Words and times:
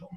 Hola 0.00 0.08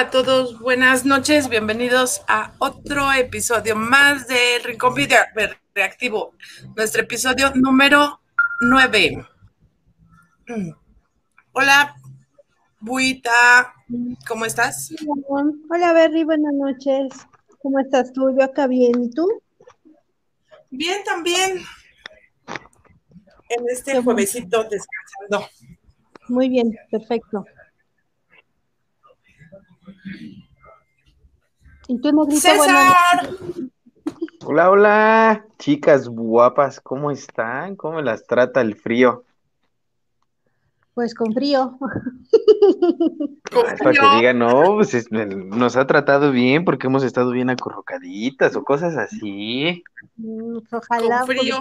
a 0.00 0.08
todos, 0.08 0.58
buenas 0.58 1.04
noches, 1.04 1.50
bienvenidos 1.50 2.22
a 2.26 2.54
otro 2.56 3.12
episodio 3.12 3.76
más 3.76 4.26
del 4.26 4.64
Rincón 4.64 4.94
Video 4.94 5.18
Reactivo, 5.74 6.32
nuestro 6.74 7.02
episodio 7.02 7.52
número 7.54 8.18
9. 8.62 9.26
Hola, 11.52 11.94
Buita, 12.80 13.74
¿cómo 14.26 14.46
estás? 14.46 14.90
Hola, 15.68 15.92
Berry, 15.92 16.24
buenas 16.24 16.54
noches. 16.54 17.12
¿Cómo 17.60 17.78
estás 17.78 18.10
tú? 18.14 18.34
Yo 18.34 18.42
acá 18.42 18.68
bien, 18.68 19.04
¿y 19.04 19.10
tú? 19.10 19.28
Bien, 20.70 21.04
también. 21.04 21.58
En 23.50 23.68
este 23.70 24.00
juevesito 24.00 24.64
descansando. 24.64 25.46
Muy 26.28 26.48
bien, 26.48 26.74
perfecto. 26.90 27.44
¿Y 31.88 32.00
tú, 32.00 32.28
César. 32.30 33.30
Hola, 34.42 34.70
hola, 34.70 35.46
chicas 35.58 36.08
guapas, 36.08 36.80
¿cómo 36.80 37.10
están? 37.10 37.76
¿Cómo 37.76 38.00
las 38.00 38.26
trata 38.26 38.62
el 38.62 38.74
frío? 38.74 39.24
Pues 40.94 41.14
con 41.14 41.32
frío. 41.34 41.78
Para 43.52 43.92
que 43.92 44.16
digan, 44.16 44.38
no, 44.38 44.76
pues 44.76 45.08
nos 45.10 45.76
ha 45.76 45.86
tratado 45.86 46.32
bien 46.32 46.64
porque 46.64 46.86
hemos 46.86 47.04
estado 47.04 47.32
bien 47.32 47.50
acurrucaditas 47.50 48.56
o 48.56 48.64
cosas 48.64 48.96
así. 48.96 49.84
Mm, 50.16 50.56
ojalá. 50.72 51.18
Con 51.18 51.36
frío. 51.36 51.56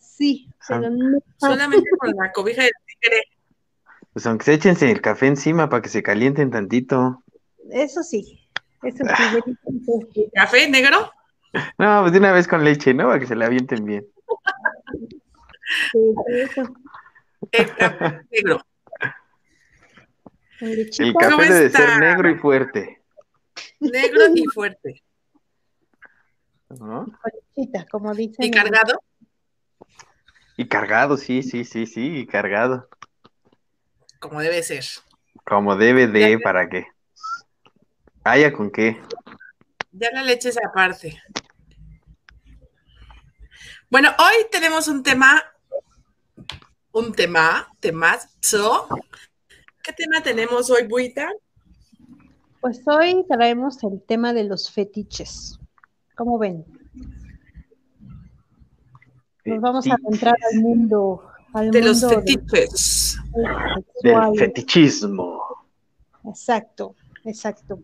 Sí, 0.00 0.48
pero 0.66 0.90
no. 0.90 1.18
Solamente 1.36 1.88
con 1.98 2.10
la 2.10 2.32
cobija 2.32 2.62
del 2.62 2.72
tigre. 2.86 3.22
Pues 4.12 4.26
aunque 4.26 4.44
se 4.44 4.54
échense 4.54 4.90
el 4.90 5.00
café 5.00 5.28
encima 5.28 5.68
para 5.68 5.80
que 5.80 5.88
se 5.88 6.02
calienten 6.02 6.50
tantito. 6.50 7.22
Eso 7.72 8.02
sí, 8.02 8.48
eso 8.82 9.04
sí. 9.04 10.30
¿Café 10.34 10.68
negro? 10.68 11.12
No, 11.78 12.02
pues 12.02 12.12
de 12.12 12.18
una 12.18 12.32
vez 12.32 12.46
con 12.46 12.64
leche, 12.64 12.94
¿no? 12.94 13.06
Para 13.06 13.18
que 13.18 13.26
se 13.26 13.36
la 13.36 13.46
avienten 13.46 13.84
bien. 13.84 14.06
Sí, 15.92 16.14
eso. 16.28 16.62
El 17.50 17.74
café 17.74 18.20
negro. 18.30 18.66
El 20.60 21.14
café 21.18 21.52
debe 21.52 21.70
ser 21.70 21.98
negro 21.98 22.30
y 22.30 22.34
fuerte. 22.36 23.02
Negro 23.80 24.22
y 24.34 24.44
fuerte. 24.46 25.02
¿No? 26.68 27.06
como 27.90 28.14
dicen. 28.14 28.44
¿Y 28.44 28.50
cargado? 28.50 29.02
Y 30.56 30.68
cargado, 30.68 31.16
sí, 31.16 31.42
sí, 31.42 31.64
sí, 31.64 31.86
sí, 31.86 32.18
y 32.18 32.26
cargado. 32.26 32.88
Como 34.20 34.40
debe 34.40 34.62
ser. 34.62 34.84
Como 35.44 35.76
debe 35.76 36.06
de, 36.06 36.38
¿para 36.38 36.68
qué? 36.68 36.86
¿Haya 38.24 38.52
con 38.52 38.70
qué? 38.70 39.00
Ya 39.92 40.10
la 40.12 40.22
leche 40.22 40.50
es 40.50 40.58
aparte. 40.62 41.20
Bueno, 43.88 44.10
hoy 44.18 44.46
tenemos 44.52 44.88
un 44.88 45.02
tema, 45.02 45.42
un 46.92 47.12
tema, 47.12 47.66
temazo. 47.80 48.88
¿Qué 49.82 49.92
tema 49.92 50.22
tenemos 50.22 50.70
hoy, 50.70 50.86
Buita? 50.86 51.30
Pues 52.60 52.82
hoy 52.86 53.24
traemos 53.26 53.82
el 53.84 54.02
tema 54.02 54.34
de 54.34 54.44
los 54.44 54.70
fetiches. 54.70 55.58
¿Cómo 56.14 56.38
ven? 56.38 56.64
Nos 59.46 59.60
vamos 59.62 59.86
a 59.86 59.96
entrar 60.06 60.36
al 60.52 60.60
mundo. 60.60 61.24
Al 61.54 61.70
de 61.70 61.80
mundo 61.80 61.88
los 61.88 62.14
fetiches. 62.14 63.18
Del 64.02 64.38
fetichismo. 64.38 65.42
Exacto, 66.24 66.94
exacto. 67.24 67.80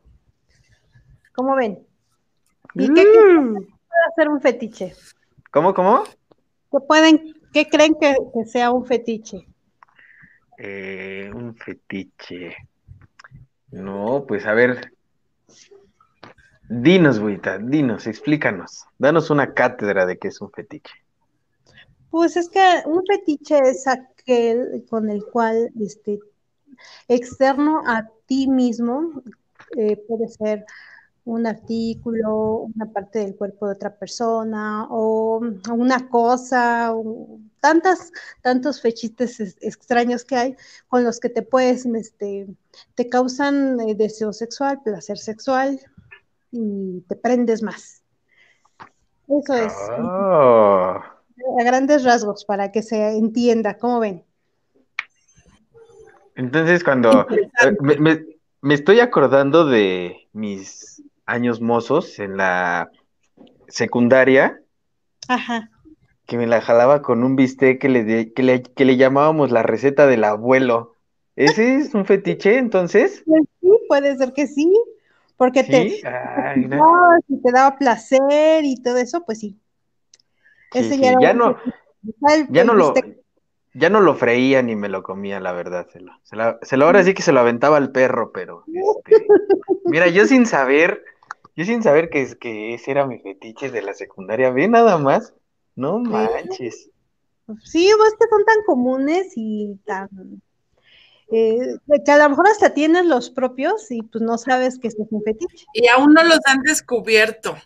¿Cómo 1.36 1.54
ven? 1.54 1.86
¿Y 2.74 2.88
qué 2.88 3.02
creen 3.02 3.54
que 3.54 3.60
puede 3.60 4.04
hacer 4.10 4.28
un 4.30 4.41
fetiche? 4.41 4.94
¿Cómo, 5.52 5.74
cómo? 5.74 6.04
¿Qué, 6.72 6.80
pueden, 6.80 7.34
qué 7.52 7.69
creen 7.69 7.94
que, 8.00 8.16
que 8.32 8.44
sea 8.47 8.70
un 8.70 8.86
fetiche? 8.86 9.47
Eh, 10.56 11.30
un 11.34 11.54
fetiche. 11.54 12.56
No, 13.70 14.24
pues 14.26 14.47
a 14.47 14.54
ver. 14.54 14.92
Dinos, 16.70 17.20
Buita, 17.20 17.58
dinos, 17.58 18.06
explícanos. 18.06 18.86
Danos 18.98 19.28
una 19.28 19.53
cátedra 19.53 20.06
de 20.06 20.18
qué 20.18 20.28
es 20.28 20.41
un 20.41 20.50
fetiche. 20.50 20.94
Pues 22.10 22.36
es 22.38 22.48
que 22.48 22.82
un 22.86 23.04
fetiche 23.06 23.58
es 23.58 23.86
aquel 23.86 24.86
con 24.88 25.10
el 25.10 25.22
cual, 25.26 25.70
este, 25.78 26.18
externo 27.08 27.82
a 27.86 28.08
ti 28.24 28.48
mismo, 28.48 29.22
eh, 29.76 29.97
puede 30.08 30.28
ser 30.28 30.64
un 31.26 31.44
artículo, 31.44 32.69
una 32.75 32.87
parte 32.87 33.19
del 33.19 33.34
cuerpo 33.34 33.66
de 33.66 33.72
otra 33.75 33.97
persona 33.97 34.87
o 34.88 35.41
una 35.72 36.09
cosa, 36.09 36.94
o 36.94 37.41
tantas, 37.60 38.12
tantos 38.42 38.81
fechites 38.81 39.41
extraños 39.60 40.25
que 40.25 40.36
hay 40.36 40.56
con 40.86 41.03
los 41.03 41.19
que 41.19 41.28
te 41.28 41.42
puedes, 41.42 41.84
este, 41.84 42.47
te 42.94 43.09
causan 43.09 43.81
eh, 43.81 43.97
deseo 43.97 44.32
sexual, 44.32 44.81
placer 44.84 45.19
sexual 45.19 45.81
y 46.53 47.00
te 47.09 47.16
prendes 47.16 47.60
más. 47.60 48.03
Eso 49.26 49.54
es. 49.54 49.75
Oh. 49.98 51.00
A 51.59 51.65
grandes 51.65 52.04
rasgos 52.04 52.44
para 52.44 52.70
que 52.70 52.82
se 52.82 53.16
entienda, 53.16 53.78
¿cómo 53.78 53.98
ven? 53.98 54.25
Entonces, 56.36 56.84
cuando 56.84 57.26
eh, 57.31 57.76
me, 57.81 57.97
me, 57.97 58.26
me 58.60 58.75
estoy 58.75 59.00
acordando 59.00 59.66
de 59.66 60.28
mis 60.32 61.03
años 61.26 61.60
mozos 61.60 62.19
en 62.19 62.37
la 62.37 62.91
secundaria. 63.69 64.60
Ajá. 65.28 65.70
Que 66.26 66.37
me 66.38 66.47
la 66.47 66.60
jalaba 66.60 67.03
con 67.03 67.22
un 67.22 67.37
bistec 67.37 67.81
que 67.81 67.88
le, 67.88 68.04
de, 68.04 68.32
que 68.32 68.42
le, 68.42 68.62
que 68.62 68.84
le 68.84 68.97
llamábamos 68.97 69.51
la 69.53 69.62
receta 69.62 70.06
del 70.06 70.24
abuelo. 70.24 70.95
¿Ese 71.36 71.77
es 71.77 71.95
un 71.95 72.04
fetiche 72.04 72.59
entonces? 72.59 73.22
Pues 73.27 73.42
sí, 73.60 73.68
puede 73.89 74.16
ser 74.16 74.33
que 74.33 74.47
sí, 74.47 74.72
porque 75.36 75.62
¿Sí? 75.62 75.71
te, 76.03 76.09
Ay, 76.09 76.62
te, 76.62 76.68
no. 76.68 76.84
si 77.28 77.42
te 77.42 77.53
daba 77.53 77.77
placer 77.77 78.65
y 78.65 78.83
todo 78.83 78.97
eso, 78.97 79.22
pues 79.24 79.41
sí. 79.41 79.56
Sí, 80.72 80.80
Ese 80.80 80.97
sí, 80.97 81.01
ya, 81.03 81.16
ya 81.21 81.34
no. 81.34 81.56
El- 82.03 82.47
ya 82.51 82.62
el 82.62 82.66
no 82.66 82.74
lo, 82.74 82.95
ya 83.74 83.91
no 83.91 84.01
lo 84.01 84.15
freía 84.15 84.62
ni 84.62 84.77
me 84.77 84.89
lo 84.89 85.03
comía, 85.03 85.41
la 85.41 85.53
verdad. 85.53 85.86
Se 85.91 86.01
lo, 86.01 86.12
se 86.62 86.77
lo- 86.77 86.86
ahora 86.86 87.03
sí 87.04 87.15
que 87.15 87.22
se 87.22 87.33
lo 87.33 87.41
aventaba 87.41 87.77
al 87.77 87.92
perro, 87.92 88.33
pero 88.33 88.65
este, 88.72 89.27
mira, 89.84 90.09
yo 90.09 90.27
sin 90.27 90.47
saber, 90.47 91.04
yo 91.56 91.64
sin 91.64 91.82
saber 91.82 92.10
que, 92.10 92.22
es- 92.22 92.36
que 92.36 92.74
ese 92.74 92.91
era 92.91 93.06
mi 93.06 93.18
fetiche 93.18 93.70
de 93.70 93.82
la 93.82 93.94
secundaria, 93.94 94.50
ve 94.50 94.68
nada 94.68 94.98
más, 94.98 95.34
no 95.74 95.98
manches. 95.98 96.91
Sí, 97.64 97.91
pues 97.97 98.14
que 98.18 98.28
son 98.28 98.44
tan 98.44 98.62
comunes 98.66 99.32
y 99.36 99.78
tan 99.84 100.08
eh, 101.30 101.76
que 102.04 102.10
a 102.12 102.18
lo 102.18 102.30
mejor 102.30 102.47
hasta 102.48 102.74
tienes 102.74 103.04
los 103.06 103.30
propios 103.30 103.91
y 103.91 104.03
pues 104.03 104.22
no 104.22 104.38
sabes 104.38 104.78
que 104.78 104.88
este 104.88 105.03
es 105.03 105.08
un 105.10 105.22
fetiche. 105.22 105.66
Y 105.72 105.88
aún 105.88 106.12
no 106.12 106.22
los 106.24 106.41
han 106.47 106.62
descubierto. 106.62 107.56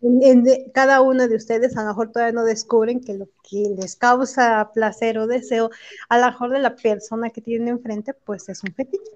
en, 0.00 0.44
cada 0.72 1.00
uno 1.00 1.26
de 1.26 1.36
ustedes 1.36 1.76
a 1.76 1.82
lo 1.82 1.88
mejor 1.88 2.12
todavía 2.12 2.32
no 2.32 2.44
descubren 2.44 3.00
que 3.00 3.14
lo 3.14 3.26
que 3.48 3.74
les 3.76 3.96
causa 3.96 4.70
placer 4.72 5.18
o 5.18 5.26
deseo, 5.26 5.70
a 6.08 6.18
lo 6.18 6.26
mejor 6.26 6.50
de 6.50 6.60
la 6.60 6.76
persona 6.76 7.30
que 7.30 7.40
tienen 7.40 7.68
enfrente, 7.68 8.14
pues 8.14 8.48
es 8.48 8.62
un 8.62 8.72
fetiche. 8.74 9.10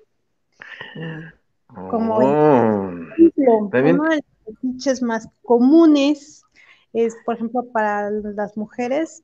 Como 1.75 2.17
Oh. 2.17 2.91
uno 2.91 3.71
de 3.71 4.17
los 4.17 4.21
fetiches 4.45 5.03
más 5.03 5.29
comunes 5.43 6.45
es, 6.93 7.17
por 7.25 7.37
ejemplo, 7.37 7.65
para 7.73 8.11
las 8.11 8.57
mujeres, 8.57 9.23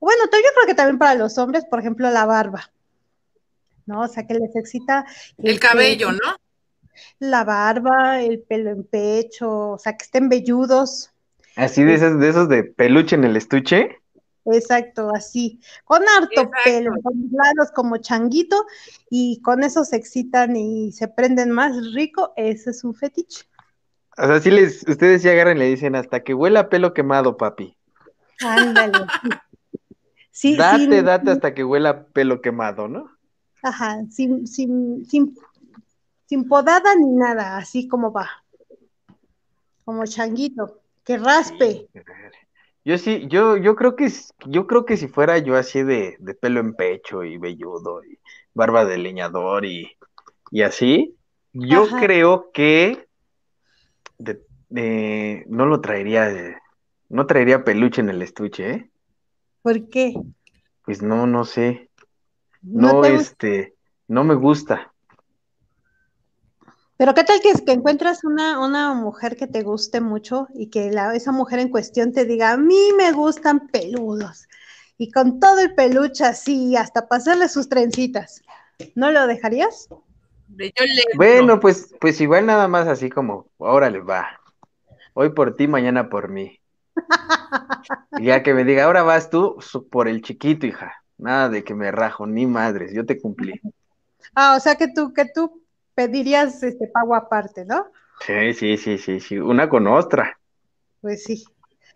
bueno, 0.00 0.24
yo 0.24 0.30
creo 0.30 0.66
que 0.66 0.74
también 0.74 0.98
para 0.98 1.14
los 1.14 1.38
hombres, 1.38 1.64
por 1.64 1.80
ejemplo, 1.80 2.10
la 2.10 2.24
barba, 2.24 2.70
¿no? 3.86 4.02
O 4.02 4.08
sea, 4.08 4.26
que 4.26 4.34
les 4.34 4.54
excita 4.54 5.04
El 5.38 5.54
este, 5.54 5.66
cabello, 5.66 6.12
¿no? 6.12 6.36
la 7.18 7.44
barba, 7.44 8.20
el 8.20 8.40
pelo 8.40 8.70
en 8.70 8.84
pecho, 8.84 9.70
o 9.70 9.78
sea, 9.78 9.96
que 9.96 10.04
estén 10.04 10.28
velludos, 10.28 11.10
Así 11.58 11.82
de 11.82 11.94
esos, 11.94 12.20
de 12.20 12.28
esos 12.28 12.48
de 12.48 12.62
peluche 12.62 13.16
en 13.16 13.24
el 13.24 13.36
estuche. 13.36 13.97
Exacto, 14.52 15.10
así, 15.14 15.60
con 15.84 16.02
harto 16.08 16.42
Exacto. 16.42 16.60
pelo, 16.64 16.92
con 17.02 17.12
los 17.22 17.32
lados 17.32 17.70
como 17.74 17.96
changuito, 17.98 18.64
y 19.10 19.40
con 19.42 19.62
eso 19.62 19.84
se 19.84 19.96
excitan 19.96 20.56
y 20.56 20.92
se 20.92 21.08
prenden 21.08 21.50
más 21.50 21.72
rico, 21.94 22.32
ese 22.36 22.70
es 22.70 22.84
un 22.84 22.94
fetiche. 22.94 23.44
O 24.16 24.26
sea, 24.26 24.40
sí 24.40 24.50
les, 24.50 24.84
ustedes 24.88 25.22
sí 25.22 25.28
agarran 25.28 25.56
y 25.56 25.60
le 25.60 25.66
dicen 25.66 25.94
hasta 25.94 26.24
que 26.24 26.34
huela 26.34 26.68
pelo 26.68 26.92
quemado, 26.92 27.36
papi. 27.36 27.76
Ándale. 28.40 29.06
Sí, 30.30 30.56
Date, 30.56 30.86
sin- 30.86 31.04
date 31.04 31.30
hasta 31.30 31.54
que 31.54 31.64
huela 31.64 32.06
pelo 32.06 32.40
quemado, 32.40 32.88
¿no? 32.88 33.10
Ajá, 33.62 33.98
sin, 34.10 34.46
sin, 34.46 35.04
sin, 35.06 35.36
sin 36.26 36.48
podada 36.48 36.94
ni 36.96 37.10
nada, 37.16 37.56
así 37.58 37.88
como 37.88 38.12
va. 38.12 38.28
Como 39.84 40.04
changuito, 40.06 40.80
que 41.04 41.16
raspe. 41.18 41.88
Yo 42.88 42.96
sí, 42.96 43.26
yo, 43.28 43.58
yo 43.58 43.76
creo 43.76 43.96
que, 43.96 44.08
yo 44.46 44.66
creo 44.66 44.86
que 44.86 44.96
si 44.96 45.08
fuera 45.08 45.36
yo 45.36 45.56
así 45.56 45.82
de, 45.82 46.16
de 46.20 46.32
pelo 46.32 46.60
en 46.60 46.72
pecho 46.72 47.22
y 47.22 47.36
velludo 47.36 48.02
y 48.02 48.18
barba 48.54 48.86
de 48.86 48.96
leñador 48.96 49.66
y, 49.66 49.90
y 50.50 50.62
así, 50.62 51.14
yo 51.52 51.82
Ajá. 51.82 52.00
creo 52.00 52.50
que 52.50 53.06
de- 54.16 54.40
de- 54.70 55.44
no 55.48 55.66
lo 55.66 55.82
traería, 55.82 56.30
de- 56.30 56.56
no 57.10 57.26
traería 57.26 57.62
peluche 57.62 58.00
en 58.00 58.08
el 58.08 58.22
estuche, 58.22 58.70
¿eh? 58.70 58.90
¿Por 59.60 59.90
qué? 59.90 60.14
Pues 60.86 61.02
no, 61.02 61.26
no 61.26 61.44
sé, 61.44 61.90
no, 62.62 63.04
este, 63.04 63.74
no 64.06 64.24
me 64.24 64.34
gusta. 64.34 64.94
Pero 66.98 67.14
qué 67.14 67.22
tal 67.22 67.40
que, 67.40 67.50
es 67.50 67.62
que 67.62 67.70
encuentras 67.70 68.24
una, 68.24 68.58
una 68.58 68.92
mujer 68.92 69.36
que 69.36 69.46
te 69.46 69.62
guste 69.62 70.00
mucho 70.00 70.48
y 70.52 70.66
que 70.68 70.90
la, 70.90 71.14
esa 71.14 71.30
mujer 71.30 71.60
en 71.60 71.68
cuestión 71.68 72.12
te 72.12 72.24
diga, 72.24 72.50
a 72.50 72.56
mí 72.56 72.90
me 72.96 73.12
gustan 73.12 73.68
peludos. 73.68 74.48
Y 74.98 75.12
con 75.12 75.38
todo 75.38 75.60
el 75.60 75.76
peluche 75.76 76.24
así, 76.24 76.76
hasta 76.76 77.06
pasarle 77.06 77.48
sus 77.48 77.68
trencitas. 77.68 78.42
¿No 78.96 79.12
lo 79.12 79.28
dejarías? 79.28 79.88
De 80.48 80.72
yo 80.76 80.84
le 80.84 81.04
Bueno, 81.14 81.60
pues, 81.60 81.94
pues 82.00 82.20
igual 82.20 82.46
nada 82.46 82.66
más 82.66 82.88
así 82.88 83.08
como, 83.08 83.46
órale, 83.58 84.00
va. 84.00 84.26
Hoy 85.14 85.30
por 85.30 85.54
ti, 85.54 85.68
mañana 85.68 86.10
por 86.10 86.28
mí. 86.28 86.58
Y 88.18 88.24
ya 88.24 88.42
que 88.42 88.54
me 88.54 88.64
diga, 88.64 88.84
ahora 88.84 89.04
vas 89.04 89.30
tú 89.30 89.58
por 89.88 90.08
el 90.08 90.20
chiquito, 90.20 90.66
hija. 90.66 90.94
Nada 91.16 91.48
de 91.48 91.62
que 91.62 91.74
me 91.74 91.92
rajo, 91.92 92.26
ni 92.26 92.44
madres, 92.46 92.92
yo 92.92 93.06
te 93.06 93.20
cumplí. 93.20 93.60
Ah, 94.34 94.56
o 94.56 94.60
sea 94.60 94.74
que 94.74 94.88
tú, 94.88 95.12
que 95.14 95.26
tú 95.32 95.62
pedirías 95.98 96.62
este 96.62 96.86
pago 96.86 97.16
aparte, 97.16 97.64
¿no? 97.64 97.86
Sí, 98.20 98.54
sí, 98.54 98.76
sí, 98.76 98.96
sí, 98.98 99.18
sí. 99.20 99.38
Una 99.38 99.68
con 99.68 99.86
ostra, 99.88 100.38
Pues 101.00 101.24
sí. 101.24 101.44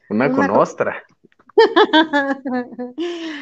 una 0.09 0.31
Una 0.31 0.33
con 0.33 0.51
con- 0.51 0.63
ostra. 0.63 1.05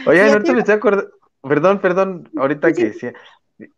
Oye, 0.05 0.23
Sí, 0.23 0.29
ahorita 0.31 0.53
ti- 0.53 0.53
me 0.53 0.61
estoy 0.61 0.75
acordando, 0.77 1.11
perdón, 1.43 1.81
perdón, 1.81 2.31
ahorita 2.37 2.75
que 2.75 2.87
decía, 2.87 3.15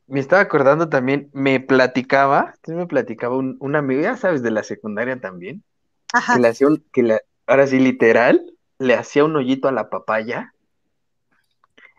me 0.07 0.21
estaba 0.21 0.43
acordando 0.43 0.89
también, 0.89 1.31
me 1.33 1.61
platicaba, 1.61 2.55
sí 2.65 2.73
me 2.73 2.87
platicaba 2.87 3.37
un, 3.37 3.57
un 3.61 3.77
amigo, 3.77 4.03
ya 4.03 4.17
sabes, 4.17 4.43
de 4.43 4.51
la 4.53 4.63
secundaria 4.63 5.21
también, 5.21 5.65
Ajá. 6.13 6.35
que 6.35 6.41
le 6.41 6.49
hacía 6.49 6.69
un, 6.69 6.85
que 6.93 7.03
le, 7.05 7.21
ahora 7.47 7.67
sí, 7.69 7.79
literal, 7.81 8.55
le 8.79 8.95
hacía 8.97 9.25
un 9.25 9.37
hoyito 9.37 9.69
a 9.69 9.73
la 9.73 9.91
papaya 9.91 10.55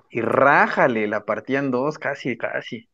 y 0.10 0.22
rájale, 0.22 1.08
la 1.08 1.26
partían 1.26 1.70
dos, 1.70 1.98
casi, 2.00 2.38
casi. 2.38 2.88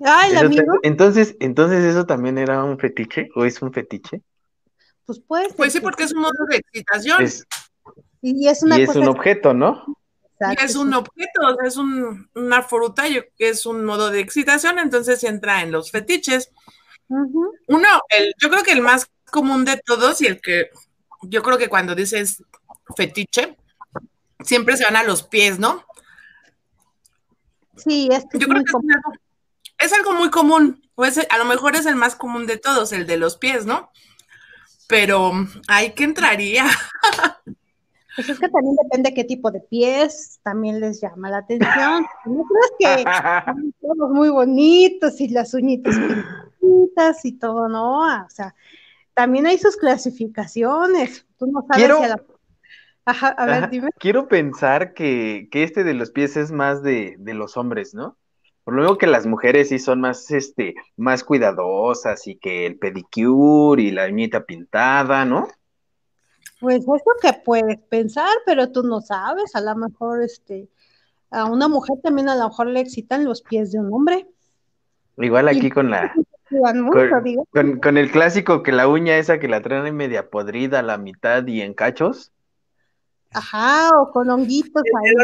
El 0.00 0.36
amigo, 0.38 0.78
entonces, 0.82 1.36
entonces 1.40 1.84
eso 1.84 2.06
también 2.06 2.38
era 2.38 2.62
un 2.62 2.78
fetiche, 2.78 3.28
o 3.34 3.44
es 3.44 3.60
un 3.62 3.72
fetiche, 3.72 4.22
pues 5.04 5.20
puede 5.20 5.46
ser 5.46 5.56
Pues 5.56 5.72
sí, 5.72 5.78
que 5.78 5.82
porque 5.82 6.04
es 6.04 6.12
un 6.12 6.20
modo 6.20 6.32
de 6.48 6.56
excitación. 6.56 7.22
es, 7.22 7.46
Y 8.20 8.46
es 8.46 8.62
una 8.62 8.78
y 8.78 8.82
es 8.82 8.86
cosa 8.88 9.00
un 9.00 9.08
objeto, 9.08 9.54
¿no? 9.54 9.84
Y 10.40 10.64
es 10.64 10.76
un 10.76 10.94
objeto, 10.94 11.40
o 11.42 11.54
sea, 11.56 11.66
es 11.66 11.76
un- 11.76 12.30
una 12.34 12.62
fruta, 12.62 13.08
yo- 13.08 13.22
que 13.36 13.48
es 13.48 13.66
un 13.66 13.84
modo 13.84 14.10
de 14.10 14.20
excitación, 14.20 14.78
entonces 14.78 15.24
entra 15.24 15.62
en 15.62 15.72
los 15.72 15.90
fetiches. 15.90 16.50
Uno, 17.08 17.88
el, 18.10 18.34
yo 18.38 18.50
creo 18.50 18.62
que 18.62 18.72
el 18.72 18.82
más 18.82 19.10
común 19.32 19.64
de 19.64 19.78
todos 19.84 20.20
y 20.20 20.26
el 20.26 20.40
que 20.40 20.70
yo 21.22 21.42
creo 21.42 21.58
que 21.58 21.68
cuando 21.68 21.94
dices 21.94 22.42
fetiche, 22.96 23.56
siempre 24.44 24.76
se 24.76 24.84
van 24.84 24.96
a 24.96 25.02
los 25.02 25.22
pies, 25.24 25.58
¿no? 25.58 25.84
Sí, 27.76 28.08
es 28.12 28.24
que 28.30 28.38
Yo 28.38 28.46
es 28.46 28.46
creo 28.46 28.56
muy 28.56 28.64
que 28.64 28.70
es. 28.70 29.18
Es 29.78 29.92
algo 29.92 30.12
muy 30.14 30.30
común, 30.30 30.82
o 30.94 31.04
es- 31.04 31.26
a 31.30 31.38
lo 31.38 31.44
mejor 31.44 31.76
es 31.76 31.86
el 31.86 31.96
más 31.96 32.16
común 32.16 32.46
de 32.46 32.56
todos, 32.58 32.92
el 32.92 33.06
de 33.06 33.16
los 33.16 33.36
pies, 33.36 33.66
¿no? 33.66 33.90
Pero 34.88 35.32
ahí 35.68 35.92
que 35.92 36.04
entraría. 36.04 36.66
Pues 38.16 38.30
es 38.30 38.40
que 38.40 38.48
también 38.48 38.74
depende 38.82 39.14
qué 39.14 39.22
tipo 39.22 39.52
de 39.52 39.60
pies 39.60 40.40
también 40.42 40.80
les 40.80 41.00
llama 41.00 41.30
la 41.30 41.38
atención. 41.38 42.04
No 42.24 42.42
crees 42.78 43.04
que 43.04 43.04
todos 43.80 44.10
muy 44.10 44.28
bonitos 44.28 45.20
y 45.20 45.28
las 45.28 45.54
uñitas 45.54 45.94
pintitas 46.60 47.24
y 47.24 47.38
todo, 47.38 47.68
¿no? 47.68 48.04
Ah, 48.04 48.24
O 48.26 48.30
sea, 48.30 48.56
también 49.14 49.46
hay 49.46 49.56
sus 49.56 49.76
clasificaciones. 49.76 51.26
Tú 51.38 51.46
no 51.46 51.60
sabes 51.68 51.76
Quiero- 51.76 51.98
si 51.98 52.04
a 52.06 52.08
la... 52.08 52.22
Ajá, 53.04 53.28
a 53.28 53.46
ver, 53.46 53.54
Ajá. 53.54 53.66
dime. 53.68 53.90
Quiero 54.00 54.26
pensar 54.26 54.94
que, 54.94 55.48
que 55.52 55.62
este 55.62 55.84
de 55.84 55.94
los 55.94 56.10
pies 56.10 56.36
es 56.36 56.50
más 56.50 56.82
de, 56.82 57.14
de 57.20 57.34
los 57.34 57.56
hombres, 57.56 57.94
¿no? 57.94 58.17
Por 58.68 58.74
lo 58.74 58.82
mismo 58.82 58.98
que 58.98 59.06
las 59.06 59.24
mujeres 59.24 59.70
sí 59.70 59.78
son 59.78 60.02
más, 60.02 60.30
este, 60.30 60.74
más 60.98 61.24
cuidadosas 61.24 62.26
y 62.26 62.36
que 62.36 62.66
el 62.66 62.78
pedicure 62.78 63.80
y 63.84 63.90
la 63.92 64.04
uñita 64.04 64.44
pintada, 64.44 65.24
¿no? 65.24 65.48
Pues 66.60 66.80
es 66.80 66.86
lo 66.86 67.00
que 67.22 67.32
puedes 67.46 67.78
pensar, 67.88 68.28
pero 68.44 68.70
tú 68.70 68.82
no 68.82 69.00
sabes. 69.00 69.56
A 69.56 69.62
lo 69.62 69.74
mejor, 69.74 70.22
este, 70.22 70.68
a 71.30 71.46
una 71.46 71.66
mujer 71.66 71.96
también 72.02 72.28
a 72.28 72.34
lo 72.36 72.46
mejor 72.50 72.66
le 72.66 72.80
excitan 72.80 73.24
los 73.24 73.40
pies 73.40 73.72
de 73.72 73.80
un 73.80 73.90
hombre. 73.90 74.26
Igual 75.16 75.48
aquí 75.48 75.68
Y- 75.68 75.70
con 75.70 75.88
la, 75.88 76.12
mucho, 76.74 77.08
con, 77.10 77.24
digo. 77.24 77.48
con- 77.50 77.80
con 77.80 77.96
el 77.96 78.10
clásico 78.10 78.62
que 78.62 78.72
la 78.72 78.86
uña 78.86 79.16
esa 79.16 79.38
que 79.38 79.48
la 79.48 79.62
traen 79.62 79.96
media 79.96 80.28
podrida 80.28 80.80
a 80.80 80.82
la 80.82 80.98
mitad 80.98 81.46
y 81.46 81.62
en 81.62 81.72
cachos, 81.72 82.32
Ajá, 83.32 83.88
o 83.98 84.10
con 84.10 84.28
honguitos 84.28 84.82
ahí. 84.82 85.14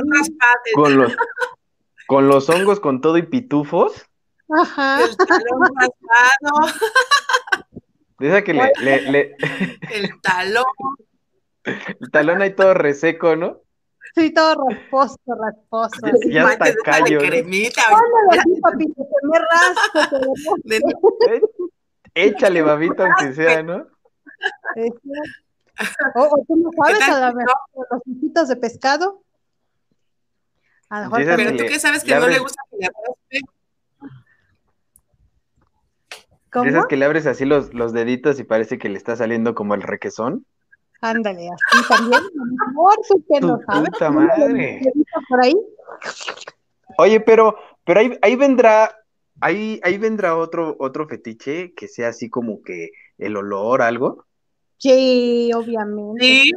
Con 0.74 0.96
los, 0.96 1.12
con 2.06 2.28
los 2.28 2.48
hongos 2.50 2.80
con 2.80 3.00
todo 3.00 3.16
y 3.18 3.22
pitufos, 3.22 4.06
Ajá. 4.48 5.02
el 5.04 5.16
talón 5.16 5.62
raspado, 5.74 6.78
de 8.18 8.28
esa 8.28 8.42
que 8.42 8.54
le, 8.54 8.72
le- 8.80 9.00
le- 9.10 9.36
el 9.92 10.20
talón. 10.20 10.64
el 11.64 12.10
talón 12.10 12.42
ahí 12.42 12.54
todo 12.54 12.74
reseco, 12.74 13.36
¿no? 13.36 13.60
Sí, 14.14 14.32
todo 14.32 14.54
rasposo, 14.68 15.16
rasposo. 15.26 16.06
Ya- 16.28 16.42
ya 16.44 16.52
está 16.52 16.74
callo, 16.84 17.20
Eh, 21.30 21.40
Échale 22.14 22.62
babita 22.62 23.04
aunque 23.06 23.32
sea, 23.34 23.62
¿no? 23.62 23.86
O, 26.14 26.20
o 26.22 26.44
tú 26.46 26.56
no 26.56 26.70
sabes, 26.84 26.98
¿Qué 27.00 27.04
tal 27.10 27.22
a 27.24 27.26
lo 27.26 27.32
si 27.32 27.36
mejor 27.38 27.54
los 27.90 28.02
ojitos 28.06 28.48
de 28.48 28.56
pescado. 28.56 29.23
A 30.90 30.98
lo 31.00 31.04
mejor 31.06 31.20
Empiezas 31.22 31.44
Pero 31.52 31.56
tú 31.56 31.72
que 31.72 31.78
sabes 31.80 32.04
que 32.04 32.14
no 32.14 32.26
le 32.28 32.38
gusta 32.38 32.62
que 32.70 32.76
le. 32.78 32.88
De 36.62 36.68
esas 36.68 36.82
¿Cómo? 36.82 36.88
que 36.88 36.96
le 36.96 37.04
abres 37.04 37.26
así 37.26 37.44
los, 37.44 37.74
los 37.74 37.92
deditos 37.92 38.38
y 38.38 38.44
parece 38.44 38.78
que 38.78 38.88
le 38.88 38.96
está 38.96 39.16
saliendo 39.16 39.54
como 39.56 39.74
el 39.74 39.82
requesón. 39.82 40.46
Ándale, 41.00 41.48
así 41.50 41.88
también. 41.88 42.14
A 42.14 42.24
lo 42.24 42.66
mejor 42.68 42.94
tú 43.08 43.24
que 43.28 43.40
Tu 43.40 43.46
no 43.48 43.60
sabes. 43.66 43.90
puta 43.90 44.10
madre. 44.10 44.80
Por 45.28 45.44
ahí. 45.44 45.54
Oye, 46.98 47.20
pero, 47.20 47.56
pero 47.84 48.00
ahí, 48.00 48.16
ahí 48.22 48.36
vendrá, 48.36 48.96
ahí, 49.40 49.80
ahí 49.82 49.98
vendrá 49.98 50.36
otro, 50.36 50.76
otro 50.78 51.08
fetiche 51.08 51.74
que 51.74 51.88
sea 51.88 52.08
así 52.08 52.30
como 52.30 52.62
que 52.62 52.90
el 53.18 53.36
olor, 53.36 53.82
algo. 53.82 54.24
Sí, 54.78 55.50
obviamente. 55.54 56.24
Sí, 56.24 56.52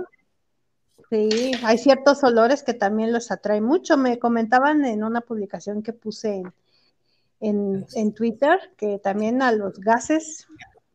Sí, 1.10 1.54
hay 1.64 1.78
ciertos 1.78 2.24
olores 2.24 2.64
que 2.64 2.74
también 2.74 3.14
los 3.14 3.32
atrae 3.32 3.62
mucho. 3.62 3.98
Me 3.98 4.20
comentaban 4.20 4.84
en 4.86 5.04
una 5.04 5.22
publicación 5.22 5.82
que 5.82 5.94
puse 5.94 6.36
en, 6.36 6.54
en, 7.40 7.86
en 7.96 8.14
Twitter 8.14 8.60
que 8.78 9.00
también 9.00 9.42
a 9.42 9.52
los 9.52 9.80
gases 9.80 10.48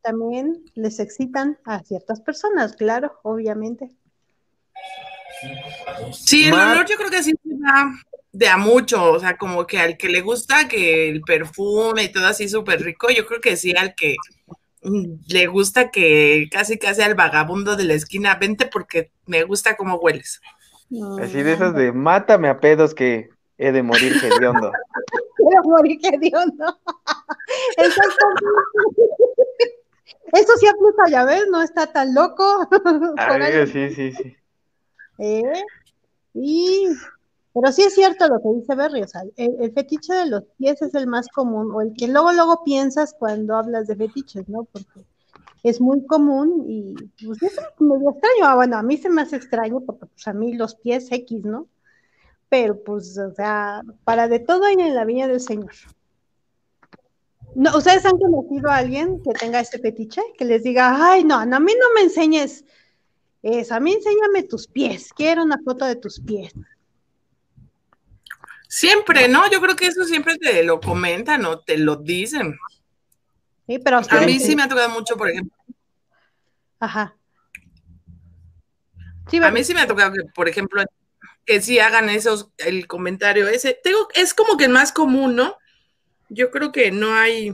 también 0.02 0.64
les 0.75 0.99
excitan 0.99 1.59
a 1.64 1.83
ciertas 1.85 2.21
personas, 2.21 2.76
claro, 2.76 3.21
obviamente. 3.23 3.90
Sí, 6.12 6.47
el 6.47 6.54
olor 6.54 6.87
yo 6.87 6.97
creo 6.97 7.11
que 7.11 7.23
sí 7.23 7.33
va 7.47 7.92
de 8.33 8.49
a 8.49 8.57
mucho, 8.57 9.12
o 9.12 9.21
sea, 9.21 9.37
como 9.37 9.66
que 9.66 9.78
al 9.78 9.97
que 9.97 10.09
le 10.09 10.21
gusta 10.21 10.69
que 10.69 11.09
el 11.09 11.21
perfume 11.23 12.04
y 12.04 12.12
todo 12.12 12.26
así 12.26 12.49
súper 12.49 12.83
rico, 12.83 13.09
yo 13.11 13.26
creo 13.26 13.40
que 13.40 13.57
sí 13.57 13.75
al 13.76 13.95
que 13.95 14.16
le 14.82 15.46
gusta 15.46 15.90
que 15.90 16.48
casi 16.50 16.78
casi 16.78 17.02
al 17.02 17.14
vagabundo 17.14 17.76
de 17.76 17.84
la 17.84 17.94
esquina, 17.94 18.34
vente 18.34 18.66
porque 18.66 19.12
me 19.26 19.44
gusta 19.44 19.76
cómo 19.76 19.96
hueles. 19.96 20.40
Así 21.20 21.42
de 21.42 21.52
esas 21.52 21.74
de 21.74 21.92
mátame 21.92 22.48
a 22.48 22.58
pedos 22.60 22.94
que 22.94 23.30
he 23.58 23.72
de 23.72 23.82
morir 23.82 24.14
hediondo. 24.22 24.72
he 25.38 25.44
de 25.44 25.60
morir 25.62 25.98
hediondo. 26.02 26.78
Eso 30.32 30.52
sí 30.58 30.66
aplica, 30.66 31.08
ya 31.10 31.24
ves, 31.24 31.44
no 31.50 31.62
está 31.62 31.86
tan 31.86 32.14
loco. 32.14 32.68
Ay, 33.18 33.66
sí, 33.66 33.90
sí, 33.90 34.12
sí. 34.12 34.36
¿Eh? 35.18 35.62
Y 36.34 36.88
pero 37.54 37.71
sí 37.73 37.82
es 37.82 37.94
cierto 37.94 38.28
lo 38.28 38.40
que 38.40 38.61
dice 38.61 38.75
Berry, 38.75 39.02
o 39.02 39.09
sea, 39.09 39.23
el, 39.37 39.73
fetiche 39.73 40.14
de 40.14 40.26
los 40.26 40.44
pies 40.56 40.80
es 40.80 40.94
el 40.94 41.06
más 41.06 41.28
común, 41.28 41.71
o 41.75 41.82
el 41.82 41.92
que 41.94 42.09
luego, 42.09 42.32
luego 42.32 42.64
piensas 42.64 43.14
cuando 43.18 43.56
hablas 43.56 43.87
de 43.87 43.97
fetiches, 43.97 44.49
¿no? 44.49 44.64
Porque 44.64 45.04
es 45.62 45.80
muy 45.80 46.04
común 46.06 46.64
y 46.66 46.94
pues 47.25 47.42
es 47.42 47.56
medio 47.78 48.11
extraño. 48.11 48.44
Ah, 48.44 48.54
bueno, 48.56 48.76
a 48.78 48.82
mí 48.82 48.97
se 48.97 49.11
me 49.11 49.23
hace 49.23 49.37
extraño 49.37 49.80
porque 49.80 50.06
pues 50.06 50.26
a 50.26 50.32
mí 50.32 50.54
los 50.54 50.75
pies 50.76 51.09
X, 51.11 51.44
¿no? 51.44 51.68
Pero 52.49 52.82
pues, 52.82 53.18
o 53.18 53.35
sea, 53.35 53.82
para 54.04 54.28
de 54.28 54.40
todo 54.40 54.64
hay 54.64 54.75
en 54.75 54.94
la 54.94 55.04
viña 55.04 55.28
del 55.28 55.40
Señor. 55.40 55.73
No, 57.54 57.76
¿Ustedes 57.76 58.06
han 58.06 58.18
conocido 58.18 58.71
a 58.71 58.76
alguien 58.76 59.23
que 59.23 59.32
tenga 59.32 59.61
este 59.61 59.78
fetiche? 59.78 60.23
Que 60.38 60.47
les 60.47 60.62
diga, 60.62 61.12
ay, 61.12 61.23
no, 61.23 61.37
a 61.37 61.44
mí 61.44 61.50
no 61.78 61.94
me 61.94 62.02
enseñes 62.02 62.64
eso, 63.42 63.75
a 63.75 63.80
mí 63.80 63.92
enséñame 63.92 64.44
tus 64.44 64.68
pies, 64.68 65.12
quiero 65.12 65.42
una 65.42 65.59
foto 65.64 65.85
de 65.85 65.97
tus 65.97 66.21
pies. 66.21 66.52
Siempre, 68.72 69.28
¿no? 69.28 69.50
Yo 69.50 69.60
creo 69.60 69.76
que 69.76 69.84
eso 69.84 70.02
siempre 70.06 70.38
te 70.38 70.64
lo 70.64 70.80
comentan 70.80 71.44
o 71.44 71.60
te 71.60 71.76
lo 71.76 71.96
dicen. 71.96 72.58
Sí, 73.66 73.78
pero 73.78 73.98
a 73.98 74.20
mí 74.22 74.40
sí 74.40 74.56
me 74.56 74.62
ha 74.62 74.68
tocado 74.68 74.88
mucho, 74.88 75.14
por 75.14 75.28
ejemplo. 75.28 75.54
Ajá. 76.80 77.14
a 79.42 79.50
mí 79.50 79.62
sí 79.62 79.74
me 79.74 79.82
ha 79.82 79.86
tocado 79.86 80.14
que, 80.14 80.20
por 80.34 80.48
ejemplo, 80.48 80.82
que 81.44 81.60
sí 81.60 81.80
hagan 81.80 82.08
esos, 82.08 82.50
el 82.56 82.86
comentario 82.86 83.46
ese. 83.46 83.78
Tengo, 83.84 84.08
es 84.14 84.32
como 84.32 84.56
que 84.56 84.64
el 84.64 84.70
más 84.70 84.90
común, 84.90 85.36
¿no? 85.36 85.54
Yo 86.30 86.50
creo 86.50 86.72
que 86.72 86.90
no 86.92 87.12
hay, 87.12 87.52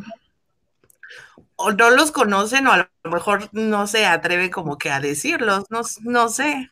o 1.56 1.72
no 1.72 1.90
los 1.90 2.12
conocen, 2.12 2.68
o 2.68 2.72
a 2.72 2.88
lo 3.02 3.10
mejor 3.10 3.48
no 3.50 3.88
se 3.88 4.06
atreve 4.06 4.52
como 4.52 4.78
que 4.78 4.92
a 4.92 5.00
decirlos, 5.00 5.64
no, 5.68 5.80
no 6.02 6.28
sé. 6.28 6.70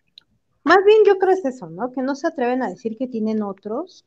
Más 0.62 0.78
bien 0.86 0.98
yo 1.04 1.18
creo 1.18 1.32
es 1.32 1.44
eso, 1.44 1.68
¿no? 1.68 1.90
Que 1.90 2.00
no 2.00 2.14
se 2.14 2.28
atreven 2.28 2.62
a 2.62 2.68
decir 2.68 2.96
que 2.96 3.08
tienen 3.08 3.42
otros, 3.42 4.04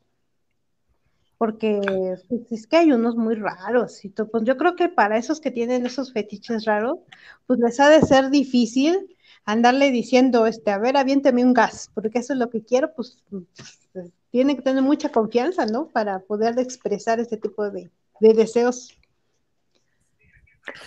porque 1.40 1.80
pues, 2.28 2.52
es 2.52 2.66
que 2.66 2.76
hay 2.76 2.92
unos 2.92 3.16
muy 3.16 3.34
raros 3.34 4.04
y 4.04 4.10
pues 4.10 4.44
yo 4.44 4.58
creo 4.58 4.76
que 4.76 4.90
para 4.90 5.16
esos 5.16 5.40
que 5.40 5.50
tienen 5.50 5.86
esos 5.86 6.12
fetiches 6.12 6.66
raros, 6.66 6.98
pues 7.46 7.58
les 7.60 7.80
ha 7.80 7.88
de 7.88 8.02
ser 8.02 8.28
difícil 8.28 9.16
andarle 9.46 9.90
diciendo, 9.90 10.46
este, 10.46 10.70
a 10.70 10.76
ver, 10.76 10.98
aviénteme 10.98 11.42
un 11.42 11.54
gas, 11.54 11.90
porque 11.94 12.18
eso 12.18 12.34
es 12.34 12.38
lo 12.38 12.50
que 12.50 12.62
quiero, 12.62 12.92
pues, 12.92 13.24
pues 13.30 14.10
tiene 14.30 14.54
que 14.54 14.60
tener 14.60 14.82
mucha 14.82 15.08
confianza, 15.08 15.64
¿no? 15.64 15.88
Para 15.88 16.18
poder 16.18 16.58
expresar 16.58 17.20
este 17.20 17.38
tipo 17.38 17.70
de, 17.70 17.90
deseos. 18.20 18.98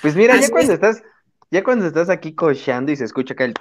Pues 0.04 0.16
mira, 0.16 0.40
ya 0.40 0.52
cuando 0.52 0.74
estás, 0.74 1.02
ya 1.50 1.64
cuando 1.64 1.88
estás 1.88 2.12
aquí 2.12 2.36
cocheando 2.36 2.92
y 2.92 2.96
se 2.96 3.06
escucha 3.06 3.34
que 3.34 3.46
el 3.46 3.54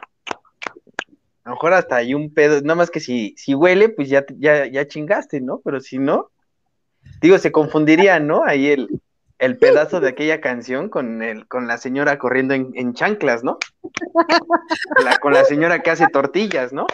a 1.44 1.48
lo 1.48 1.54
mejor 1.54 1.72
hasta 1.72 1.96
hay 1.96 2.12
un 2.12 2.34
pedo, 2.34 2.60
nada 2.60 2.74
más 2.74 2.90
que 2.90 3.00
si, 3.00 3.34
si 3.38 3.54
huele, 3.54 3.88
pues 3.88 4.10
ya, 4.10 4.26
ya, 4.36 4.66
ya 4.66 4.86
chingaste, 4.86 5.40
¿no? 5.40 5.62
Pero 5.64 5.80
si 5.80 5.98
no, 5.98 6.28
Digo, 7.20 7.38
se 7.38 7.52
confundiría, 7.52 8.18
¿no? 8.20 8.44
Ahí 8.44 8.68
el, 8.68 8.88
el 9.42 9.58
pedazo 9.58 10.00
de 10.00 10.08
aquella 10.08 10.40
canción 10.40 10.88
con 10.88 11.20
el, 11.20 11.48
con 11.48 11.66
la 11.66 11.76
señora 11.76 12.16
corriendo 12.16 12.54
en, 12.54 12.94
chanclas, 12.94 13.42
¿no? 13.42 13.58
con 15.20 15.32
la 15.32 15.44
señora 15.44 15.82
que 15.82 15.90
hace 15.90 16.06
tortillas, 16.06 16.72
¿no? 16.72 16.86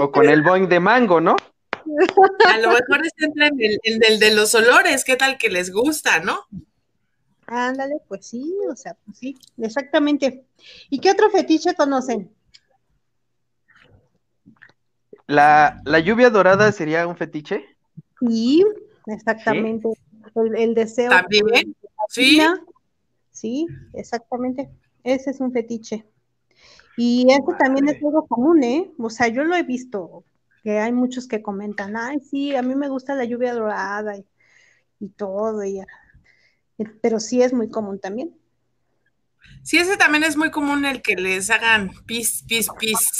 O 0.00 0.10
con 0.10 0.26
el 0.26 0.42
boing 0.42 0.66
de 0.68 0.80
mango, 0.80 1.20
¿no? 1.20 1.36
A 2.48 2.58
lo 2.58 2.68
mejor 2.68 3.04
es 3.04 3.12
en 3.18 4.02
el, 4.02 4.18
de 4.18 4.34
los 4.34 4.54
olores, 4.54 5.04
¿qué 5.04 5.16
tal 5.16 5.36
que 5.36 5.50
les 5.50 5.70
gusta, 5.70 6.20
no? 6.20 6.40
Ándale, 7.46 7.96
pues 8.08 8.26
sí, 8.26 8.50
o 8.70 8.74
sea, 8.74 8.96
pues 9.04 9.18
sí, 9.18 9.36
exactamente. 9.58 10.46
¿Y 10.88 10.98
qué 10.98 11.10
otro 11.10 11.28
fetiche 11.28 11.74
conocen? 11.74 12.34
¿La, 15.26 15.82
la 15.84 15.98
lluvia 15.98 16.30
dorada 16.30 16.72
sería 16.72 17.06
un 17.06 17.18
fetiche? 17.18 17.73
Sí, 18.26 18.64
exactamente. 19.06 19.88
El, 20.34 20.74
deseo. 20.74 21.10
También, 21.10 21.76
sí. 22.08 22.40
Sí, 23.30 23.66
exactamente. 23.92 24.70
Ese 25.02 25.30
es 25.30 25.40
un 25.40 25.52
fetiche. 25.52 26.06
Y 26.96 27.26
eso 27.28 27.56
también 27.58 27.88
es 27.88 27.96
algo 27.96 28.26
común, 28.26 28.62
¿eh? 28.62 28.90
O 28.98 29.10
sea, 29.10 29.28
yo 29.28 29.44
lo 29.44 29.56
he 29.56 29.64
visto, 29.64 30.24
que 30.62 30.78
hay 30.78 30.92
muchos 30.92 31.26
que 31.26 31.42
comentan, 31.42 31.96
ay, 31.96 32.20
sí, 32.20 32.54
a 32.54 32.62
mí 32.62 32.74
me 32.74 32.88
gusta 32.88 33.14
la 33.14 33.24
lluvia 33.24 33.52
dorada 33.52 34.16
y, 34.16 35.08
todo, 35.16 35.60
pero 37.02 37.20
sí 37.20 37.42
es 37.42 37.52
muy 37.52 37.68
común 37.68 37.98
también. 37.98 38.34
Sí, 39.62 39.76
ese 39.76 39.96
también 39.96 40.24
es 40.24 40.36
muy 40.36 40.50
común 40.50 40.84
el 40.86 41.02
que 41.02 41.16
les 41.16 41.50
hagan 41.50 41.90
pis, 42.06 42.44
pis, 42.48 42.68
pis. 42.78 43.10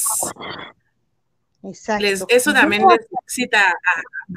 Exacto. 1.67 2.27
eso 2.29 2.53
también 2.53 2.83
les 2.89 3.07
excita 3.23 3.75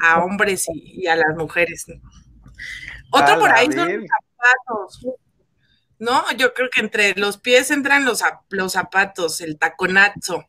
a, 0.02 0.24
hombres 0.24 0.66
y, 0.72 1.06
a 1.06 1.16
las 1.16 1.36
mujeres. 1.36 1.86
Otro 3.10 3.38
por 3.38 3.50
ahí 3.50 3.70
son 3.70 4.00
los 4.00 4.08
zapatos. 4.08 5.06
No, 5.98 6.24
yo 6.36 6.54
creo 6.54 6.70
que 6.70 6.80
entre 6.80 7.14
los 7.16 7.38
pies 7.38 7.70
entran 7.70 8.04
los, 8.04 8.22
los 8.50 8.72
zapatos, 8.72 9.40
el 9.40 9.58
taconazo. 9.58 10.46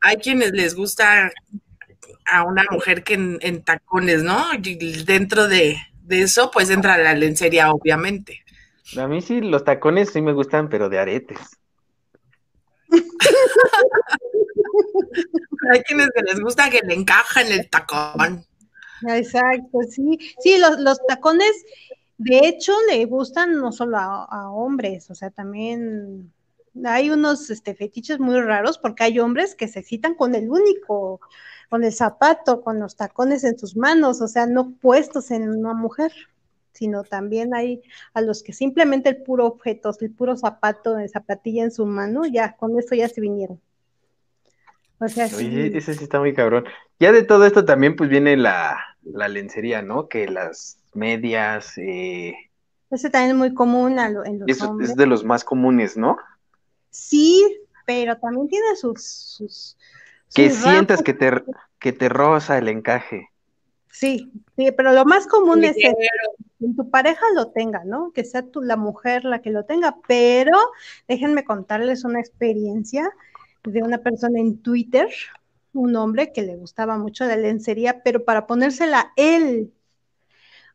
Hay 0.00 0.16
quienes 0.16 0.52
les 0.52 0.74
gusta 0.74 1.32
a 2.26 2.44
una 2.44 2.64
mujer 2.70 3.02
que 3.02 3.14
en, 3.14 3.64
tacones, 3.64 4.22
¿no? 4.22 4.46
Y 4.62 5.04
dentro 5.04 5.48
de, 5.48 5.78
de, 6.02 6.22
eso, 6.22 6.50
pues 6.50 6.70
entra 6.70 6.98
la 6.98 7.14
lencería, 7.14 7.72
obviamente. 7.72 8.44
A 8.96 9.06
mí 9.06 9.20
sí, 9.20 9.40
los 9.40 9.64
tacones 9.64 10.10
sí 10.10 10.20
me 10.20 10.32
gustan, 10.32 10.68
pero 10.68 10.88
de 10.88 10.98
aretes. 10.98 11.38
Hay 15.70 15.82
quienes 15.82 16.08
les 16.26 16.40
gusta 16.40 16.70
que 16.70 16.80
le 16.80 16.94
encajen 16.94 17.52
el 17.52 17.68
tacón. 17.68 18.44
Exacto, 19.06 19.78
sí. 19.88 20.18
Sí, 20.40 20.58
los, 20.58 20.98
tacones, 21.06 21.52
de 22.16 22.38
hecho, 22.40 22.72
le 22.90 23.04
gustan 23.04 23.56
no 23.56 23.72
solo 23.72 23.98
a, 23.98 24.50
hombres, 24.50 25.10
o 25.10 25.14
sea, 25.14 25.30
también 25.30 26.32
hay 26.84 27.10
unos 27.10 27.50
este, 27.50 27.74
fetiches 27.74 28.18
muy 28.18 28.40
raros 28.40 28.78
porque 28.78 29.04
hay 29.04 29.18
hombres 29.18 29.54
que 29.54 29.68
se 29.68 29.80
excitan 29.80 30.14
con 30.14 30.34
el 30.34 30.50
único, 30.50 31.20
con 31.68 31.84
el 31.84 31.92
zapato, 31.92 32.60
con 32.62 32.80
los 32.80 32.96
tacones 32.96 33.44
en 33.44 33.58
sus 33.58 33.76
manos, 33.76 34.20
o 34.20 34.28
sea, 34.28 34.46
no 34.46 34.72
puestos 34.72 35.30
en 35.30 35.48
una 35.50 35.74
mujer, 35.74 36.12
sino 36.72 37.02
también 37.02 37.54
hay 37.54 37.82
a 38.14 38.20
los 38.20 38.42
que 38.42 38.52
simplemente 38.52 39.10
el 39.10 39.22
puro 39.22 39.46
objeto, 39.46 39.90
el 40.00 40.12
puro 40.12 40.36
zapato, 40.36 40.96
zapatilla 41.12 41.64
en 41.64 41.72
su 41.72 41.86
mano, 41.86 42.22
ya, 42.26 42.56
con 42.56 42.78
eso 42.78 42.94
ya 42.94 43.08
se 43.08 43.20
vinieron. 43.20 43.60
O 45.00 45.08
sea, 45.08 45.28
Oye, 45.36 45.76
ese 45.76 45.94
sí 45.94 46.04
está 46.04 46.18
muy 46.18 46.34
cabrón. 46.34 46.64
Ya 46.98 47.12
de 47.12 47.22
todo 47.22 47.46
esto 47.46 47.64
también 47.64 47.94
pues 47.94 48.10
viene 48.10 48.36
la, 48.36 48.78
lencería, 49.04 49.82
¿no? 49.82 50.08
Que 50.08 50.28
las 50.28 50.78
medias... 50.94 51.78
Eh... 51.78 52.34
Ese 52.90 53.10
también 53.10 53.32
es 53.32 53.36
muy 53.36 53.54
común 53.54 53.98
en 53.98 54.14
los 54.40 54.80
Es 54.80 54.96
de 54.96 55.06
los 55.06 55.24
más 55.24 55.44
comunes, 55.44 55.96
¿no? 55.96 56.16
Sí, 56.90 57.60
pero 57.86 58.16
también 58.18 58.48
tiene 58.48 58.74
sus... 58.76 59.04
sus, 59.04 59.78
que 60.34 60.50
sientas 60.50 61.02
que 61.02 61.14
te, 61.14 61.30
que 61.78 61.92
te 61.92 62.08
roza 62.08 62.58
el 62.58 62.68
encaje. 62.68 63.28
Sí, 63.90 64.30
sí, 64.56 64.70
pero 64.72 64.92
lo 64.92 65.04
más 65.04 65.26
común 65.26 65.64
es 65.64 65.74
que 65.76 65.92
en 66.60 66.76
tu 66.76 66.90
pareja 66.90 67.24
lo 67.34 67.48
tenga, 67.48 67.84
¿no? 67.84 68.12
Que 68.12 68.24
sea 68.24 68.42
tú 68.42 68.60
la 68.60 68.76
mujer 68.76 69.24
la 69.24 69.40
que 69.40 69.50
lo 69.50 69.64
tenga, 69.64 69.96
pero 70.06 70.56
déjenme 71.06 71.44
contarles 71.44 72.04
una 72.04 72.20
experiencia 72.20 73.10
de 73.72 73.82
una 73.82 73.98
persona 73.98 74.40
en 74.40 74.58
Twitter, 74.62 75.08
un 75.72 75.96
hombre 75.96 76.32
que 76.32 76.42
le 76.42 76.56
gustaba 76.56 76.98
mucho 76.98 77.24
la 77.26 77.36
lencería, 77.36 78.02
pero 78.02 78.24
para 78.24 78.46
ponérsela 78.46 79.12
él. 79.16 79.72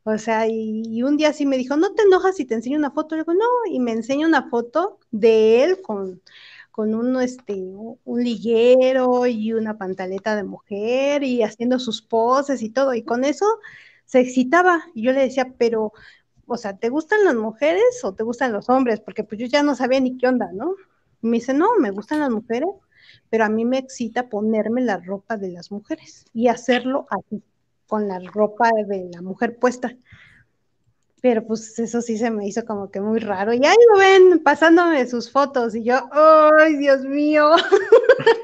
O 0.03 0.17
sea, 0.17 0.47
y, 0.47 1.01
un 1.03 1.17
día 1.17 1.33
sí 1.33 1.45
me 1.45 1.57
dijo, 1.57 1.77
no 1.77 1.93
te 1.93 2.03
enojas 2.03 2.35
si 2.35 2.45
te 2.45 2.55
enseño 2.55 2.77
una 2.77 2.91
foto. 2.91 3.15
Le 3.15 3.21
digo, 3.23 3.33
no, 3.33 3.45
y 3.71 3.79
me 3.79 3.91
enseña 3.91 4.27
una 4.27 4.49
foto 4.49 4.99
de 5.11 5.63
él 5.63 5.81
con, 5.81 6.21
con 6.71 6.93
un, 6.95 7.21
este, 7.21 7.53
un 7.55 8.23
liguero 8.23 9.25
y 9.27 9.53
una 9.53 9.77
pantaleta 9.77 10.35
de 10.35 10.43
mujer 10.43 11.23
y 11.23 11.43
haciendo 11.43 11.79
sus 11.79 12.01
poses 12.01 12.61
y 12.63 12.69
todo. 12.69 12.93
Y 12.93 13.03
con 13.03 13.23
eso 13.23 13.45
se 14.05 14.19
excitaba. 14.19 14.83
Y 14.93 15.03
yo 15.03 15.13
le 15.13 15.21
decía, 15.21 15.53
pero 15.57 15.93
o 16.45 16.57
sea, 16.57 16.77
¿te 16.77 16.89
gustan 16.89 17.23
las 17.23 17.35
mujeres 17.35 17.83
o 18.03 18.13
te 18.13 18.23
gustan 18.23 18.51
los 18.51 18.69
hombres? 18.69 18.99
Porque 18.99 19.23
pues 19.23 19.39
yo 19.39 19.47
ya 19.47 19.63
no 19.63 19.75
sabía 19.75 19.99
ni 19.99 20.17
qué 20.17 20.27
onda, 20.27 20.51
¿no? 20.53 20.75
Me 21.27 21.37
dice, 21.37 21.53
no, 21.53 21.67
me 21.79 21.91
gustan 21.91 22.19
las 22.19 22.29
mujeres, 22.29 22.69
pero 23.29 23.45
a 23.45 23.49
mí 23.49 23.65
me 23.65 23.77
excita 23.77 24.29
ponerme 24.29 24.81
la 24.81 24.97
ropa 24.97 25.37
de 25.37 25.49
las 25.49 25.71
mujeres 25.71 26.25
y 26.33 26.47
hacerlo 26.47 27.07
así, 27.09 27.43
con 27.87 28.07
la 28.07 28.19
ropa 28.19 28.69
de 28.87 29.09
la 29.13 29.21
mujer 29.21 29.57
puesta. 29.57 29.95
Pero 31.21 31.45
pues 31.47 31.79
eso 31.79 32.01
sí 32.01 32.17
se 32.17 32.29
me 32.29 32.45
hizo 32.45 32.65
como 32.65 32.91
que 32.91 32.99
muy 32.99 33.19
raro. 33.19 33.53
Y 33.53 33.65
ahí 33.65 33.77
lo 33.93 33.99
ven 33.99 34.43
pasándome 34.43 35.07
sus 35.07 35.31
fotos 35.31 35.73
y 35.73 35.85
yo, 35.85 36.09
¡ay, 36.11 36.75
Dios 36.75 37.05
mío! 37.05 37.51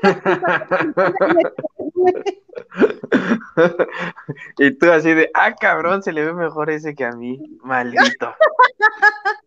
y 4.58 4.72
tú 4.72 4.92
así 4.92 5.14
de, 5.14 5.30
ah, 5.34 5.54
cabrón, 5.56 6.04
se 6.04 6.14
le 6.14 6.24
ve 6.24 6.34
mejor 6.34 6.70
ese 6.70 6.96
que 6.96 7.04
a 7.04 7.12
mí, 7.12 7.60
maldito. 7.64 8.34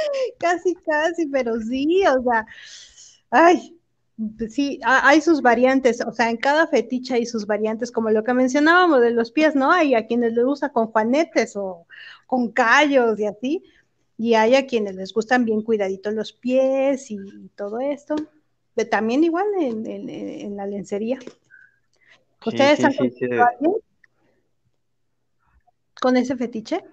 casi, 0.38 0.74
casi, 0.74 1.26
pero 1.26 1.60
sí, 1.60 2.02
o 2.06 2.22
sea, 2.22 2.46
ay, 3.30 3.78
sí, 4.48 4.80
hay 4.84 5.20
sus 5.20 5.42
variantes, 5.42 6.00
o 6.00 6.12
sea, 6.12 6.30
en 6.30 6.36
cada 6.36 6.66
fetiche 6.66 7.14
hay 7.14 7.26
sus 7.26 7.46
variantes, 7.46 7.92
como 7.92 8.10
lo 8.10 8.24
que 8.24 8.34
mencionábamos 8.34 9.00
de 9.00 9.12
los 9.12 9.30
pies, 9.30 9.54
¿no? 9.54 9.70
Hay 9.70 9.94
a 9.94 10.06
quienes 10.06 10.32
les 10.32 10.44
gusta 10.44 10.70
con 10.70 10.88
juanetes 10.88 11.56
o 11.56 11.86
con 12.26 12.50
callos 12.50 13.18
y 13.18 13.26
así, 13.26 13.62
y 14.16 14.34
hay 14.34 14.56
a 14.56 14.66
quienes 14.66 14.96
les 14.96 15.12
gustan 15.12 15.44
bien 15.44 15.62
cuidaditos 15.62 16.12
los 16.12 16.32
pies 16.32 17.10
y, 17.10 17.18
todo 17.54 17.78
esto. 17.78 18.16
Pero 18.74 18.88
también 18.90 19.24
igual 19.24 19.46
en, 19.58 20.56
la 20.56 20.66
lencería. 20.66 21.18
¿Ustedes 22.44 22.84
han 22.84 22.92
sí, 22.92 23.12
con 26.00 26.16
ese 26.16 26.36
fetiche? 26.36 26.84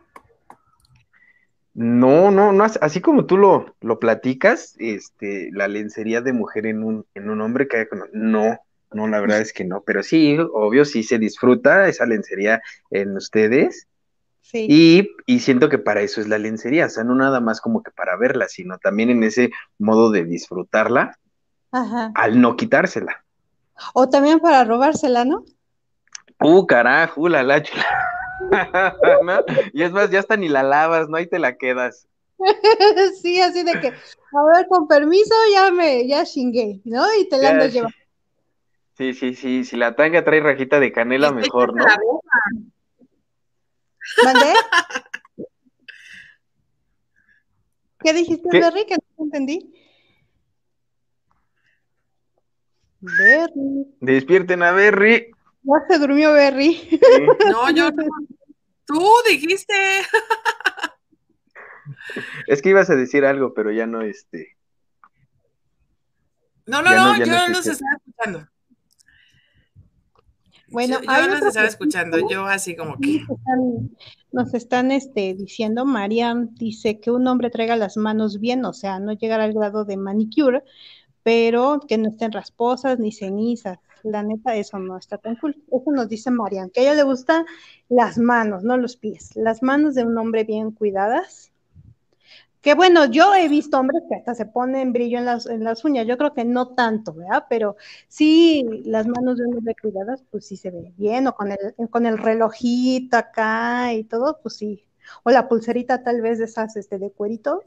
No, 1.76 2.32
no, 2.32 2.54
no, 2.54 2.64
así 2.64 3.02
como 3.02 3.26
tú 3.26 3.38
lo, 3.38 3.76
lo 3.82 4.00
platicas, 4.00 4.76
este, 4.80 5.50
la 5.52 5.68
lencería 5.68 6.22
de 6.22 6.32
mujer 6.32 6.68
en 6.68 6.82
un, 6.84 7.06
en 7.16 7.30
un 7.30 7.42
hombre 7.42 7.68
que 7.68 7.86
no, 8.14 8.58
no, 8.94 9.08
la 9.10 9.20
verdad 9.20 9.42
es 9.42 9.52
que 9.52 9.66
no, 9.66 9.82
pero 9.82 10.02
sí, 10.02 10.38
obvio, 10.54 10.86
sí 10.86 11.04
se 11.04 11.20
disfruta 11.20 11.90
esa 11.90 12.06
lencería 12.06 12.62
en 12.92 13.18
ustedes. 13.18 13.88
Sí. 14.42 14.68
Y, 14.70 15.10
y, 15.26 15.40
siento 15.40 15.68
que 15.68 15.78
para 15.78 16.02
eso 16.02 16.22
es 16.22 16.30
la 16.30 16.38
lencería, 16.38 16.86
o 16.86 16.90
sea, 16.90 17.04
no 17.04 17.14
nada 17.14 17.42
más 17.42 17.60
como 17.60 17.84
que 17.84 17.92
para 17.92 18.16
verla, 18.16 18.48
sino 18.48 18.78
también 18.78 19.10
en 19.10 19.24
ese 19.24 19.50
modo 19.78 20.12
de 20.12 20.24
disfrutarla 20.24 21.18
Ajá. 21.72 22.12
al 22.16 22.40
no 22.40 22.56
quitársela. 22.56 23.26
O 23.94 24.08
también 24.08 24.40
para 24.40 24.64
robársela, 24.64 25.26
¿no? 25.26 25.44
Uh, 26.40 26.66
carajo, 26.66 27.28
la 27.28 27.44
la 27.44 27.62
chula. 27.62 27.86
Y 29.74 29.84
es 29.84 29.92
más, 29.92 30.10
ya 30.10 30.20
hasta 30.20 30.38
ni 30.38 30.48
la 30.48 30.64
lavas, 30.64 31.10
¿no? 31.10 31.18
Ahí 31.18 31.28
te 31.28 31.40
la 31.40 31.58
quedas. 31.58 32.08
sí, 33.22 33.42
así 33.42 33.64
de 33.64 33.80
que, 33.80 33.88
a 33.88 34.46
ver, 34.54 34.68
con 34.68 34.88
permiso, 34.88 35.34
ya 35.54 35.72
me, 35.72 36.08
ya 36.08 36.26
chingué, 36.26 36.82
¿no? 36.84 37.06
Y 37.20 37.30
te 37.30 37.38
la 37.38 37.52
andas 37.52 37.74
llevando. 37.74 37.96
Sí, 38.98 39.14
sí, 39.14 39.36
sí, 39.36 39.66
si 39.66 39.76
la 39.76 39.96
tanga 39.96 40.24
trae 40.24 40.40
rajita 40.40 40.80
de 40.80 40.92
canela, 40.92 41.32
mejor, 41.32 41.76
¿no? 41.76 41.86
¿Mandé? 44.24 44.54
¿Qué 48.00 48.14
dijiste, 48.14 48.48
Berry? 48.52 48.86
Que 48.86 48.96
no 49.18 49.26
entendí. 49.26 49.74
Berry. 53.02 53.88
Despierten 54.00 54.64
a 54.64 54.72
Berry. 54.72 55.35
Ya 55.66 55.88
se 55.88 56.00
durmió 56.00 56.34
Berry. 56.34 57.00
No, 57.52 57.70
yo 57.72 57.92
no. 57.92 58.04
Tú 58.86 59.04
dijiste. 59.30 59.74
Es 62.48 62.62
que 62.62 62.70
ibas 62.70 62.90
a 62.90 62.96
decir 62.96 63.26
algo, 63.26 63.54
pero 63.54 63.72
ya 63.72 63.86
no, 63.86 64.02
este. 64.02 64.58
No, 66.66 66.82
no, 66.82 66.96
no, 66.96 67.18
yo 67.18 67.26
no 67.26 67.50
los 67.50 67.68
estaba 67.68 67.98
escuchando. 67.98 68.48
Bueno, 70.70 71.00
yo, 71.00 71.06
yo 71.06 71.28
los 71.28 71.42
estaba 71.44 71.68
escuchando, 71.68 72.30
yo 72.30 72.46
así 72.46 72.76
como 72.76 72.98
que. 73.00 73.22
Nos 74.32 74.54
están, 74.54 74.92
este, 74.92 75.36
diciendo, 75.36 75.86
Mariam 75.86 76.56
dice 76.56 77.00
que 77.00 77.12
un 77.12 77.28
hombre 77.28 77.52
traiga 77.52 77.76
las 77.76 77.98
manos 77.98 78.40
bien, 78.40 78.66
o 78.66 78.74
sea, 78.74 79.00
no 79.00 79.14
llegar 79.14 79.42
al 79.42 79.54
grado 79.54 79.86
de 79.86 79.98
manicure, 79.98 80.64
pero 81.22 81.80
que 81.88 81.98
no 81.98 82.10
estén 82.10 82.32
rasposas 82.32 83.00
ni 83.00 83.12
cenizas 83.12 83.80
la 84.06 84.24
neta, 84.24 84.56
eso 84.56 84.80
no 84.80 84.98
está 84.98 85.18
tan 85.18 85.36
cool. 85.36 85.56
Eso 85.68 85.92
nos 85.92 86.08
dice 86.10 86.32
Marian, 86.32 86.70
que 86.70 86.82
a 86.82 86.84
ella 86.84 86.96
le 86.96 87.04
gustan 87.04 87.46
las 87.90 88.18
manos, 88.18 88.64
no 88.64 88.78
los 88.78 88.98
pies. 88.98 89.36
Las 89.36 89.62
manos 89.64 89.96
de 89.96 90.04
un 90.04 90.18
hombre 90.18 90.44
bien 90.44 90.72
cuidadas. 90.72 91.52
Que 92.62 92.74
bueno, 92.74 93.06
yo 93.06 93.36
he 93.36 93.48
visto 93.48 93.80
hombres 93.80 94.02
que 94.10 94.16
hasta 94.16 94.34
se 94.34 94.48
ponen 94.48 94.92
brillo 94.92 95.20
en 95.20 95.26
las, 95.26 95.46
en 95.46 95.64
las 95.64 95.86
uñas. 95.86 96.08
Yo 96.08 96.18
creo 96.18 96.34
que 96.34 96.46
no 96.46 96.70
tanto, 96.70 97.14
¿verdad? 97.14 97.46
Pero 97.48 97.76
sí, 98.08 98.66
las 98.86 99.06
manos 99.06 99.38
de 99.38 99.46
un 99.46 99.58
hombre 99.58 99.76
cuidadas, 99.80 100.24
pues 100.32 100.48
sí 100.48 100.58
se 100.58 100.72
ve 100.72 100.92
bien. 100.98 101.28
O 101.28 101.36
con 101.36 101.52
el, 101.52 101.90
con 101.92 102.08
el 102.08 102.18
relojito 102.18 103.18
acá 103.18 103.94
y 103.94 104.04
todo, 104.04 104.40
pues 104.42 104.56
sí. 104.56 104.84
O 105.24 105.30
la 105.30 105.48
pulserita 105.48 106.04
tal 106.04 106.22
vez 106.22 106.40
de 106.40 106.46
esas 106.46 106.76
este, 106.76 106.98
de 106.98 107.12
cuerito. 107.12 107.64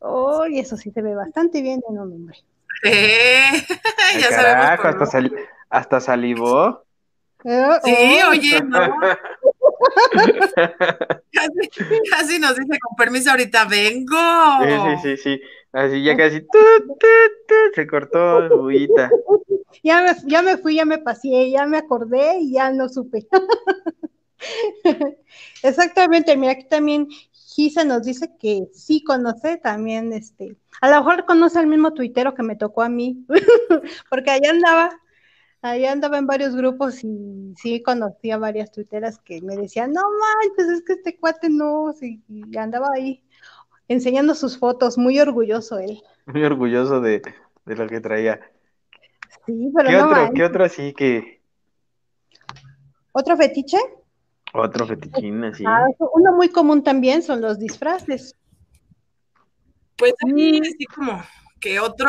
Oh, 0.00 0.46
y 0.46 0.58
eso 0.58 0.76
sí 0.76 0.90
se 0.90 1.00
ve 1.00 1.14
bastante 1.14 1.62
bien 1.62 1.80
en 1.88 1.98
un 1.98 2.12
hombre. 2.12 2.38
Eh, 2.84 3.50
ya 4.20 4.30
sabemos. 4.30 4.86
hasta, 5.00 5.20
hasta 5.70 6.00
salivó. 6.00 6.84
Sí, 7.84 8.18
oye, 8.28 8.60
no. 8.62 8.78
casi, 12.10 12.38
nos 12.38 12.56
dice 12.56 12.78
con 12.80 12.96
permiso, 12.96 13.30
ahorita 13.30 13.66
vengo. 13.66 14.16
Sí, 14.62 14.96
sí, 15.02 15.16
sí, 15.16 15.40
Así 15.72 16.02
ya 16.02 16.16
casi 16.16 16.46
se 17.74 17.86
cortó 17.86 18.58
buita. 18.58 19.10
Ya 19.82 20.02
me, 20.02 20.10
ya 20.24 20.42
me 20.42 20.56
fui, 20.56 20.76
ya 20.76 20.84
me 20.84 20.98
pasé, 20.98 21.50
ya 21.50 21.66
me 21.66 21.76
acordé 21.76 22.38
y 22.40 22.54
ya 22.54 22.70
no 22.70 22.88
supe. 22.88 23.26
Exactamente, 25.62 26.36
mira, 26.36 26.52
aquí 26.52 26.64
también 26.64 27.08
Gisa 27.32 27.84
nos 27.84 28.02
dice 28.02 28.32
que 28.38 28.68
sí 28.72 29.04
conoce 29.04 29.58
también, 29.58 30.12
este, 30.12 30.56
a 30.80 30.90
lo 30.90 30.96
mejor 30.96 31.24
conoce 31.24 31.58
al 31.58 31.66
mismo 31.66 31.92
tuitero 31.92 32.34
que 32.34 32.42
me 32.42 32.56
tocó 32.56 32.82
a 32.82 32.88
mí, 32.88 33.24
porque 34.10 34.30
allá 34.30 34.50
andaba 34.50 35.00
Ahí 35.62 35.84
andaba 35.84 36.18
en 36.18 36.26
varios 36.26 36.54
grupos 36.54 37.02
y 37.02 37.54
sí 37.56 37.82
conocí 37.82 38.30
a 38.30 38.38
varias 38.38 38.70
tuiteras 38.70 39.18
que 39.18 39.40
me 39.42 39.56
decían, 39.56 39.92
no 39.92 40.02
manches, 40.02 40.68
es 40.68 40.82
que 40.84 40.92
este 40.92 41.18
cuate 41.18 41.48
no, 41.50 41.92
y 42.00 42.56
andaba 42.56 42.90
ahí 42.94 43.24
enseñando 43.88 44.34
sus 44.34 44.58
fotos, 44.58 44.98
muy 44.98 45.18
orgulloso 45.18 45.78
él. 45.78 46.02
Muy 46.26 46.44
orgulloso 46.44 47.00
de, 47.00 47.22
lo 47.64 47.86
que 47.88 48.00
traía. 48.00 48.40
Sí, 49.46 49.70
pero 49.74 49.88
¿Qué 49.88 49.96
otro, 49.96 50.30
¿Qué 50.34 50.44
otro 50.44 50.64
así 50.64 50.92
que? 50.92 51.40
¿Otro 53.12 53.36
fetiche? 53.36 53.78
Otro 54.52 54.86
fetichín, 54.86 55.44
así. 55.44 55.64
Ah, 55.66 55.86
uno 56.12 56.32
muy 56.32 56.48
común 56.48 56.82
también 56.82 57.22
son 57.22 57.40
los 57.40 57.58
disfraces. 57.58 58.34
Pues 59.96 60.12
a 60.22 60.26
mí, 60.26 60.60
mm. 60.60 60.62
así 60.62 60.84
como 60.86 61.22
que 61.60 61.80
otro, 61.80 62.08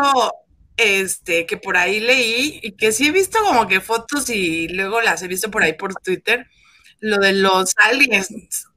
este, 0.78 1.46
que 1.48 1.58
por 1.58 1.76
ahí 1.76 2.00
leí 2.00 2.60
y 2.62 2.72
que 2.74 2.92
sí 2.92 3.08
he 3.08 3.12
visto 3.12 3.40
como 3.44 3.68
que 3.68 3.82
fotos 3.82 4.30
y 4.30 4.68
luego 4.70 5.02
las 5.02 5.22
he 5.24 5.28
visto 5.28 5.50
por 5.50 5.64
ahí 5.64 5.74
por 5.74 5.96
Twitter, 5.96 6.48
lo 7.00 7.18
de 7.18 7.34
los 7.34 7.74
aliens, 7.78 8.68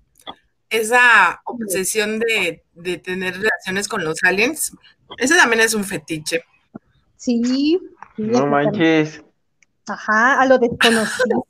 esa 0.70 1.42
obsesión 1.44 2.18
de, 2.18 2.62
tener 2.98 3.34
relaciones 3.34 3.86
con 3.86 4.02
los 4.02 4.22
aliens, 4.22 4.72
ese 5.18 5.36
también 5.36 5.60
es 5.60 5.74
un 5.74 5.84
fetiche. 5.84 6.44
Sí. 7.16 7.78
no 8.16 8.46
manches. 8.46 9.22
Ajá, 9.86 10.40
a 10.40 10.46
lo 10.46 10.58
desconocido, 10.58 11.44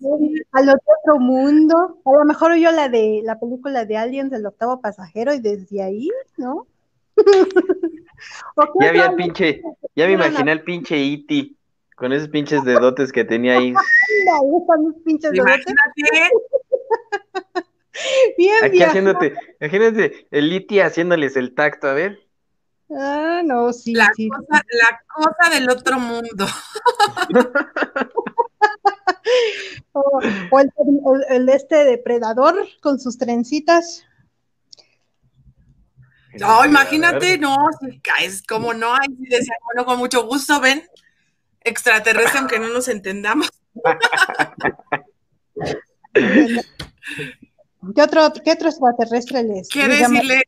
a 0.53 0.63
lo 0.63 0.73
de 0.73 0.81
otro 1.03 1.21
mundo. 1.21 2.01
A 2.05 2.11
lo 2.11 2.25
mejor 2.25 2.55
yo 2.57 2.73
la 2.73 2.89
de 2.89 3.21
la 3.23 3.39
película 3.39 3.85
de 3.85 3.99
Aliens 3.99 4.31
del 4.31 4.47
octavo 4.47 4.81
pasajero 4.81 5.35
y 5.35 5.41
desde 5.41 5.83
ahí, 5.83 6.09
¿no? 6.39 6.67
Ya 8.81 8.89
había 8.89 9.07
el 9.07 9.15
pinche, 9.15 9.63
ya 9.97 10.07
me 10.07 10.13
imaginé 10.13 10.53
el 10.53 10.63
pinche 10.63 10.97
Iti 10.99 11.57
con 11.97 12.13
esos 12.13 12.29
pinches 12.29 12.65
dedotes 12.65 13.13
que 13.13 13.25
tenía 13.25 13.59
ahí. 13.59 13.75
bien, 18.39 18.65
Aquí 18.65 18.83
haciéndote, 18.83 19.35
imagínate 19.61 20.27
el 20.31 20.53
Iti 20.53 20.81
haciéndoles 20.81 21.37
el 21.37 21.55
tacto, 21.55 21.89
a 21.89 21.95
ver. 21.95 22.19
Ah, 22.91 23.43
no, 23.45 23.73
sí, 23.73 23.95
la 23.95 24.11
sí. 24.17 24.29
Cosa, 24.29 24.65
la 24.73 25.01
cosa 25.07 25.51
del 25.55 25.71
otro 25.71 26.01
mundo. 26.01 26.47
o, 29.93 30.21
el, 30.59 30.73
el, 31.29 31.49
este 31.49 31.85
depredador 31.85 32.67
con 32.81 32.99
sus 32.99 33.17
trencitas. 33.17 34.05
No, 36.39 36.65
imagínate, 36.65 37.39
no, 37.39 37.57
es 38.23 38.43
como 38.47 38.73
no, 38.73 38.93
ahí 38.95 39.09
decía, 39.19 39.55
bueno, 39.65 39.85
con 39.85 39.99
mucho 39.99 40.25
gusto, 40.27 40.61
ven, 40.61 40.87
extraterrestre, 41.63 42.39
aunque 42.39 42.59
no 42.61 42.69
nos 42.69 42.87
entendamos. 42.89 43.51
¿Qué 47.95 48.03
otro, 48.03 48.33
qué 48.45 48.53
otro 48.53 48.69
extraterrestre 48.69 49.43
les? 49.43 49.69
¿Qué 49.69 49.89
decirle? 49.89 50.43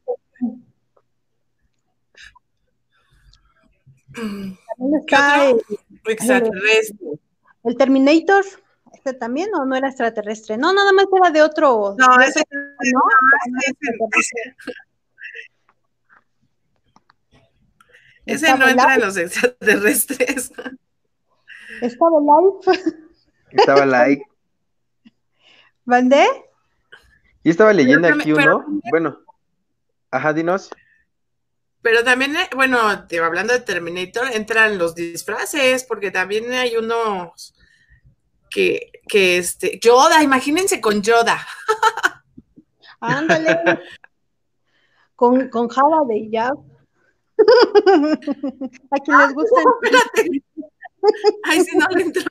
También 4.15 4.59
¿Qué 5.07 5.15
está 5.15 5.45
otro? 5.51 5.65
el, 5.69 6.13
Extraterrestre. 6.13 7.07
el 7.65 7.77
Terminator. 7.77 8.45
¿Este 8.93 9.15
también 9.15 9.49
o 9.55 9.65
no 9.65 9.75
era 9.75 9.89
extraterrestre? 9.89 10.59
No, 10.59 10.73
nada 10.73 10.93
más 10.93 11.07
era 11.17 11.31
de 11.31 11.43
otro. 11.43 11.97
No, 11.99 12.21
ese, 12.21 12.43
¿no? 12.51 13.01
ese, 13.61 13.75
ese- 14.19 14.57
ese 18.27 18.57
no 18.57 18.69
entra 18.69 18.95
en 18.95 19.01
Life, 19.01 19.07
los 19.07 19.17
extraterrestres. 19.17 20.53
Estaba 21.81 22.19
Life. 22.21 22.81
Estaba 23.51 23.87
like. 23.87 24.23
¿Mandé? 25.85 26.25
Y 27.43 27.51
estaba 27.51 27.73
leyendo 27.73 28.09
Pero 28.09 28.21
aquí 28.21 28.33
uno. 28.33 28.65
Bueno. 28.91 29.19
Ajá, 30.11 30.33
dinos. 30.33 30.71
Pero 31.81 32.05
también, 32.05 32.37
eh, 32.37 32.49
bueno, 32.55 33.07
te- 33.09 33.19
hablando 33.19 33.53
de 33.53 33.61
Terminator, 33.61 34.29
entran 34.33 34.79
los 34.79 34.95
disfraces, 34.95 35.83
porque 35.83 36.13
también 36.13 36.53
hay 36.53 36.77
unos 36.77 37.55
que, 38.49 38.93
que 39.09 39.39
este, 39.39 39.81
Yoda, 39.81 40.23
imagínense 40.23 40.81
con 40.81 41.03
Yoda. 41.03 41.45
Ándale. 43.01 43.81
con, 45.17 45.49
con 45.49 45.69
Java 45.69 46.03
de 46.07 46.29
Jab. 46.31 46.57
A 48.91 48.99
quien 48.99 49.19
les 49.19 49.35
gusta. 49.35 49.61
Espérate. 49.83 50.43
Ay, 51.45 51.65
si 51.65 51.77
no 51.77 51.87
le 51.89 52.03
entró. 52.03 52.23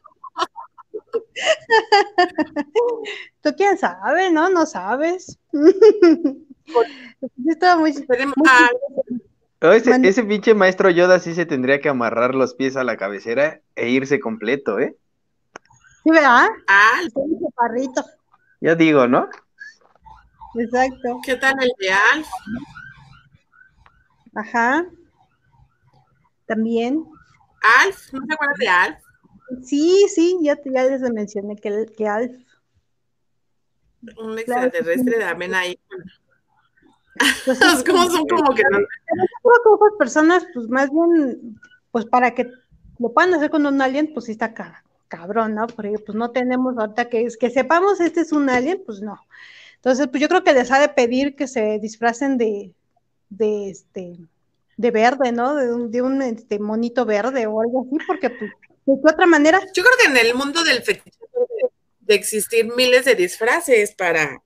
Tú 3.41 3.53
quién 3.57 3.77
sabe, 3.77 4.31
¿no? 4.31 4.49
No 4.49 4.65
sabes. 4.65 5.37
Yo 5.51 6.85
estaba 7.47 7.79
muy, 7.79 7.93
muy 7.93 8.05
ah, 8.47 8.69
Oh, 9.63 9.71
ese, 9.71 9.91
ese 10.03 10.23
pinche 10.23 10.55
maestro 10.55 10.89
Yoda 10.89 11.19
sí 11.19 11.35
se 11.35 11.45
tendría 11.45 11.79
que 11.79 11.89
amarrar 11.89 12.33
los 12.33 12.55
pies 12.55 12.75
a 12.75 12.83
la 12.83 12.97
cabecera 12.97 13.61
e 13.75 13.89
irse 13.89 14.19
completo, 14.19 14.79
¿eh? 14.79 14.97
Sí, 16.03 16.09
¿verdad? 16.09 16.47
ah, 16.67 17.01
chaparrito. 17.13 18.03
Ya 18.59 18.73
digo, 18.73 19.07
¿no? 19.07 19.29
Exacto. 20.55 21.19
¿qué 21.23 21.35
tal 21.35 21.53
el 21.61 21.71
de 21.77 21.91
Alf? 21.91 22.27
Ajá. 24.33 24.83
También. 26.45 27.05
Alf, 27.83 28.13
¿no 28.13 28.25
se 28.25 28.33
acuerdan 28.33 28.57
de 28.59 28.67
Alf? 28.67 28.97
Sí, 29.63 30.05
sí, 30.13 30.37
ya, 30.41 30.55
te- 30.55 30.71
ya 30.71 30.83
les 30.85 31.01
mencioné 31.01 31.55
que, 31.55 31.85
que 31.95 32.07
Alf. 32.07 32.31
Un 34.17 34.35
Claro 34.37 34.39
extraterrestre 34.39 35.13
sí. 35.13 35.19
también 35.19 35.53
ahí. 35.53 35.79
Pues, 37.45 37.61
Es 37.61 37.83
como 37.83 38.09
son 38.09 38.27
como 38.27 38.53
que 38.55 38.63
no. 38.71 38.79
Yo 38.79 38.85
creo 39.43 39.79
que 39.79 39.85
esas 39.85 39.97
personas, 39.97 40.47
pues 40.53 40.67
más 40.69 40.89
bien, 40.89 41.59
pues 41.91 42.05
para 42.05 42.33
que 42.33 42.51
lo 42.99 43.13
puedan 43.13 43.33
hacer 43.33 43.49
con 43.51 43.65
un 43.65 43.81
alien, 43.81 44.11
pues 44.13 44.25
sí 44.25 44.31
está 44.31 44.53
ca- 44.53 44.83
cabrón, 45.07 45.55
¿no? 45.55 45.67
Porque 45.67 45.95
pues 46.05 46.15
no 46.15 46.31
tenemos 46.31 46.77
ahorita 46.77 47.09
que, 47.09 47.27
que 47.39 47.49
sepamos 47.49 47.99
este 47.99 48.21
es 48.21 48.31
un 48.31 48.49
alien, 48.49 48.81
pues 48.85 49.01
no. 49.01 49.19
Entonces, 49.75 50.07
pues 50.07 50.21
yo 50.21 50.29
creo 50.29 50.43
que 50.43 50.53
les 50.53 50.71
ha 50.71 50.79
de 50.79 50.89
pedir 50.89 51.35
que 51.35 51.47
se 51.47 51.79
disfracen 51.79 52.37
de, 52.37 52.73
de 53.29 53.69
este, 53.71 54.17
de 54.81 54.91
verde, 54.91 55.31
¿no? 55.31 55.55
De 55.55 55.71
un, 55.73 55.91
de 55.91 56.01
un 56.01 56.21
este, 56.21 56.59
monito 56.59 57.05
verde 57.05 57.45
o 57.45 57.61
algo 57.61 57.85
así, 57.87 57.97
porque 58.07 58.29
pues, 58.31 58.51
de 58.85 59.09
otra 59.09 59.27
manera, 59.27 59.59
Yo 59.73 59.83
creo 59.83 59.95
que 59.99 60.19
en 60.19 60.25
el 60.25 60.35
mundo 60.35 60.63
del 60.63 60.81
fetiche 60.81 61.19
de 61.99 62.15
existir 62.15 62.67
miles 62.75 63.05
de 63.05 63.15
disfraces 63.15 63.93
para 63.95 64.41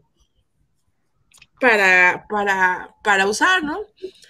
para 1.60 2.26
para 2.30 2.96
para 3.02 3.28
usar, 3.28 3.64
¿no? 3.64 3.80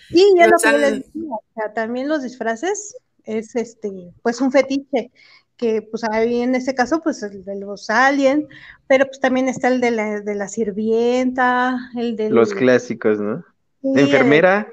Sí, 0.10 0.24
ya 0.38 0.48
lo 0.48 0.58
que 0.58 0.78
les 0.78 0.92
decía, 0.92 1.32
o 1.32 1.44
sea, 1.56 1.74
también 1.74 2.08
los 2.08 2.22
disfraces 2.22 2.96
es 3.24 3.56
este, 3.56 3.90
pues 4.22 4.40
un 4.40 4.52
fetiche, 4.52 5.12
que 5.58 5.82
pues 5.82 6.04
ahí 6.04 6.42
en 6.42 6.54
este 6.54 6.76
caso, 6.76 7.02
pues 7.02 7.24
el 7.24 7.44
de 7.44 7.56
los 7.56 7.90
aliens, 7.90 8.46
pero 8.88 9.08
pues 9.08 9.20
también 9.20 9.50
está 9.50 9.70
el 9.70 9.82
de 9.82 9.90
la, 9.90 10.22
de 10.22 10.36
la 10.36 10.48
sirvienta, 10.48 11.78
el 11.98 12.16
de 12.16 12.30
Los 12.30 12.54
clásicos, 12.54 13.20
¿no? 13.20 13.44
sí, 13.82 13.92
De 13.94 14.02
enfermera. 14.02 14.72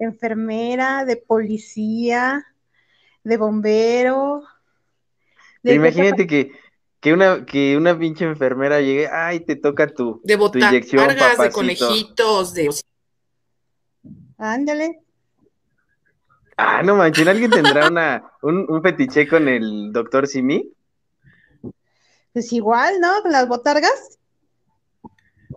Enfermera, 0.00 1.04
de 1.04 1.16
policía, 1.16 2.44
de 3.22 3.36
bombero. 3.36 4.42
de- 5.62 5.72
Pero 5.72 5.74
imagínate 5.76 6.26
que, 6.26 6.52
que 7.00 7.12
una, 7.12 7.44
que 7.46 7.76
una 7.76 7.98
pinche 7.98 8.24
enfermera 8.24 8.80
llegue, 8.80 9.08
ay, 9.08 9.40
te 9.40 9.56
toca 9.56 9.86
tu, 9.86 10.20
De 10.24 10.36
tu 10.36 10.58
inyección, 10.58 11.06
botargas, 11.06 11.38
de 11.38 11.50
conejitos, 11.50 12.54
de 12.54 12.70
Ándale. 14.38 15.00
Ah, 16.56 16.82
no 16.82 16.96
manches, 16.96 17.26
¿alguien 17.26 17.50
tendrá 17.50 17.88
una, 17.88 18.22
un, 18.42 18.66
un 18.68 18.82
fetiche 18.82 19.28
con 19.28 19.48
el 19.48 19.92
doctor 19.92 20.26
Simi? 20.26 20.72
Pues 22.32 22.52
igual, 22.52 23.00
¿no? 23.00 23.22
Con 23.22 23.32
las 23.32 23.48
botargas. 23.48 24.18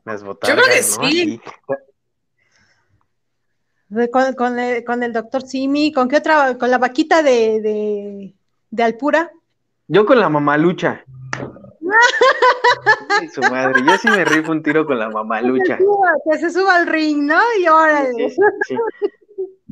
Las 0.05 0.23
botargas, 0.23 0.65
creo 0.65 0.75
que 0.75 0.81
¿no? 0.81 1.09
sí. 1.09 1.41
Con, 4.11 4.33
con 4.33 4.59
el, 4.59 4.83
con 4.83 5.03
el 5.03 5.13
doctor 5.13 5.43
Simi, 5.43 5.91
¿con 5.91 6.07
qué 6.07 6.17
otra? 6.17 6.57
Con 6.57 6.71
la 6.71 6.77
vaquita 6.77 7.21
de, 7.21 7.61
de, 7.61 8.33
de 8.71 8.83
Alpura. 8.83 9.31
Yo 9.87 10.05
con 10.05 10.19
la 10.19 10.29
mamalucha. 10.29 11.03
Ay, 13.21 13.29
su 13.29 13.41
madre, 13.41 13.81
yo 13.85 13.97
sí 13.97 14.07
me 14.07 14.25
rifo 14.25 14.51
un 14.51 14.63
tiro 14.63 14.85
con 14.85 14.97
la 14.97 15.09
mamalucha. 15.09 15.77
Que 15.77 16.37
se 16.39 16.49
suba 16.49 16.77
al 16.77 16.87
ring, 16.87 17.23
¿no? 17.23 17.39
Y 17.59 17.67
órale. 17.67 18.29
Sí, 18.29 18.41
sí. 18.67 18.77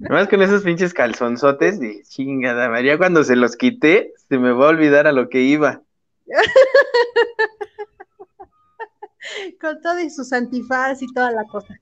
Además 0.04 0.28
con 0.28 0.42
esos 0.42 0.64
pinches 0.64 0.94
calzonzotes 0.94 1.80
de 1.80 2.04
chingada 2.04 2.70
María, 2.70 2.98
cuando 2.98 3.24
se 3.24 3.36
los 3.36 3.56
quité, 3.56 4.14
se 4.30 4.40
me 4.40 4.52
va 4.52 4.66
a 4.66 4.70
olvidar 4.70 5.08
a 5.08 5.12
lo 5.12 5.30
que 5.30 5.42
iba. 5.42 5.82
Con 9.62 9.82
todo 9.82 10.00
y 10.00 10.10
sus 10.10 10.34
antifaz 10.34 11.02
y 11.02 11.14
toda 11.14 11.32
la 11.32 11.46
cosa. 11.46 11.80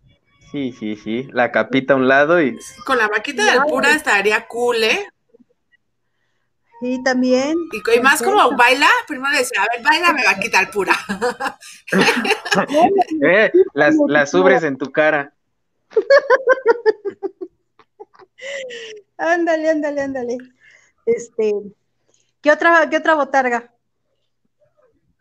Sí, 0.52 0.72
sí, 0.72 0.96
sí. 0.96 1.28
La 1.32 1.52
capita 1.52 1.94
a 1.94 1.98
un 1.98 2.08
lado 2.08 2.42
y 2.42 2.58
con 2.86 2.98
la 2.98 3.08
vaquita 3.08 3.44
de 3.44 3.52
Alpura 3.52 3.92
estaría 3.92 4.48
cool, 4.48 4.84
¿eh? 4.84 5.08
Sí, 6.82 7.04
también. 7.04 7.56
Y, 7.94 8.00
más 8.00 8.24
como 8.24 8.56
baila, 8.56 8.88
primero 9.06 9.32
le 9.32 9.40
decía, 9.40 9.62
a 9.62 9.68
ver, 9.76 9.84
bailame 9.84 10.24
vaquita 10.26 10.60
Alpura. 10.60 10.94
eh, 13.22 13.52
las, 13.74 13.96
las 14.08 14.34
ubres 14.34 14.64
en 14.64 14.78
tu 14.78 14.92
cara. 14.92 15.34
Ándale, 19.18 19.70
ándale, 19.70 20.02
ándale. 20.02 20.38
Este, 21.06 21.54
¿qué 22.42 22.52
otra, 22.52 22.90
qué 22.90 22.98
otra 22.98 23.16
botarga? 23.16 23.74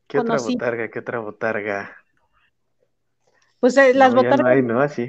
¿Qué 0.07 0.21
otra 0.21 0.39
botarga? 0.39 0.89
¿Qué 0.89 0.99
otra 1.01 1.19
botarga? 1.19 1.98
Pues 3.61 3.77
eh, 3.77 3.93
las 3.95 4.15
No, 4.15 4.23
ya 4.23 4.29
no 4.31 4.37
botargas 4.37 4.57
hay, 4.57 4.63
¿no? 4.63 4.81
Así. 4.81 5.09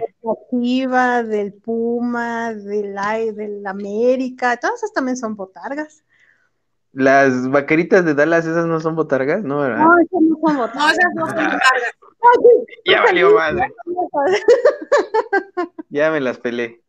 de 0.52 1.24
del 1.24 1.54
Puma, 1.54 2.54
del, 2.54 2.96
del 3.36 3.66
América, 3.68 4.58
todas 4.58 4.78
esas 4.78 4.94
también 4.94 5.18
son 5.18 5.36
botargas. 5.36 6.04
Las 6.92 7.50
vaqueritas 7.52 8.04
de 8.04 8.16
Dallas, 8.16 8.46
esas 8.48 8.66
no 8.66 8.80
son 8.80 8.96
botargas, 8.96 9.44
¿no? 9.44 9.60
¿verdad? 9.60 9.84
No, 9.86 10.00
esas 10.00 10.22
no 10.22 10.38
son 10.42 10.56
No, 10.56 10.62
botargas. 10.62 10.98
esas 10.98 11.14
no 11.14 11.26
son 11.28 11.36
botargas. 11.36 11.62
ya 12.86 13.02
valió 13.04 13.36
madre. 13.36 13.72
Ya 15.90 16.12
me 16.12 16.20
las 16.20 16.38
pelé. 16.40 16.82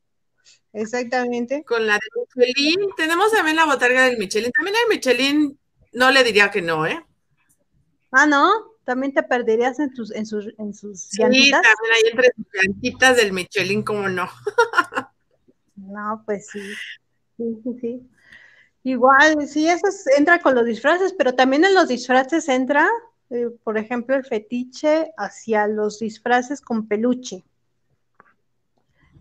Exactamente. 0.73 1.63
Con 1.65 1.87
la 1.87 1.95
de 1.95 2.01
Michelin, 2.37 2.89
tenemos 2.97 3.33
también 3.33 3.57
la 3.57 3.67
botarga 3.67 4.05
del 4.05 4.19
Michelin. 4.19 4.51
También 4.53 4.77
el 4.83 4.95
Michelin, 4.97 5.59
no 5.93 6.11
le 6.11 6.25
diría 6.25 6.51
que 6.51 6.63
no, 6.63 6.87
¿eh? 6.87 7.05
Ah, 8.13 8.27
¿no? 8.27 8.51
También 8.91 9.15
te 9.15 9.23
perderías 9.23 9.79
en 9.79 9.95
tus, 9.95 10.11
en 10.13 10.27
sus, 10.27 10.49
en 10.59 10.75
sus 10.75 11.03
Sí, 11.03 11.19
llantitas. 11.19 11.63
también 11.63 11.95
hay 11.95 12.11
entre 12.11 12.33
sus 12.35 12.47
llantitas 12.53 13.17
del 13.19 13.33
Michelin, 13.33 13.85
como 13.85 14.09
no. 14.09 14.29
No, 15.77 16.25
pues 16.27 16.49
sí. 16.49 16.59
Sí, 17.37 17.61
sí, 17.63 17.79
sí. 17.81 18.11
Igual, 18.83 19.47
sí, 19.47 19.69
eso 19.69 19.87
es- 19.87 20.09
entra 20.19 20.41
con 20.41 20.57
los 20.57 20.65
disfraces, 20.67 21.13
pero 21.17 21.37
también 21.37 21.65
en 21.65 21.73
los 21.75 21.87
disfraces 21.87 22.49
entra, 22.49 22.89
eh, 23.31 23.47
por 23.63 23.79
ejemplo, 23.79 24.17
el 24.17 24.25
fetiche 24.25 25.13
hacia 25.17 25.69
los 25.69 26.01
disfraces 26.01 26.61
con 26.61 26.89
peluche. 26.89 27.45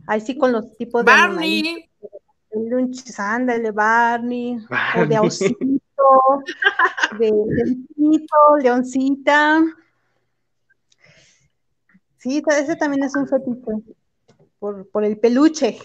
Ahí 0.07 0.21
sí 0.21 0.35
con 0.35 0.51
los 0.51 0.75
tipos 0.77 1.05
de 1.05 1.11
Barney, 1.11 1.89
peluches, 2.49 3.19
ándale, 3.19 3.69
Barney, 3.69 4.57
o 4.95 5.05
de 5.05 5.15
Barney. 5.19 5.29
De 7.17 7.31
leoncito, 7.31 8.57
leoncita. 8.61 9.61
Sí, 12.17 12.43
ese 12.47 12.75
también 12.75 13.03
es 13.03 13.15
un 13.15 13.27
fetiche 13.27 13.95
por, 14.59 14.89
por 14.89 15.03
el 15.03 15.17
peluche. 15.19 15.77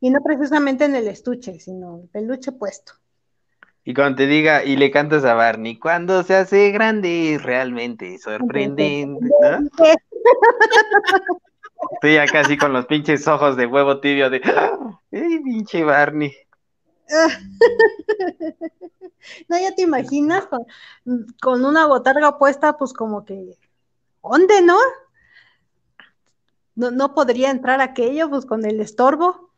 Y 0.00 0.10
no 0.10 0.20
precisamente 0.22 0.84
en 0.84 0.96
el 0.96 1.06
estuche, 1.08 1.60
sino 1.60 2.00
el 2.02 2.08
peluche 2.08 2.52
puesto. 2.52 2.94
Y 3.84 3.94
cuando 3.94 4.18
te 4.18 4.26
diga, 4.26 4.64
y 4.64 4.76
le 4.76 4.92
cantas 4.92 5.24
a 5.24 5.34
Barney, 5.34 5.78
cuando 5.78 6.22
se 6.22 6.36
hace 6.36 6.70
grande 6.70 7.34
es 7.34 7.42
realmente 7.42 8.16
sorprendente, 8.18 9.26
¿no? 9.40 9.68
Estoy 11.94 12.16
acá 12.16 12.40
así 12.40 12.56
con 12.56 12.72
los 12.72 12.86
pinches 12.86 13.26
ojos 13.26 13.56
de 13.56 13.66
huevo 13.66 13.98
tibio 13.98 14.30
de. 14.30 14.40
¡Ay, 15.12 15.40
pinche 15.42 15.82
Barney! 15.82 16.32
no, 19.48 19.58
ya 19.58 19.74
te 19.74 19.82
imaginas 19.82 20.48
con, 21.40 21.64
una 21.64 21.86
botarga 21.86 22.38
puesta, 22.38 22.76
pues 22.76 22.92
como 22.92 23.24
que, 23.24 23.56
¿dónde, 24.22 24.62
no? 24.62 24.78
no? 26.74 26.90
No 26.90 27.14
podría 27.14 27.50
entrar 27.50 27.80
aquello, 27.80 28.30
pues 28.30 28.46
con 28.46 28.64
el 28.64 28.80
estorbo. 28.80 29.50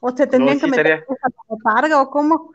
O 0.00 0.16
se 0.16 0.28
tendrían 0.28 0.60
que 0.60 0.68
meter 0.68 1.04
la 1.08 1.30
botarga, 1.48 2.00
o 2.00 2.10
cómo. 2.10 2.52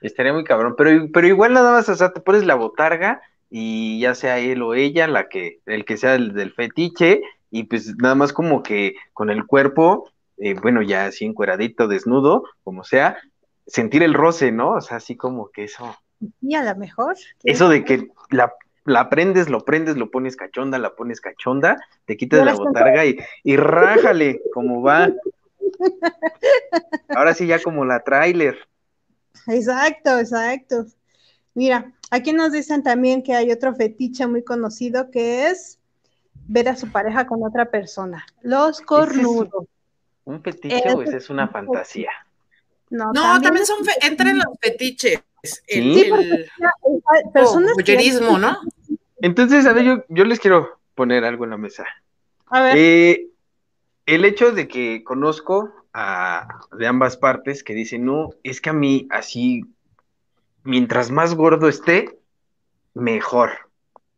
Estaría 0.00 0.32
muy 0.32 0.42
cabrón, 0.42 0.74
pero, 0.76 1.08
pero 1.12 1.26
igual 1.28 1.52
nada 1.52 1.72
más, 1.72 1.88
o 1.88 1.94
sea, 1.94 2.12
te 2.12 2.20
pones 2.20 2.44
la 2.44 2.56
botarga 2.56 3.22
y 3.50 4.00
ya 4.00 4.14
sea 4.14 4.38
él 4.38 4.62
o 4.62 4.74
ella, 4.74 5.06
la 5.06 5.28
que, 5.28 5.60
el 5.66 5.84
que 5.84 5.96
sea 5.96 6.16
el 6.16 6.32
del 6.32 6.52
fetiche, 6.52 7.22
y 7.50 7.64
pues 7.64 7.96
nada 7.98 8.14
más 8.14 8.32
como 8.32 8.62
que 8.62 8.94
con 9.12 9.30
el 9.30 9.46
cuerpo, 9.46 10.10
eh, 10.38 10.54
bueno, 10.60 10.82
ya 10.82 11.04
así 11.04 11.24
encueradito, 11.24 11.86
desnudo, 11.86 12.44
como 12.64 12.82
sea, 12.82 13.18
sentir 13.72 14.02
el 14.02 14.12
roce, 14.12 14.52
¿no? 14.52 14.72
O 14.72 14.80
sea, 14.82 14.98
así 14.98 15.16
como 15.16 15.50
que 15.50 15.64
eso. 15.64 15.96
Y 16.42 16.54
a 16.54 16.62
lo 16.62 16.78
mejor. 16.78 17.16
Eso 17.42 17.70
de 17.70 17.84
que 17.84 18.08
la, 18.28 18.52
la 18.84 19.08
prendes, 19.08 19.48
lo 19.48 19.64
prendes, 19.64 19.96
lo 19.96 20.10
pones 20.10 20.36
cachonda, 20.36 20.78
la 20.78 20.94
pones 20.94 21.22
cachonda, 21.22 21.78
te 22.04 22.18
quitas 22.18 22.44
la 22.44 22.54
botarga 22.54 23.06
y, 23.06 23.16
y 23.42 23.56
rájale, 23.56 24.42
como 24.52 24.82
va. 24.82 25.10
Ahora 27.08 27.32
sí, 27.32 27.46
ya 27.46 27.62
como 27.62 27.86
la 27.86 28.04
trailer. 28.04 28.58
Exacto, 29.46 30.18
exacto. 30.18 30.84
Mira, 31.54 31.92
aquí 32.10 32.34
nos 32.34 32.52
dicen 32.52 32.82
también 32.82 33.22
que 33.22 33.34
hay 33.34 33.50
otro 33.50 33.74
fetiche 33.74 34.26
muy 34.26 34.44
conocido 34.44 35.10
que 35.10 35.46
es 35.46 35.78
ver 36.46 36.68
a 36.68 36.76
su 36.76 36.92
pareja 36.92 37.26
con 37.26 37.42
otra 37.42 37.70
persona. 37.70 38.26
Los 38.42 38.82
cornudos. 38.82 39.64
¿Un 40.24 40.42
fetiche 40.42 40.92
o 40.94 41.02
es 41.02 41.30
una 41.30 41.48
fantasía? 41.48 42.10
No, 42.92 43.40
también, 43.40 43.64
son 43.64 43.78
entran 44.02 44.36
los 44.36 44.58
fetiches. 44.60 45.22
El, 45.66 45.94
¿Sí? 45.94 46.10
el, 46.12 46.50
¿no? 48.38 48.58
Entonces, 49.20 49.66
a 49.66 49.72
ver, 49.72 49.84
yo, 49.84 50.04
yo, 50.08 50.24
les 50.24 50.38
quiero 50.38 50.78
poner 50.94 51.24
algo 51.24 51.44
en 51.44 51.50
la 51.50 51.56
mesa. 51.56 51.84
A 52.46 52.62
ver. 52.62 52.76
Eh, 52.76 53.26
el 54.04 54.24
hecho 54.24 54.52
de 54.52 54.68
que 54.68 55.02
conozco 55.04 55.72
a, 55.94 56.46
de 56.76 56.86
ambas 56.86 57.16
partes 57.16 57.64
que 57.64 57.74
dicen, 57.74 58.04
no, 58.04 58.30
es 58.42 58.60
que 58.60 58.70
a 58.70 58.74
mí 58.74 59.08
así, 59.10 59.64
mientras 60.62 61.10
más 61.10 61.34
gordo 61.34 61.68
esté, 61.68 62.18
mejor. 62.92 63.52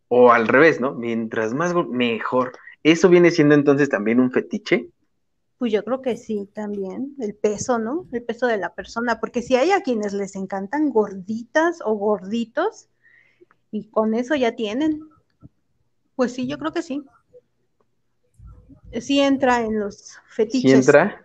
O 0.09 0.33
al 0.33 0.49
revés, 0.49 0.81
¿no? 0.81 0.95
Mientras 0.95 1.55
más 1.55 1.73
gordo, 1.73 1.91
mejor. 1.91 2.53
¿Eso 2.83 3.09
viene 3.09 3.31
siendo 3.31 3.55
entonces 3.55 3.89
también 3.89 4.19
un 4.19 4.33
fetiche? 4.33 4.89
Pues 5.59 5.73
yo 5.73 5.85
creo 5.85 6.03
que 6.03 6.17
sí, 6.17 6.49
también, 6.53 7.14
el 7.21 7.35
peso, 7.35 7.79
¿no? 7.79 8.07
El 8.12 8.23
peso 8.23 8.47
de 8.47 8.59
la 8.59 8.75
persona, 8.75 9.21
porque 9.21 9.40
si 9.40 9.57
hay 9.57 9.71
a 9.71 9.83
quienes 9.83 10.12
les 10.12 10.35
encantan 10.35 10.90
gorditas 10.90 11.79
o 11.85 11.95
gorditos, 11.95 12.88
y 13.71 13.88
con 13.88 14.14
eso 14.14 14.35
ya 14.35 14.55
tienen, 14.55 15.09
pues 16.17 16.33
sí, 16.33 16.47
yo 16.47 16.59
creo 16.59 16.73
que 16.73 16.83
sí. 16.83 17.05
Sí 19.01 19.21
entra 19.21 19.62
en 19.62 19.81
los 19.81 20.19
fetiches. 20.29 20.71
¿Sí 20.71 20.73
entra? 20.73 21.25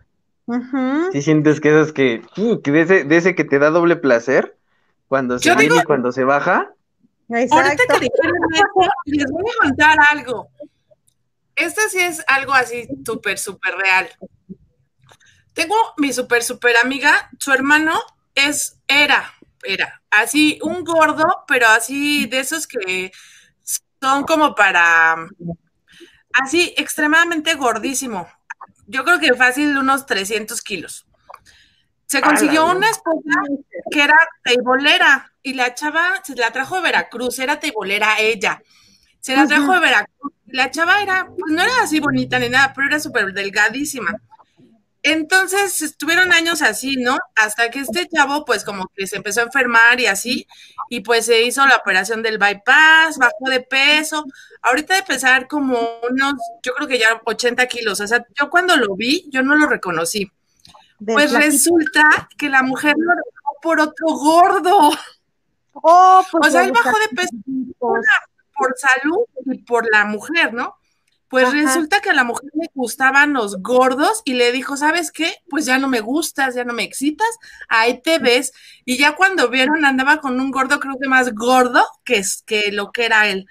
¿Sí 1.11 1.21
sientes 1.21 1.61
que 1.61 1.69
esas 1.69 1.93
que, 1.93 2.23
que 2.63 2.71
de, 2.71 2.81
ese, 2.81 3.03
de 3.03 3.17
ese 3.17 3.35
que 3.35 3.43
te 3.43 3.59
da 3.59 3.69
doble 3.69 3.95
placer? 3.95 4.57
Cuando 5.07 5.37
se 5.37 5.55
viene 5.55 5.75
y 5.75 5.83
cuando 5.83 6.11
se 6.11 6.23
baja. 6.23 6.73
Ahorita 7.29 7.83
que 7.99 8.09
les 9.05 9.31
voy 9.31 9.43
a 9.43 9.67
contar 9.67 9.97
algo. 10.11 10.49
Este 11.59 11.89
sí 11.89 11.99
es 11.99 12.23
algo 12.27 12.53
así 12.53 12.87
súper, 13.05 13.37
súper 13.37 13.75
real. 13.75 14.09
Tengo 15.53 15.75
mi 15.97 16.13
súper, 16.13 16.41
súper 16.41 16.77
amiga, 16.77 17.29
su 17.37 17.51
hermano 17.51 17.99
es, 18.33 18.79
era, 18.87 19.33
era, 19.63 20.01
así 20.09 20.57
un 20.63 20.85
gordo, 20.85 21.43
pero 21.47 21.67
así 21.67 22.27
de 22.27 22.39
esos 22.39 22.65
que 22.65 23.11
son 24.01 24.23
como 24.23 24.55
para, 24.55 25.17
así 26.31 26.73
extremadamente 26.77 27.55
gordísimo. 27.55 28.25
Yo 28.87 29.03
creo 29.03 29.19
que 29.19 29.33
fácil 29.33 29.77
unos 29.77 30.05
300 30.05 30.61
kilos. 30.61 31.07
Se 32.05 32.21
consiguió 32.21 32.67
una 32.67 32.89
esposa 32.89 33.41
que 33.91 34.01
era 34.01 34.15
teibolera 34.43 35.33
y 35.43 35.53
la 35.55 35.75
chava 35.75 36.21
se 36.23 36.35
la 36.35 36.51
trajo 36.51 36.77
de 36.77 36.83
Veracruz, 36.83 37.37
era 37.37 37.59
teibolera 37.59 38.17
ella. 38.17 38.63
Se 39.19 39.35
la 39.35 39.45
trajo 39.45 39.73
de 39.73 39.79
Veracruz 39.79 40.33
la 40.51 40.71
chava 40.71 41.01
era, 41.01 41.27
pues 41.27 41.51
no 41.51 41.61
era 41.61 41.83
así 41.83 41.99
bonita 41.99 42.39
ni 42.39 42.49
nada, 42.49 42.73
pero 42.73 42.87
era 42.87 42.99
súper 42.99 43.33
delgadísima. 43.33 44.11
Entonces 45.01 45.81
estuvieron 45.81 46.33
años 46.33 46.61
así, 46.61 46.97
¿no? 46.97 47.17
Hasta 47.35 47.69
que 47.69 47.79
este 47.79 48.07
chavo, 48.09 48.43
pues 48.43 48.65
como 48.65 48.87
que 48.93 49.07
se 49.07 49.15
empezó 49.15 49.39
a 49.39 49.43
enfermar 49.43 49.99
y 49.99 50.07
así, 50.07 50.45
y 50.89 50.99
pues 51.01 51.25
se 51.25 51.41
hizo 51.41 51.65
la 51.65 51.77
operación 51.77 52.21
del 52.21 52.37
bypass, 52.37 53.17
bajó 53.17 53.49
de 53.49 53.61
peso. 53.61 54.25
Ahorita 54.61 54.95
de 54.95 55.03
pesar 55.03 55.47
como 55.47 55.79
unos, 56.09 56.33
yo 56.63 56.73
creo 56.73 56.87
que 56.87 56.99
ya 56.99 57.21
80 57.23 57.65
kilos. 57.67 58.01
O 58.01 58.07
sea, 58.07 58.25
yo 58.37 58.49
cuando 58.49 58.75
lo 58.75 58.95
vi, 58.95 59.25
yo 59.29 59.41
no 59.41 59.55
lo 59.55 59.67
reconocí. 59.67 60.29
Pues 61.05 61.31
resulta 61.31 62.27
que 62.37 62.49
la 62.49 62.61
mujer 62.61 62.95
lo 62.97 63.13
dejó 63.13 63.61
por 63.61 63.79
otro 63.79 64.07
gordo. 64.07 64.91
Oh, 65.71 66.25
pues 66.29 66.49
o 66.49 66.51
sea, 66.51 66.65
él 66.65 66.73
bajó 66.73 66.97
de 66.99 67.15
peso 67.15 67.29
por 68.59 68.75
salud 68.77 69.25
y 69.45 69.57
por 69.59 69.89
la 69.91 70.05
mujer, 70.05 70.53
¿no? 70.53 70.75
Pues 71.29 71.51
resulta 71.53 72.01
que 72.01 72.09
a 72.09 72.13
la 72.13 72.23
mujer 72.23 72.49
le 72.55 72.69
gustaban 72.73 73.33
los 73.33 73.61
gordos 73.61 74.23
y 74.25 74.33
le 74.33 74.51
dijo, 74.51 74.75
¿sabes 74.77 75.11
qué? 75.11 75.35
Pues 75.47 75.65
ya 75.65 75.77
no 75.77 75.87
me 75.87 75.99
gustas, 75.99 76.55
ya 76.55 76.63
no 76.63 76.73
me 76.73 76.81
excitas, 76.81 77.29
ahí 77.67 78.01
te 78.01 78.17
ves. 78.17 78.51
Y 78.83 78.97
ya 78.97 79.15
cuando 79.15 79.47
vieron 79.47 79.85
andaba 79.85 80.21
con 80.21 80.39
un 80.39 80.49
gordo, 80.49 80.79
creo 80.79 80.97
que 80.99 81.07
más 81.07 81.35
gordo 81.35 81.85
que, 82.03 82.23
que 82.47 82.71
lo 82.71 82.91
que 82.91 83.05
era 83.05 83.27
él. 83.27 83.45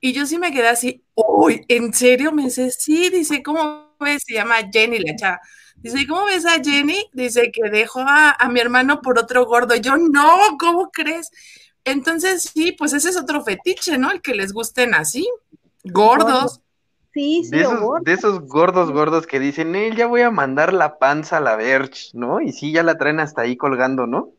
Y 0.00 0.12
yo 0.14 0.26
sí 0.26 0.36
me 0.36 0.50
quedé 0.50 0.66
así, 0.66 1.04
uy, 1.14 1.64
¿en 1.68 1.94
serio? 1.94 2.32
Me 2.32 2.44
dice, 2.44 2.72
sí, 2.72 3.08
dice, 3.08 3.40
¿cómo 3.40 3.94
ves? 4.00 4.24
Se 4.26 4.34
llama 4.34 4.56
Jenny 4.72 4.98
la 4.98 5.14
chava. 5.14 5.40
Dice, 5.76 6.00
¿y 6.00 6.06
cómo 6.08 6.24
ves 6.24 6.44
a 6.44 6.60
Jenny? 6.60 7.08
Dice 7.12 7.52
que 7.52 7.70
dejó 7.70 8.00
a, 8.00 8.32
a 8.32 8.48
mi 8.48 8.58
hermano 8.58 9.00
por 9.00 9.20
otro 9.20 9.46
gordo. 9.46 9.76
yo, 9.76 9.96
no, 9.96 10.56
¿cómo 10.58 10.90
crees? 10.90 11.30
Entonces, 11.84 12.50
sí, 12.54 12.72
pues 12.72 12.92
ese 12.92 13.10
es 13.10 13.16
otro 13.16 13.42
fetiche, 13.42 13.98
¿no? 13.98 14.10
El 14.10 14.20
que 14.20 14.34
les 14.34 14.52
gusten 14.52 14.94
así, 14.94 15.28
gordos. 15.84 16.60
Sí, 17.12 17.44
sí, 17.44 17.50
de 17.50 17.60
esos, 17.60 18.04
de 18.04 18.12
esos 18.12 18.40
gordos, 18.48 18.90
gordos 18.90 19.26
que 19.26 19.38
dicen, 19.38 19.74
eh, 19.74 19.94
ya 19.94 20.06
voy 20.06 20.22
a 20.22 20.30
mandar 20.30 20.72
la 20.72 20.98
panza 20.98 21.36
a 21.36 21.40
la 21.40 21.56
verge, 21.56 22.10
¿no? 22.14 22.40
Y 22.40 22.52
sí, 22.52 22.72
ya 22.72 22.82
la 22.82 22.96
traen 22.96 23.20
hasta 23.20 23.42
ahí 23.42 23.56
colgando, 23.56 24.06
¿no? 24.06 24.32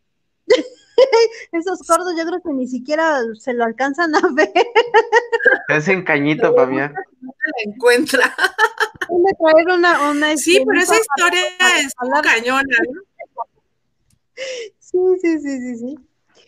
esos 1.51 1.79
gordos 1.87 2.13
yo 2.17 2.25
creo 2.25 2.41
que 2.41 2.51
ni 2.53 2.67
siquiera 2.67 3.19
se 3.39 3.53
lo 3.53 3.63
alcanzan 3.63 4.15
a 4.15 4.21
ver. 4.33 4.51
Se 5.67 5.73
hacen 5.73 6.03
cañito 6.03 6.55
para 6.55 6.67
mí. 6.67 6.77
No 6.77 6.83
la 6.85 7.71
encuentra. 7.71 8.35
Una, 9.09 10.11
una 10.11 10.37
sí, 10.37 10.63
pero 10.65 10.81
esa 10.81 10.95
historia 10.95 11.41
es 11.79 11.93
cañona, 12.23 12.77
¿no? 12.89 13.01
Sí, 14.79 14.97
sí, 15.21 15.39
sí, 15.39 15.59
sí, 15.59 15.77
sí. 15.77 15.95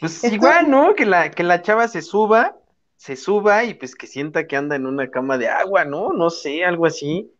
Pues 0.06 0.24
igual, 0.32 0.70
¿no? 0.70 0.96
Que 0.96 1.06
la, 1.06 1.32
que 1.32 1.44
la 1.44 1.62
chava 1.62 1.88
se 1.88 2.02
suba, 2.02 2.58
se 2.96 3.16
suba 3.16 3.64
y 3.64 3.74
pues 3.74 3.96
que 3.96 4.08
sienta 4.08 4.48
que 4.48 4.56
anda 4.56 4.76
en 4.76 4.86
una 4.86 5.10
cama 5.10 5.38
de 5.38 5.48
agua, 5.48 5.86
¿no? 5.86 6.14
No 6.14 6.30
sé, 6.30 6.64
algo 6.64 6.86
así. 6.86 7.32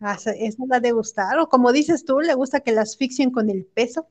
Ah, 0.00 0.14
esa 0.14 0.62
la 0.68 0.80
de 0.80 0.92
gustar, 0.92 1.38
o 1.38 1.48
como 1.48 1.72
dices 1.72 2.04
tú, 2.04 2.20
le 2.20 2.34
gusta 2.34 2.60
que 2.60 2.72
la 2.72 2.82
asfixien 2.82 3.30
con 3.30 3.50
el 3.50 3.64
peso. 3.64 4.06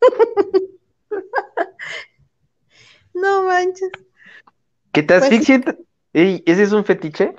no 3.14 3.44
manches. 3.44 3.90
¿Que 4.92 5.02
te 5.02 5.14
pues 5.14 5.22
asfixien? 5.24 5.64
¿Ese 6.12 6.62
es 6.62 6.72
un 6.72 6.84
fetiche? 6.84 7.36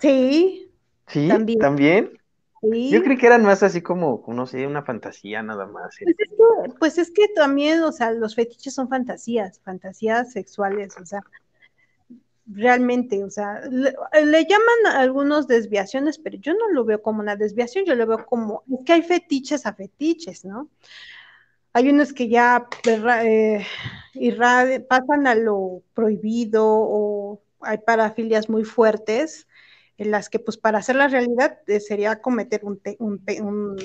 Sí. 0.00 0.70
¿Sí? 1.08 1.28
¿También? 1.28 1.58
¿También? 1.58 2.19
Yo 2.62 3.02
creí 3.02 3.16
que 3.16 3.26
eran 3.26 3.42
más 3.42 3.62
así 3.62 3.80
como, 3.80 4.22
no 4.28 4.46
sé, 4.46 4.66
una 4.66 4.82
fantasía 4.82 5.42
nada 5.42 5.66
más. 5.66 5.98
¿eh? 6.00 6.04
Pues 6.04 6.16
es, 6.18 6.28
que, 6.28 6.78
pues 6.78 6.98
es 6.98 7.10
que 7.10 7.28
también, 7.28 7.82
o 7.82 7.92
sea, 7.92 8.10
los 8.10 8.34
fetiches 8.34 8.74
son 8.74 8.88
fantasías, 8.88 9.60
fantasías 9.64 10.32
sexuales, 10.32 10.94
o 11.00 11.06
sea, 11.06 11.22
realmente, 12.46 13.24
o 13.24 13.30
sea, 13.30 13.62
le, 13.70 14.46
llaman 14.46 14.86
a 14.86 15.00
algunos 15.00 15.46
desviaciones, 15.46 16.18
pero 16.18 16.36
yo 16.38 16.52
no 16.52 16.68
lo 16.70 16.84
veo 16.84 17.00
como 17.00 17.20
una 17.20 17.36
desviación, 17.36 17.86
yo 17.86 17.94
lo 17.94 18.06
veo 18.06 18.26
como, 18.26 18.62
es 18.78 18.84
que 18.84 18.92
hay 18.92 19.02
fetiches 19.02 19.64
a 19.64 19.72
fetiches, 19.72 20.44
¿no? 20.44 20.68
Hay 21.72 21.88
unos 21.88 22.12
que 22.12 22.28
ya 22.28 22.66
eh, 22.86 23.64
pasan 24.88 25.26
a 25.28 25.34
lo 25.34 25.82
prohibido 25.94 26.66
o 26.66 27.40
hay 27.60 27.78
parafilias 27.78 28.48
muy 28.50 28.64
fuertes 28.64 29.46
las 30.04 30.28
que 30.28 30.38
pues 30.38 30.56
para 30.56 30.78
hacer 30.78 30.96
la 30.96 31.08
realidad 31.08 31.58
eh, 31.66 31.80
sería 31.80 32.20
cometer 32.20 32.62
un, 32.64 32.80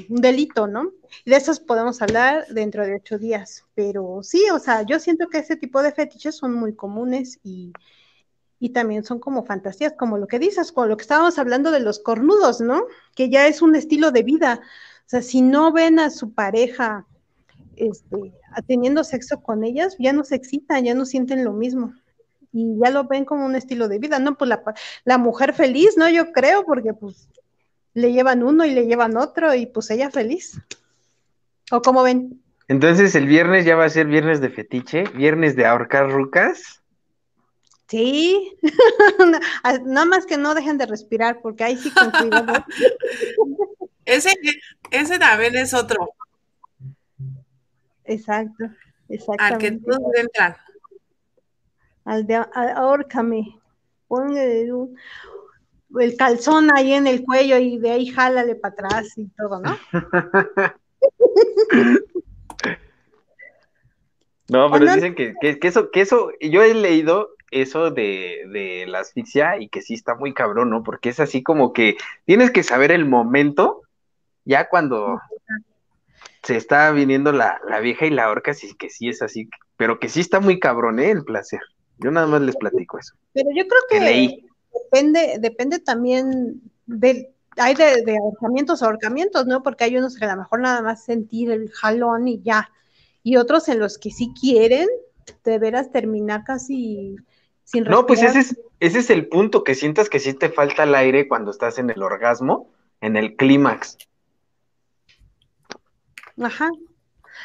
delito, 0.09 0.67
¿no? 0.67 0.91
Y 1.25 1.31
de 1.31 1.37
esos 1.37 1.59
podemos 1.59 2.01
hablar 2.01 2.45
dentro 2.49 2.85
de 2.85 2.95
ocho 2.95 3.17
días, 3.17 3.65
pero 3.75 4.21
sí, 4.23 4.43
o 4.53 4.59
sea, 4.59 4.83
yo 4.83 4.99
siento 4.99 5.27
que 5.27 5.39
ese 5.39 5.55
tipo 5.55 5.81
de 5.81 5.91
fetiches 5.91 6.35
son 6.35 6.53
muy 6.53 6.75
comunes 6.75 7.39
y, 7.43 7.73
y 8.59 8.69
también 8.69 9.03
son 9.03 9.19
como 9.19 9.43
fantasías, 9.43 9.93
como 9.97 10.17
lo 10.17 10.27
que 10.27 10.39
dices, 10.39 10.71
con 10.71 10.89
lo 10.89 10.97
que 10.97 11.03
estábamos 11.03 11.37
hablando 11.37 11.71
de 11.71 11.81
los 11.81 11.99
cornudos, 11.99 12.61
¿no? 12.61 12.85
Que 13.15 13.29
ya 13.29 13.47
es 13.47 13.61
un 13.61 13.75
estilo 13.75 14.11
de 14.11 14.23
vida. 14.23 14.61
O 15.05 15.09
sea, 15.09 15.21
si 15.21 15.41
no 15.41 15.71
ven 15.71 15.99
a 15.99 16.09
su 16.09 16.33
pareja 16.33 17.05
este, 17.75 18.33
teniendo 18.67 19.03
sexo 19.03 19.41
con 19.41 19.63
ellas, 19.63 19.95
ya 19.99 20.13
no 20.13 20.23
se 20.23 20.35
excitan, 20.35 20.85
ya 20.85 20.93
no 20.93 21.05
sienten 21.05 21.43
lo 21.43 21.53
mismo. 21.53 21.93
Y 22.57 22.79
ya 22.81 22.89
lo 22.89 23.03
ven 23.03 23.25
como 23.25 23.45
un 23.45 23.53
estilo 23.55 23.89
de 23.89 23.99
vida, 23.99 24.17
¿no? 24.17 24.37
Pues 24.37 24.47
la, 24.47 24.63
la 25.03 25.17
mujer 25.17 25.53
feliz, 25.53 25.97
¿no? 25.97 26.07
Yo 26.07 26.31
creo, 26.31 26.63
porque 26.63 26.93
pues 26.93 27.27
le 27.93 28.13
llevan 28.13 28.43
uno 28.43 28.63
y 28.63 28.71
le 28.71 28.87
llevan 28.87 29.17
otro 29.17 29.53
y 29.53 29.65
pues 29.65 29.91
ella 29.91 30.09
feliz. 30.09 30.57
¿O 31.69 31.81
cómo 31.81 32.01
ven? 32.01 32.41
Entonces 32.69 33.13
el 33.13 33.27
viernes 33.27 33.65
ya 33.65 33.75
va 33.75 33.83
a 33.83 33.89
ser 33.89 34.07
viernes 34.07 34.39
de 34.39 34.49
fetiche, 34.49 35.03
viernes 35.15 35.57
de 35.57 35.65
ahorcar 35.65 36.09
rucas. 36.09 36.81
Sí, 37.89 38.57
nada 39.85 40.05
más 40.05 40.25
que 40.25 40.37
no 40.37 40.55
dejen 40.55 40.77
de 40.77 40.85
respirar, 40.85 41.41
porque 41.41 41.65
ahí 41.65 41.75
sí 41.75 41.91
con 41.91 42.09
cuidado. 42.09 42.65
ese, 44.05 44.33
ese 44.91 45.19
también 45.19 45.57
es 45.57 45.73
otro. 45.73 46.09
Exacto, 48.05 48.65
exactamente. 49.09 49.43
Al 49.43 49.57
que 49.57 49.71
todos 49.71 50.15
entran. 50.15 50.55
Al 52.05 52.25
de 52.25 52.35
ahórcame. 52.35 53.59
Ponle 54.07 54.69
el 55.99 56.15
calzón 56.17 56.69
ahí 56.75 56.93
en 56.93 57.07
el 57.07 57.23
cuello 57.23 57.57
y 57.57 57.77
de 57.79 57.91
ahí 57.91 58.05
jálale 58.07 58.55
para 58.55 58.73
atrás 58.73 59.17
y 59.17 59.27
todo, 59.29 59.59
¿no? 59.59 59.77
no, 64.49 64.71
pero 64.71 64.93
dicen 64.93 65.15
que, 65.15 65.33
que, 65.41 65.57
eso, 65.61 65.89
que 65.91 66.01
eso, 66.01 66.31
yo 66.39 66.61
he 66.61 66.73
leído 66.73 67.29
eso 67.51 67.91
de, 67.91 68.45
de 68.51 68.85
la 68.87 68.99
asfixia 68.99 69.59
y 69.59 69.69
que 69.69 69.81
sí 69.81 69.93
está 69.95 70.15
muy 70.15 70.33
cabrón, 70.33 70.69
¿no? 70.69 70.83
Porque 70.83 71.09
es 71.09 71.19
así 71.19 71.41
como 71.43 71.73
que 71.73 71.97
tienes 72.25 72.51
que 72.51 72.63
saber 72.63 72.91
el 72.91 73.05
momento, 73.05 73.81
ya 74.43 74.69
cuando 74.69 75.19
se 76.45 76.57
está 76.57 76.91
viniendo 76.91 77.31
la, 77.31 77.59
vieja 77.81 78.05
y 78.05 78.11
la 78.11 78.29
horca, 78.29 78.53
sí 78.53 78.75
que 78.75 78.89
sí 78.89 79.09
es 79.09 79.21
así, 79.21 79.49
pero 79.77 79.99
que 79.99 80.09
sí 80.09 80.19
está 80.19 80.39
muy 80.39 80.59
cabrón, 80.59 80.99
¿eh? 80.99 81.09
El 81.09 81.23
placer. 81.23 81.61
Yo 81.99 82.11
nada 82.11 82.27
más 82.27 82.41
les 82.41 82.55
platico 82.55 82.99
eso. 82.99 83.15
Pero 83.33 83.49
yo 83.55 83.63
creo 83.67 83.81
que, 83.89 84.43
depende, 84.73 85.37
depende 85.39 85.79
también 85.79 86.61
del, 86.85 87.29
hay 87.57 87.75
de, 87.75 88.03
de, 88.03 88.17
ahorcamientos 88.17 88.81
a 88.83 88.87
ahorcamientos, 88.87 89.45
¿no? 89.45 89.63
Porque 89.63 89.85
hay 89.85 89.97
unos 89.97 90.17
que 90.17 90.25
a 90.25 90.35
lo 90.35 90.41
mejor 90.41 90.59
nada 90.59 90.81
más 90.81 91.05
sentir 91.05 91.51
el 91.51 91.71
jalón 91.71 92.27
y 92.27 92.41
ya, 92.41 92.69
y 93.23 93.37
otros 93.37 93.69
en 93.69 93.79
los 93.79 93.97
que 93.97 94.11
sí 94.11 94.33
quieren 94.39 94.87
de 95.43 95.59
veras 95.59 95.91
terminar 95.91 96.43
casi 96.43 97.15
sin 97.63 97.83
No, 97.85 98.05
pues 98.05 98.21
ese 98.21 98.39
es, 98.39 98.59
ese 98.79 98.99
es 98.99 99.09
el 99.09 99.27
punto, 99.27 99.63
que 99.63 99.75
sientas 99.75 100.09
que 100.09 100.19
sí 100.19 100.33
te 100.33 100.49
falta 100.49 100.83
el 100.83 100.93
aire 100.95 101.27
cuando 101.27 101.51
estás 101.51 101.79
en 101.79 101.89
el 101.89 102.03
orgasmo, 102.03 102.69
en 103.01 103.15
el 103.15 103.35
clímax. 103.35 103.97
Ajá. 106.41 106.69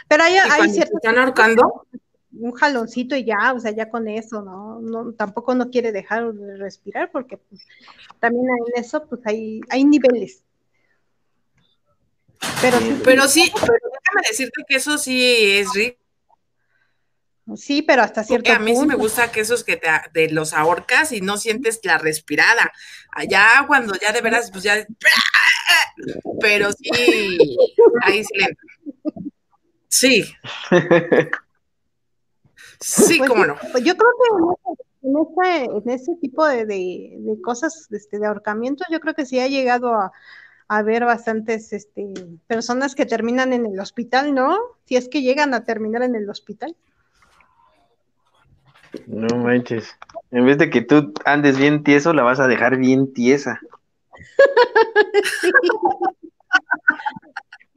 Pero 0.08 0.22
hay, 0.22 0.36
hay 0.36 0.70
ciertos... 0.70 0.96
¿Están 0.96 1.18
ahorcando? 1.18 1.86
Un 2.32 2.52
jaloncito 2.52 3.16
y 3.16 3.24
ya, 3.24 3.52
o 3.54 3.60
sea, 3.60 3.72
ya 3.72 3.90
con 3.90 4.06
eso, 4.06 4.42
¿no? 4.42 4.80
no 4.80 5.12
tampoco 5.12 5.54
no 5.54 5.70
quiere 5.70 5.90
dejar 5.90 6.32
de 6.32 6.56
respirar 6.56 7.10
porque 7.10 7.38
pues, 7.38 7.62
también 8.20 8.46
en 8.48 8.82
eso 8.82 9.04
pues 9.06 9.20
hay, 9.24 9.60
hay 9.68 9.84
niveles. 9.84 10.44
Pero 12.62 12.78
sí, 12.78 13.00
pero 13.04 13.28
sí, 13.28 13.52
pero 13.54 13.72
déjame 13.72 14.28
decirte 14.28 14.62
que 14.66 14.76
eso 14.76 14.96
sí 14.96 15.58
es 15.58 15.72
rico. 15.74 16.00
Sí, 17.56 17.82
pero 17.82 18.02
hasta 18.02 18.22
cierto 18.22 18.44
Porque 18.44 18.56
a 18.56 18.58
mí 18.58 18.76
sí 18.76 18.86
me 18.86 18.94
gusta 18.94 19.32
que 19.32 19.40
esos 19.40 19.64
que 19.64 19.76
te, 19.76 19.88
de 20.12 20.30
los 20.30 20.52
ahorcas 20.52 21.12
y 21.12 21.20
no 21.20 21.36
sientes 21.36 21.80
la 21.82 21.98
respirada. 21.98 22.72
Allá 23.12 23.64
cuando 23.66 23.94
ya 23.94 24.12
de 24.12 24.20
veras, 24.20 24.50
pues 24.50 24.64
ya. 24.64 24.86
Pero 26.40 26.72
sí, 26.72 27.38
ahí 28.02 28.24
sí 28.24 28.30
Sí. 29.88 30.34
Sí, 32.80 33.18
pues 33.18 33.28
cómo 33.28 33.44
no. 33.44 33.56
Pues 33.72 33.84
yo 33.84 33.94
creo 33.96 34.10
que 34.18 34.28
en 35.02 35.16
ese, 35.18 35.64
en 35.64 35.90
ese 35.90 36.14
tipo 36.16 36.46
de, 36.46 36.66
de, 36.66 37.38
cosas 37.42 37.88
este, 37.90 38.18
de 38.18 38.26
ahorcamiento, 38.26 38.84
yo 38.90 39.00
creo 39.00 39.14
que 39.14 39.26
sí 39.26 39.38
ha 39.38 39.48
llegado 39.48 39.94
a, 39.94 40.12
a 40.68 40.82
ver 40.82 41.04
bastantes 41.04 41.72
este, 41.72 42.12
personas 42.46 42.94
que 42.94 43.06
terminan 43.06 43.52
en 43.52 43.66
el 43.66 43.78
hospital, 43.80 44.34
¿no? 44.34 44.58
Si 44.84 44.96
es 44.96 45.08
que 45.08 45.22
llegan 45.22 45.52
a 45.52 45.64
terminar 45.64 46.02
en 46.02 46.14
el 46.14 46.28
hospital. 46.30 46.76
No 49.06 49.36
manches. 49.36 49.96
En 50.30 50.46
vez 50.46 50.58
de 50.58 50.70
que 50.70 50.82
tú 50.82 51.12
andes 51.24 51.58
bien 51.58 51.84
tieso, 51.84 52.12
la 52.12 52.22
vas 52.22 52.40
a 52.40 52.48
dejar 52.48 52.76
bien 52.76 53.12
tiesa. 53.12 53.60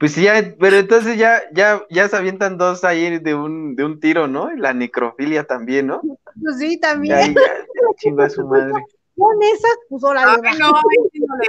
Pues 0.04 0.16
ya, 0.16 0.54
pero 0.60 0.76
entonces 0.76 1.16
ya, 1.16 1.42
ya, 1.54 1.82
ya 1.88 2.06
se 2.10 2.16
avientan 2.16 2.58
dos 2.58 2.84
ahí 2.84 3.18
de 3.20 3.34
un, 3.34 3.74
de 3.74 3.86
un 3.86 4.00
tiro, 4.00 4.28
¿no? 4.28 4.52
Y 4.52 4.58
la 4.58 4.74
necrofilia 4.74 5.44
también, 5.44 5.86
¿no? 5.86 6.02
Pues 6.42 6.58
sí, 6.58 6.78
también. 6.78 7.14
Ahí 7.14 7.34
ya, 7.34 8.28
su 8.28 8.44
madre. 8.46 8.74
Con 9.16 9.42
esas, 9.42 9.78
pues 9.88 10.04
ahora 10.04 10.36
no, 10.58 10.76
ahí 10.76 11.08
sí 11.10 11.20
no 11.20 11.36
le. 11.38 11.46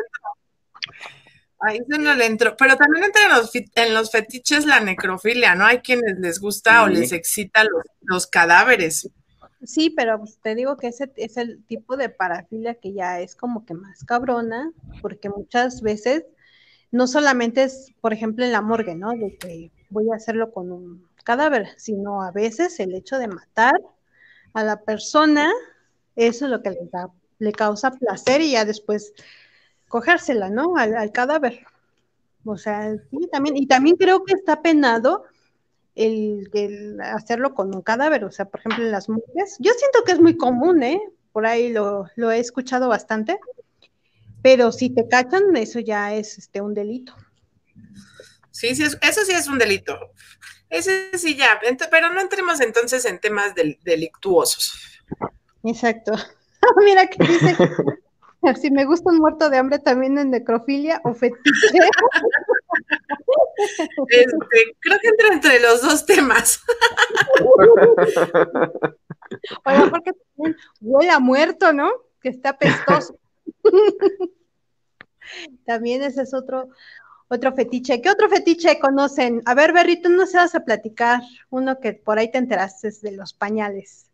Ahí 1.60 1.80
sí 1.80 2.00
no 2.00 2.14
le. 2.14 2.38
Pero 2.38 2.78
también 2.78 3.04
entra 3.04 3.24
en 3.24 3.30
los, 3.32 3.52
en 3.54 3.94
los 3.94 4.10
fetiches 4.10 4.66
la 4.66 4.80
necrofilia, 4.80 5.54
¿no? 5.56 5.66
Hay 5.66 5.80
quienes 5.80 6.18
les 6.20 6.40
gusta 6.40 6.84
o 6.84 6.88
les 6.88 7.12
excita 7.12 7.66
los, 7.66 7.84
los 8.04 8.26
cadáveres. 8.26 9.10
Sí, 9.66 9.90
pero 9.90 10.20
pues, 10.20 10.40
te 10.42 10.56
digo 10.56 10.78
que 10.78 10.88
ese 10.88 11.12
es 11.18 11.36
el 11.36 11.62
tipo 11.66 11.98
de 11.98 12.08
parafilia 12.08 12.76
que 12.76 12.94
ya 12.94 13.20
es 13.20 13.36
como 13.36 13.66
que 13.66 13.74
más 13.74 14.06
cabrona, 14.06 14.72
porque 15.02 15.30
muchas 15.30 15.82
veces 15.82 16.24
no 16.92 17.08
solamente 17.08 17.64
es, 17.64 17.94
por 18.02 18.14
ejemplo, 18.14 18.46
en 18.46 18.52
la 18.52 18.62
morgue, 18.62 18.96
¿no? 18.96 19.12
De 19.12 19.38
que 19.38 19.72
voy 19.90 20.10
a 20.12 20.16
hacerlo 20.16 20.52
con 20.52 20.72
un 20.72 21.08
cadáver, 21.24 21.70
sino 21.78 22.22
a 22.22 22.32
veces 22.32 22.80
el 22.80 22.94
hecho 22.94 23.18
de 23.18 23.28
matar 23.28 23.82
a 24.54 24.64
la 24.64 24.82
persona, 24.82 25.52
eso 26.16 26.46
es 26.46 26.52
lo 26.52 26.62
que 26.62 26.72
le, 26.72 26.88
da, 26.92 27.10
le 27.40 27.52
causa 27.52 27.92
placer 27.92 28.42
y 28.42 28.52
ya 28.52 28.66
después 28.66 29.14
cogérsela, 29.88 30.50
¿no? 30.50 30.78
Al, 30.78 31.12
cadáver. 31.12 31.66
O 32.46 32.58
sea, 32.58 32.96
sí, 33.10 33.28
también, 33.32 33.58
y 33.58 33.68
también 33.68 33.98
creo 33.98 34.24
que 34.24 34.34
está 34.34 34.62
penado 34.62 35.24
el, 35.96 36.50
hacerlo 37.02 37.54
con 37.54 37.74
un 37.74 37.82
cadáver, 37.82 38.24
o 38.24 38.32
sea, 38.32 38.46
por 38.46 38.60
ejemplo, 38.60 38.86
en 38.86 38.92
las 38.92 39.10
mujeres. 39.10 39.58
Yo 39.60 39.72
siento 39.74 40.04
que 40.06 40.12
es 40.14 40.22
muy 40.22 40.38
común, 40.38 40.84
¿eh? 40.84 41.02
Por 41.32 41.46
ahí 41.46 41.74
lo 41.74 42.32
he 42.32 42.40
escuchado 42.40 42.88
bastante, 42.88 43.38
pero 44.46 44.72
si 44.72 44.92
te 44.92 45.08
cachan, 45.08 45.56
eso 45.56 45.80
ya 45.80 46.14
es 46.14 46.38
este, 46.38 46.62
un 46.62 46.76
delito. 46.76 47.16
Sí, 48.52 48.76
sí, 48.76 48.84
eso 48.84 49.26
sí 49.26 49.32
es 49.32 49.48
un 49.48 49.58
delito. 49.58 49.98
Ese 50.70 51.18
sí 51.18 51.36
ya, 51.36 51.60
pero 51.90 52.14
no 52.14 52.22
entremos 52.22 52.62
entonces 52.62 53.06
en 53.06 53.20
temas 53.20 53.56
del, 53.56 53.80
delictuosos. 53.82 55.02
Exacto. 55.64 56.14
Mira 56.86 57.08
que 57.08 57.26
dice, 57.26 57.56
si 58.62 58.70
me 58.70 58.86
gusta 58.86 59.10
un 59.10 59.18
muerto 59.18 59.50
de 59.50 59.58
hambre 59.58 59.80
también 59.80 60.16
en 60.20 60.30
necrofilia 60.30 61.02
o 61.04 61.16
fetiche. 61.16 61.42
Este, 64.10 64.76
creo 64.80 65.00
que 65.00 65.08
entra 65.08 65.28
entre 65.32 65.60
los 65.62 65.82
dos 65.82 66.06
temas. 66.06 66.60
Oye, 69.66 69.90
porque 69.90 70.12
también 70.12 70.58
huele 70.82 71.10
a 71.10 71.20
muerto, 71.20 71.72
¿no? 71.72 71.90
Que 72.22 72.30
está 72.30 72.58
pestoso. 72.58 73.18
También 75.66 76.04
ese 76.04 76.24
es 76.24 76.34
otro, 76.34 76.70
otro 77.28 77.54
fetiche. 77.54 78.02
¿Qué 78.02 78.10
otro 78.10 78.30
fetiche 78.30 78.80
conocen? 78.80 79.42
A 79.46 79.54
ver, 79.54 79.74
Berrito, 79.74 80.10
no 80.10 80.26
se 80.26 80.38
vas 80.38 80.56
a 80.56 80.66
platicar 80.66 81.22
uno 81.50 81.80
que 81.80 81.94
por 81.94 82.20
ahí 82.20 82.32
te 82.32 82.38
enteraste 82.38 82.90
de 83.02 83.12
los 83.12 83.34
pañales. 83.34 84.06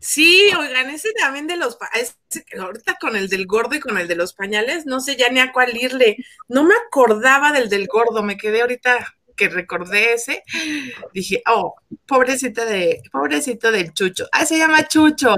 Sí, 0.00 0.50
oigan, 0.58 0.90
ese 0.90 1.08
también 1.18 1.46
de 1.46 1.56
los 1.56 1.78
ahorita 2.60 2.98
con 3.00 3.16
el 3.16 3.28
del 3.28 3.46
gordo 3.46 3.74
y 3.74 3.80
con 3.80 3.96
el 3.96 4.06
de 4.06 4.16
los 4.16 4.34
pañales, 4.34 4.84
no 4.84 5.00
sé 5.00 5.16
ya 5.16 5.30
ni 5.30 5.40
a 5.40 5.52
cuál 5.52 5.76
irle. 5.76 6.16
No 6.48 6.64
me 6.64 6.74
acordaba 6.86 7.52
del 7.52 7.70
del 7.70 7.86
gordo, 7.86 8.22
me 8.22 8.36
quedé 8.36 8.60
ahorita 8.60 9.16
que 9.34 9.48
recordé 9.48 10.14
ese, 10.14 10.42
dije, 11.14 11.42
oh, 11.46 11.74
pobrecito 12.06 12.64
de, 12.66 13.02
pobrecito 13.10 13.72
del 13.72 13.92
Chucho. 13.92 14.26
Ah, 14.30 14.44
se 14.44 14.58
llama 14.58 14.86
Chucho. 14.86 15.34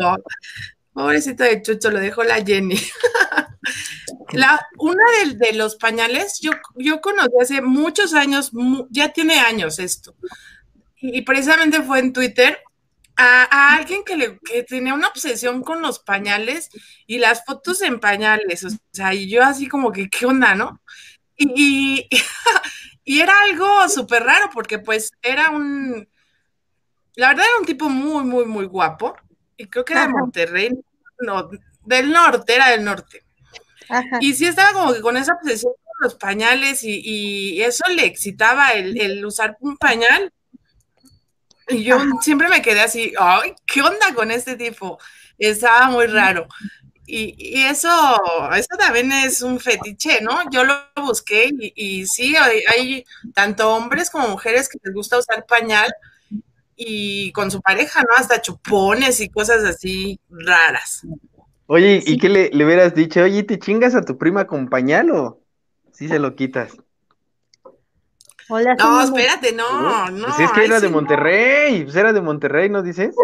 Pobrecito 0.95 1.43
de 1.43 1.61
Chucho, 1.61 1.91
lo 1.91 1.99
dejó 1.99 2.23
la 2.23 2.37
Jenny. 2.37 2.79
la, 4.33 4.65
una 4.79 5.05
de, 5.35 5.53
los 5.53 5.75
pañales, 5.75 6.39
yo, 6.41 6.53
yo 6.77 7.01
conocí 7.01 7.33
hace 7.41 7.61
muchos 7.61 8.15
años, 8.15 8.53
ya 8.91 9.13
tiene 9.13 9.41
años 9.41 9.81
esto, 9.81 10.15
y, 10.97 11.23
precisamente 11.23 11.83
fue 11.83 11.99
en 11.99 12.13
Twitter 12.13 12.61
a, 13.17 13.75
alguien 13.75 14.05
que, 14.05 14.17
le, 14.17 14.39
que 14.39 14.63
tenía 14.63 14.95
una 14.95 15.09
obsesión 15.09 15.63
con 15.63 15.83
los 15.83 15.99
pañales 15.99 16.71
y 17.09 17.19
las 17.19 17.45
fotos 17.45 17.83
en 17.83 17.99
pañales, 17.99 18.65
o 18.65 18.69
sea, 18.93 19.13
y 19.15 19.29
yo 19.29 19.43
así 19.43 19.69
como 19.69 19.91
que, 19.91 20.09
¿qué 20.09 20.27
onda, 20.27 20.55
no? 20.55 20.81
Y, 21.37 22.09
y 23.05 23.21
era 23.21 23.35
algo 23.43 23.89
súper 23.89 24.23
raro 24.23 24.49
porque 24.55 24.79
pues 24.79 25.11
era 25.23 25.51
un, 25.51 26.09
la 27.17 27.29
verdad 27.29 27.47
era 27.47 27.59
un 27.59 27.67
tipo 27.67 27.89
muy, 27.89 28.23
muy, 28.23 28.45
muy 28.45 28.67
guapo 28.67 29.17
y 29.57 29.67
creo 29.67 29.85
que 29.85 29.93
era 29.93 30.07
de 30.07 30.13
Monterrey, 30.13 30.71
no, 31.21 31.49
del 31.85 32.13
norte, 32.13 32.55
era 32.55 32.71
del 32.71 32.85
norte. 32.85 33.25
Y 34.21 34.35
sí 34.35 34.47
estaba 34.47 34.73
como 34.73 34.93
que 34.95 35.01
con 35.01 35.17
esa 35.17 35.35
obsesión 35.35 35.73
con 35.73 35.95
los 36.01 36.15
pañales 36.15 36.81
y, 36.83 37.63
eso 37.63 37.85
le 37.89 38.05
excitaba 38.07 38.73
el, 38.73 39.25
usar 39.25 39.57
un 39.61 39.77
pañal. 39.77 40.33
Y 41.69 41.85
yo 41.85 41.99
siempre 42.21 42.49
me 42.49 42.63
quedé 42.63 42.81
así, 42.81 43.13
ay, 43.19 43.55
¿qué 43.67 43.83
onda 43.83 44.15
con 44.15 44.31
este 44.31 44.57
tipo? 44.57 44.99
Estaba 45.39 45.89
muy 45.89 46.07
raro. 46.07 46.47
Y, 47.07 47.63
eso, 47.65 47.91
eso 48.57 48.77
también 48.79 49.13
es 49.13 49.43
un 49.43 49.61
fetiche, 49.61 50.21
¿no? 50.23 50.51
Yo 50.51 50.65
lo 50.65 50.77
busqué 50.97 51.51
y, 51.59 51.73
y 51.77 52.07
sí, 52.07 52.35
hay, 52.37 52.63
hay, 52.67 53.05
tanto 53.35 53.71
hombres 53.71 54.11
como 54.11 54.29
mujeres 54.29 54.69
que 54.69 54.79
les 54.83 54.95
gusta 54.95 55.19
usar 55.19 55.45
pañal 55.47 55.95
y 56.77 57.33
con 57.33 57.51
su 57.51 57.61
pareja, 57.61 58.01
¿no? 58.03 58.15
Hasta 58.17 58.41
chupones 58.41 59.21
y 59.21 59.29
cosas 59.29 59.65
así 59.65 60.19
raras. 60.29 61.03
Oye, 61.67 62.03
¿y 62.05 62.19
qué 62.19 62.29
le, 62.29 62.51
le, 62.51 62.65
hubieras 62.65 62.95
dicho? 62.95 63.23
Oye, 63.23 63.43
¿te 63.43 63.59
chingas 63.59 63.95
a 63.95 64.03
tu 64.03 64.19
prima 64.19 64.47
con 64.47 64.69
pañal 64.69 65.11
o 65.11 65.41
sí 65.93 66.09
se 66.09 66.19
lo 66.19 66.35
quitas? 66.35 66.77
Hola, 68.49 68.75
no, 68.75 69.03
espérate, 69.03 69.53
no, 69.53 70.11
no. 70.11 70.27
Pues 70.27 70.41
es 70.41 70.53
que 70.53 70.65
era 70.67 70.81
de 70.81 70.89
Monterrey, 70.91 71.85
pues 71.85 71.97
era 71.97 72.13
de 72.13 72.21
Monterrey, 72.21 72.69
¿no 72.69 72.83
dices? 72.83 73.15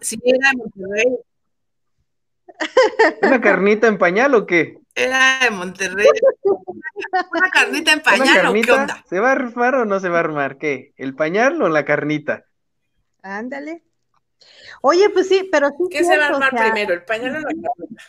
Sí, 0.00 0.20
era 0.22 0.50
de 0.50 0.56
Monterrey. 0.58 1.18
¿Una 3.22 3.40
carnita 3.40 3.88
en 3.88 3.98
pañal 3.98 4.34
o 4.34 4.46
qué? 4.46 4.78
Era 4.94 5.40
de 5.42 5.50
Monterrey. 5.50 6.06
¿Una 7.32 7.50
carnita 7.50 7.92
en 7.92 8.00
pañal 8.00 8.46
o 8.46 8.52
qué 8.52 8.72
onda? 8.72 9.04
¿Se 9.08 9.18
va 9.18 9.30
a 9.30 9.32
armar 9.32 9.74
o 9.74 9.84
no 9.84 9.98
se 10.00 10.08
va 10.08 10.18
a 10.18 10.20
armar? 10.20 10.58
¿Qué? 10.58 10.94
¿El 10.96 11.14
pañal 11.14 11.60
o 11.62 11.68
la 11.68 11.84
carnita? 11.84 12.44
Ándale. 13.22 13.82
Oye, 14.82 15.10
pues 15.10 15.28
sí, 15.28 15.48
pero 15.50 15.68
sí. 15.70 15.84
¿Qué 15.90 16.04
se 16.04 16.16
va 16.16 16.26
a 16.26 16.28
armar 16.28 16.50
primero, 16.50 16.94
el 16.94 17.04
pañal 17.04 17.36
o 17.36 17.40
la 17.40 17.44
carnita? 17.44 18.04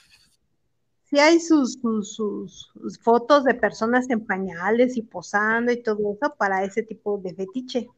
Sí 1.10 1.20
hay 1.20 1.40
sus, 1.40 1.80
sus, 2.02 2.72
fotos 3.02 3.44
de 3.44 3.54
personas 3.54 4.10
en 4.10 4.26
pañales 4.26 4.98
y 4.98 5.04
posando 5.04 5.72
y 5.72 5.82
todo 5.82 5.98
eso 6.14 6.36
para 6.36 6.64
ese 6.64 6.84
tipo 6.84 7.18
de 7.20 7.34
fetiche. 7.34 7.90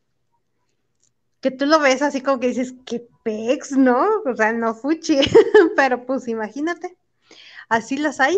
Que 1.40 1.52
tú 1.52 1.66
lo 1.66 1.80
ves 1.80 2.02
así 2.02 2.22
como 2.22 2.40
que 2.40 2.50
dices, 2.50 2.76
qué 2.86 3.08
pex, 3.24 3.72
¿no? 3.72 4.06
O 4.26 4.36
sea, 4.36 4.52
no 4.52 4.74
fuchi, 4.76 5.20
pero 5.76 6.06
pues 6.06 6.28
imagínate, 6.28 6.98
así 7.70 7.98
las 7.98 8.20
hay. 8.20 8.38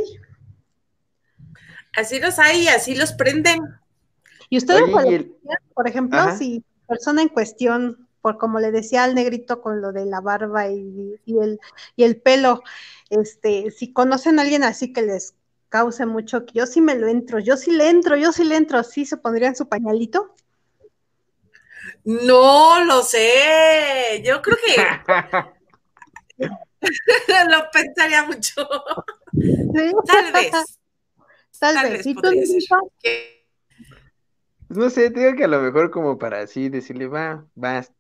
Así 1.96 2.20
los 2.20 2.40
hay 2.40 2.64
y 2.64 2.68
así 2.68 2.96
los 2.96 3.14
prenden. 3.14 3.60
Y 4.50 4.58
ustedes, 4.58 4.84
por 5.74 5.88
ejemplo, 5.88 6.36
si 6.38 6.64
persona 6.88 7.22
en 7.22 7.30
cuestión 7.30 8.10
por 8.22 8.38
como 8.38 8.60
le 8.60 8.72
decía 8.72 9.04
al 9.04 9.16
negrito 9.16 9.62
con 9.62 9.82
lo 9.82 9.92
de 9.92 10.06
la 10.06 10.22
barba 10.22 10.68
y, 10.68 11.18
el, 11.26 11.60
y 11.96 12.04
el 12.04 12.22
pelo, 12.22 12.64
este, 13.10 13.72
si 13.72 13.94
conocen 13.94 14.40
a 14.40 14.42
alguien 14.42 14.64
así 14.64 14.92
que 14.92 15.02
les 15.02 15.36
cause 15.70 16.06
mucho, 16.06 16.46
que 16.46 16.54
yo 16.56 16.66
sí 16.66 16.82
me 16.82 16.96
lo 16.96 17.08
entro, 17.08 17.40
yo 17.40 17.56
sí 17.56 17.72
le 17.72 17.90
entro, 17.90 18.16
yo 18.16 18.32
sí 18.32 18.44
le 18.44 18.58
entro, 18.58 18.84
¿sí 18.84 19.06
se 19.06 19.18
pondrían 19.18 19.56
su 19.56 19.70
pañalito? 19.70 20.36
No 22.04 22.84
lo 22.84 23.04
sé, 23.04 24.22
yo 24.26 24.42
creo 24.42 24.58
que 24.66 24.76
lo 27.50 27.72
pensaría 27.72 28.24
mucho. 28.24 28.68
Tal 30.06 30.32
vez. 30.34 30.79
Tal, 31.60 31.92
vez. 31.92 32.06
¿Y 32.06 32.16
tú, 32.16 32.30
no 34.70 34.90
sé, 34.90 35.10
te 35.10 35.20
digo 35.20 35.36
que 35.36 35.46
a 35.46 35.48
lo 35.48 35.60
mejor 35.62 35.90
como 35.90 36.18
para 36.18 36.42
así 36.42 36.70
decirle, 36.70 37.08
va, 37.08 37.44
vas, 37.56 37.92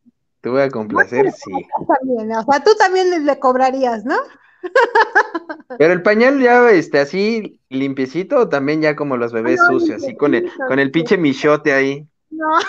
te 0.41 0.49
voy 0.49 0.61
a 0.61 0.69
complacer, 0.69 1.31
sí. 1.31 1.51
También, 1.87 2.31
o 2.31 2.43
sea, 2.43 2.63
tú 2.63 2.75
también 2.75 3.25
le 3.25 3.39
cobrarías, 3.39 4.05
¿no? 4.05 4.15
Pero 5.79 5.93
el 5.93 6.03
pañal 6.03 6.39
ya 6.41 6.69
este 6.69 6.99
así 6.99 7.59
limpiecito 7.69 8.37
o 8.37 8.49
también 8.49 8.81
ya 8.81 8.95
como 8.95 9.17
los 9.17 9.33
bebés 9.33 9.59
sucios, 9.67 10.03
así 10.03 10.15
con 10.15 10.35
el 10.35 10.51
con 10.67 10.79
el 10.79 10.91
pinche 10.91 11.17
michote 11.17 11.73
ahí. 11.73 12.07
No. 12.29 12.47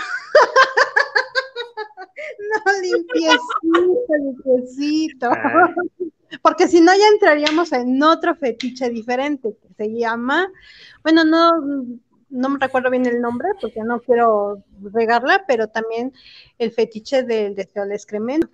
no, 2.49 2.73
limpiecito, 2.81 3.39
limpiecito. 4.19 5.31
Ah. 5.31 5.75
Porque 6.43 6.69
si 6.69 6.81
no 6.81 6.93
ya 6.93 7.09
entraríamos 7.13 7.73
en 7.73 8.03
otro 8.03 8.35
fetiche 8.35 8.89
diferente 8.91 9.57
que 9.61 9.75
se 9.75 9.93
llama, 9.93 10.51
bueno, 11.03 11.25
no 11.25 12.01
no 12.31 12.49
me 12.49 12.59
recuerdo 12.59 12.91
bien 12.91 13.07
el 13.07 13.21
nombre 13.21 13.49
porque 13.61 13.83
no 13.83 14.01
quiero 14.01 14.63
regarla, 14.81 15.45
pero 15.47 15.69
también 15.69 16.13
el 16.59 16.71
fetiche 16.71 17.23
del 17.25 17.55
deseo 17.55 17.83
al 17.83 17.93
excremento. 17.93 18.49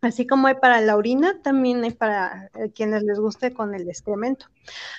Así 0.00 0.26
como 0.26 0.46
hay 0.46 0.54
para 0.54 0.80
la 0.80 0.96
orina, 0.96 1.40
también 1.42 1.82
hay 1.82 1.90
para 1.92 2.50
eh, 2.54 2.70
quienes 2.72 3.02
les 3.02 3.18
guste 3.18 3.52
con 3.52 3.74
el 3.74 3.88
excremento. 3.88 4.46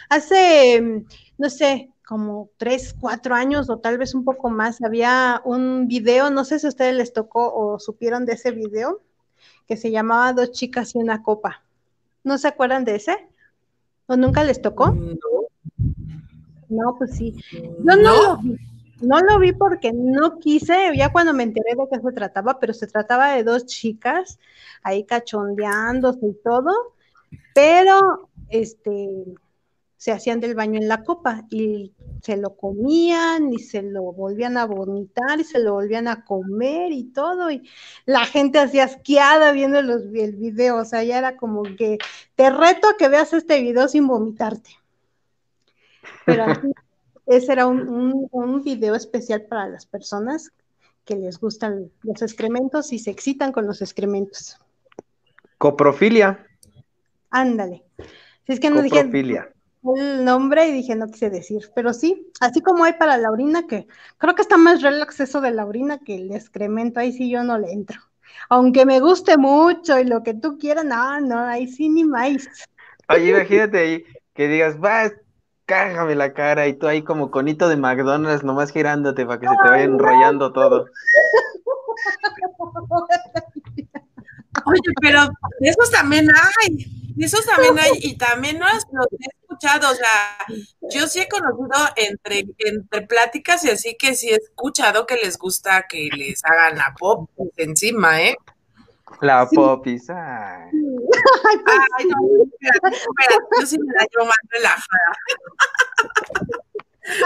Hace, 0.10 1.06
no 1.38 1.50
sé, 1.50 1.92
como 2.06 2.50
tres, 2.58 2.96
cuatro 3.00 3.36
años 3.36 3.70
o 3.70 3.80
tal 3.80 3.98
vez 3.98 4.14
un 4.14 4.26
poco 4.26 4.50
más, 4.50 4.82
había 4.82 5.42
un 5.46 5.88
video, 5.88 6.30
no 6.32 6.44
sé 6.44 6.60
si 6.60 6.66
a 6.66 6.70
ustedes 6.70 6.96
les 6.96 7.14
tocó 7.14 7.54
o 7.54 7.80
supieron 7.80 8.26
de 8.26 8.34
ese 8.34 8.52
video, 8.52 9.02
que 9.68 9.78
se 9.78 9.92
llamaba 9.92 10.34
Dos 10.34 10.52
chicas 10.52 10.96
y 10.96 10.98
una 10.98 11.24
copa. 11.24 11.64
¿No 12.24 12.38
se 12.38 12.48
acuerdan 12.48 12.86
de 12.86 12.96
ese? 12.96 13.28
¿O 14.08 14.16
nunca 14.16 14.44
les 14.44 14.62
tocó? 14.62 14.96
No, 16.70 16.96
pues 16.98 17.16
sí. 17.16 17.36
Yo 17.52 17.96
no, 17.96 17.96
Lo 17.96 18.38
vi. 18.38 18.58
No 19.02 19.20
lo 19.22 19.40
vi 19.40 19.54
porque 19.54 19.94
no 19.94 20.40
quise, 20.40 20.92
ya 20.96 21.12
cuando 21.12 21.34
me 21.34 21.44
enteré 21.44 21.76
de 21.76 21.88
qué 21.90 22.02
se 22.02 22.12
trataba, 22.12 22.60
pero 22.60 22.74
se 22.74 22.88
trataba 22.88 23.32
de 23.32 23.44
dos 23.44 23.66
chicas 23.66 24.40
ahí 24.84 25.06
cachondeándose 25.06 26.28
y 26.28 26.34
todo, 26.44 26.72
pero 27.54 28.30
este 28.50 29.24
se 30.00 30.14
hacían 30.14 30.40
del 30.40 30.56
baño 30.56 30.80
en 30.80 30.88
la 30.88 31.04
copa 31.04 31.46
y 31.50 31.92
se 32.22 32.38
lo 32.38 32.56
comían 32.56 33.52
y 33.52 33.60
se 33.60 33.82
lo 33.82 34.14
volvían 34.14 34.58
a 34.58 34.64
vomitar 34.64 35.42
y 35.42 35.44
se 35.44 35.60
lo 35.60 35.74
volvían 35.74 36.08
a 36.08 36.24
comer 36.24 36.94
y 36.94 37.04
todo 37.12 37.52
y 37.52 37.70
la 38.06 38.24
gente 38.24 38.60
así 38.60 38.80
asqueada 38.80 39.52
viendo 39.52 39.82
los, 39.82 40.04
el 40.14 40.38
video, 40.38 40.78
o 40.78 40.86
sea, 40.86 41.04
ya 41.04 41.18
era 41.18 41.36
como 41.36 41.64
que 41.64 41.98
te 42.36 42.50
reto 42.50 42.88
a 42.88 42.96
que 42.96 43.10
veas 43.10 43.34
este 43.34 43.62
video 43.62 43.90
sin 43.90 44.08
vomitarte. 44.08 44.70
Pero 46.26 46.46
ese 47.26 47.52
era 47.52 47.68
un, 47.68 48.30
un, 48.32 48.64
video 48.64 48.96
especial 48.96 49.48
para 49.48 49.68
las 49.68 49.86
personas 49.86 50.54
que 51.04 51.18
les 51.18 51.42
gustan 51.42 51.92
los 52.04 52.22
excrementos 52.22 52.94
y 52.94 53.00
se 53.00 53.12
excitan 53.12 53.52
con 53.52 53.68
los 53.68 53.82
excrementos. 53.82 54.58
Coprofilia. 55.58 56.48
Ándale. 57.32 57.84
Si 58.48 58.54
es 58.54 58.62
que 58.62 58.70
no 58.70 58.82
dije 58.82 59.04
el 59.84 60.26
nombre 60.26 60.68
y 60.68 60.74
dije 60.74 60.96
no 60.96 61.08
quise 61.08 61.30
decir, 61.30 61.70
pero 61.76 61.94
sí, 61.94 62.32
así 62.42 62.62
como 62.62 62.84
hay 62.84 62.94
para 62.94 63.18
la 63.18 63.32
orina, 63.32 63.66
que 63.68 63.88
creo 64.18 64.36
que 64.36 64.42
está 64.42 64.58
más 64.58 64.82
relax 64.82 65.20
eso 65.20 65.42
de 65.42 65.52
la 65.52 65.66
orina 65.66 66.00
que 66.00 66.16
el 66.16 66.32
excremento, 66.32 67.00
ahí 67.00 67.14
sí 67.14 67.30
yo 67.30 67.44
no 67.44 67.58
le 67.58 67.72
entro. 67.72 68.00
Aunque 68.50 68.86
me 68.86 69.00
guste 69.00 69.38
mucho 69.38 70.00
y 70.00 70.04
lo 70.04 70.24
que 70.24 70.34
tú 70.34 70.58
quieras, 70.58 70.86
no, 70.86 71.20
no, 71.22 71.40
ahí 71.40 71.68
sí 71.68 71.90
ni 71.90 72.04
más. 72.04 72.48
Oye, 73.10 73.30
imagínate 73.30 73.78
ahí 73.78 74.04
que 74.34 74.48
digas, 74.48 74.78
va, 74.84 75.12
cágame 75.66 76.16
la 76.16 76.34
cara 76.34 76.68
y 76.68 76.74
tú 76.74 76.88
ahí 76.88 77.04
como 77.04 77.32
conito 77.32 77.70
de 77.70 77.78
McDonald's 77.78 78.44
nomás 78.44 78.72
girándote 78.72 79.26
para 79.26 79.40
que 79.40 79.48
se 79.48 79.56
te 79.64 79.70
vaya 79.70 79.84
enrollando 79.84 80.52
todo. 80.52 80.86
Oye, 84.66 84.94
pero 85.02 85.22
esos 85.62 85.92
también 85.92 86.28
hay, 86.30 86.86
esos 87.18 87.46
también 87.46 87.78
hay, 87.80 87.92
y 88.02 88.18
también 88.18 88.60
no 88.60 88.66
los 88.68 88.84
he 89.12 89.39
escuchado, 89.60 89.92
o 89.92 89.96
sea, 89.96 90.38
yo 90.90 91.08
sí 91.08 91.20
he 91.20 91.28
conocido 91.28 91.90
entre, 91.96 92.46
entre 92.60 93.02
pláticas 93.08 93.64
y 93.66 93.70
así 93.70 93.96
que 93.98 94.16
sí 94.16 94.30
he 94.30 94.36
escuchado 94.36 95.06
que 95.06 95.16
les 95.16 95.38
gusta 95.38 95.86
que 95.88 96.10
les 96.16 96.44
hagan 96.46 96.78
la 96.78 96.94
pop 96.98 97.30
encima, 97.58 98.22
¿eh? 98.22 98.38
La 99.22 99.48
popis, 99.48 100.10
ay. 100.10 100.70
Ay, 100.72 102.06
no, 102.08 102.44
espérate, 102.44 102.96
espérate, 102.96 103.46
yo 103.60 103.66
sí 103.66 103.78
me 103.80 103.94
la 103.94 104.06
llevo 104.06 104.26
más 104.26 104.38
relajada. 104.50 105.12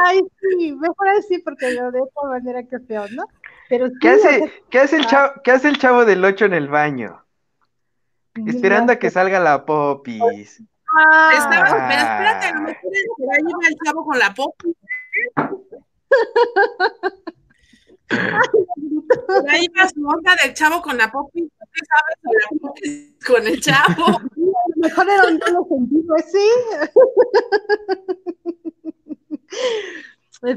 Ay, 0.06 0.22
sí, 0.40 0.74
mejor 0.74 1.10
así 1.10 1.40
porque 1.40 1.72
lo 1.72 1.92
de 1.92 2.00
esta 2.00 2.28
manera 2.28 2.64
que 2.64 2.80
feo, 2.80 3.06
¿no? 3.10 3.26
Pero 3.70 3.90
¿Qué, 4.00 4.10
hace, 4.10 4.64
¿qué, 4.70 4.80
hace 4.80 4.96
el 4.96 5.06
chavo, 5.06 5.34
¿Qué 5.44 5.52
hace 5.52 5.68
el 5.68 5.78
chavo 5.78 6.06
del 6.06 6.24
8 6.24 6.46
en 6.46 6.54
el 6.54 6.70
baño? 6.70 7.24
Esperando 8.48 8.94
a 8.94 8.96
que 8.96 9.12
salga 9.12 9.40
la 9.40 9.66
popis. 9.66 10.64
Ah, 10.96 11.32
Estaba, 11.34 11.88
pero 11.88 12.02
espérate, 12.02 12.54
no 12.54 12.62
me 12.62 12.80
quieres 12.80 13.06
esperar 13.10 13.40
llevar 13.42 13.66
el 13.68 13.78
chavo 13.84 14.06
con 14.06 14.20
la 14.20 14.34
popis. 14.34 14.76
Por 19.28 19.50
ahí 19.50 19.68
va 19.70 19.90
su 19.90 20.06
onda 20.06 20.36
del 20.44 20.54
chavo 20.54 20.82
con 20.82 20.98
la 20.98 21.12
popis. 21.12 21.50
¿Qué 21.74 21.82
sabes 21.86 22.18
de 22.22 22.30
la 22.40 22.48
popis 22.62 23.26
con 23.26 23.48
el 23.48 23.60
chavo? 23.60 24.06
A 24.06 24.22
lo 24.36 24.78
mejor 24.78 25.10
era 25.10 25.24
un 25.28 25.40
sentido, 25.68 26.16
¿sí? 26.32 26.48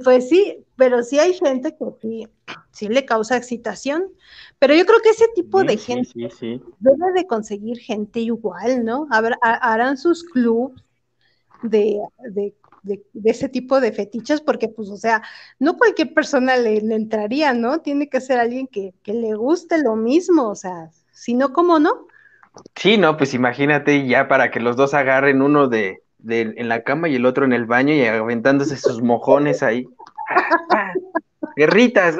Pues 0.02 0.28
sí, 0.28 0.64
pero 0.74 1.04
sí 1.04 1.20
hay 1.20 1.32
gente 1.34 1.76
que 1.76 1.84
sí, 2.02 2.26
sí 2.72 2.88
le 2.88 3.04
causa 3.04 3.36
excitación, 3.36 4.04
pero 4.58 4.74
yo 4.74 4.84
creo 4.84 5.00
que 5.00 5.10
ese 5.10 5.28
tipo 5.32 5.62
de 5.62 5.76
gente 5.76 6.10
debe 6.80 7.12
de 7.14 7.26
conseguir 7.28 7.78
gente 7.78 8.18
igual, 8.18 8.84
¿no? 8.84 9.06
harán 9.40 9.96
sus 9.96 10.24
clubs 10.24 10.82
de, 11.62 12.00
ese 13.22 13.48
tipo 13.48 13.80
de 13.80 13.92
fetiches, 13.92 14.40
porque 14.40 14.68
pues, 14.68 14.88
o 14.90 14.96
sea, 14.96 15.22
no 15.60 15.76
cualquier 15.76 16.12
persona 16.12 16.56
le, 16.56 16.78
entraría, 16.78 17.54
¿no? 17.54 17.80
Tiene 17.80 18.08
que 18.08 18.20
ser 18.20 18.40
alguien 18.40 18.66
que, 18.66 18.92
le 19.04 19.34
guste 19.34 19.80
lo 19.80 19.94
mismo, 19.94 20.48
o 20.48 20.56
sea, 20.56 20.90
si 21.12 21.34
no, 21.34 21.52
¿cómo 21.52 21.78
no? 21.78 22.08
Sí, 22.74 22.98
no, 22.98 23.16
pues 23.16 23.34
imagínate 23.34 24.04
ya 24.08 24.26
para 24.26 24.50
que 24.50 24.58
los 24.58 24.76
dos 24.76 24.94
agarren 24.94 25.42
uno 25.42 25.68
de, 25.68 26.02
de 26.18 26.54
en 26.56 26.68
la 26.68 26.82
cama 26.82 27.08
y 27.08 27.16
el 27.16 27.26
otro 27.26 27.44
en 27.44 27.52
el 27.52 27.66
baño 27.66 27.94
y 27.94 28.04
aventándose 28.04 28.76
sus 28.76 29.02
mojones 29.02 29.62
ahí. 29.62 29.88
Guerritas. 31.56 32.16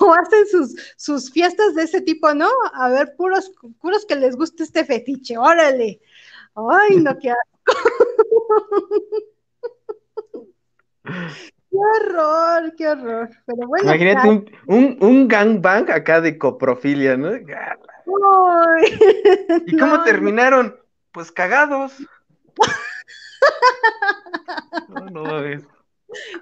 O 0.00 0.14
hacen 0.14 0.46
sus, 0.46 0.74
sus 0.96 1.30
fiestas 1.30 1.74
de 1.74 1.82
ese 1.82 2.00
tipo, 2.00 2.32
¿no? 2.34 2.48
A 2.74 2.88
ver, 2.88 3.14
puros, 3.16 3.52
puros 3.80 4.06
que 4.06 4.16
les 4.16 4.36
guste 4.36 4.62
este 4.62 4.84
fetiche, 4.84 5.36
órale. 5.36 6.00
Ay, 6.54 6.96
no, 6.96 7.18
qué 7.18 7.34
Qué 11.70 11.76
horror, 11.76 12.74
qué 12.76 12.88
horror. 12.88 13.28
Pero 13.44 13.68
bueno, 13.68 13.84
Imagínate 13.84 14.28
un, 14.28 14.50
un, 14.66 14.96
un 15.00 15.28
gangbang 15.28 15.90
acá 15.90 16.22
de 16.22 16.38
coprofilia, 16.38 17.16
¿no? 17.16 17.32
¿Y 19.66 19.76
cómo 19.76 20.02
terminaron? 20.04 20.76
Pues 21.12 21.30
cagados. 21.30 21.92
No, 24.88 25.24
no, 25.24 25.44
es 25.44 25.62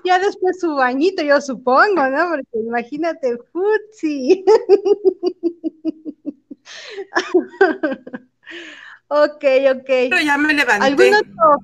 ya 0.04 0.18
después 0.18 0.60
su 0.60 0.74
bañito, 0.74 1.22
yo 1.22 1.40
supongo, 1.40 2.08
¿no? 2.08 2.28
Porque 2.30 2.58
imagínate, 2.66 3.38
futsi. 3.52 4.44
ok, 9.08 9.44
ok. 9.74 9.86
Pero 9.86 10.20
ya 10.24 10.36
me 10.38 10.52
levanté. 10.54 10.86
¿Algún 10.86 11.14
otro 11.14 11.58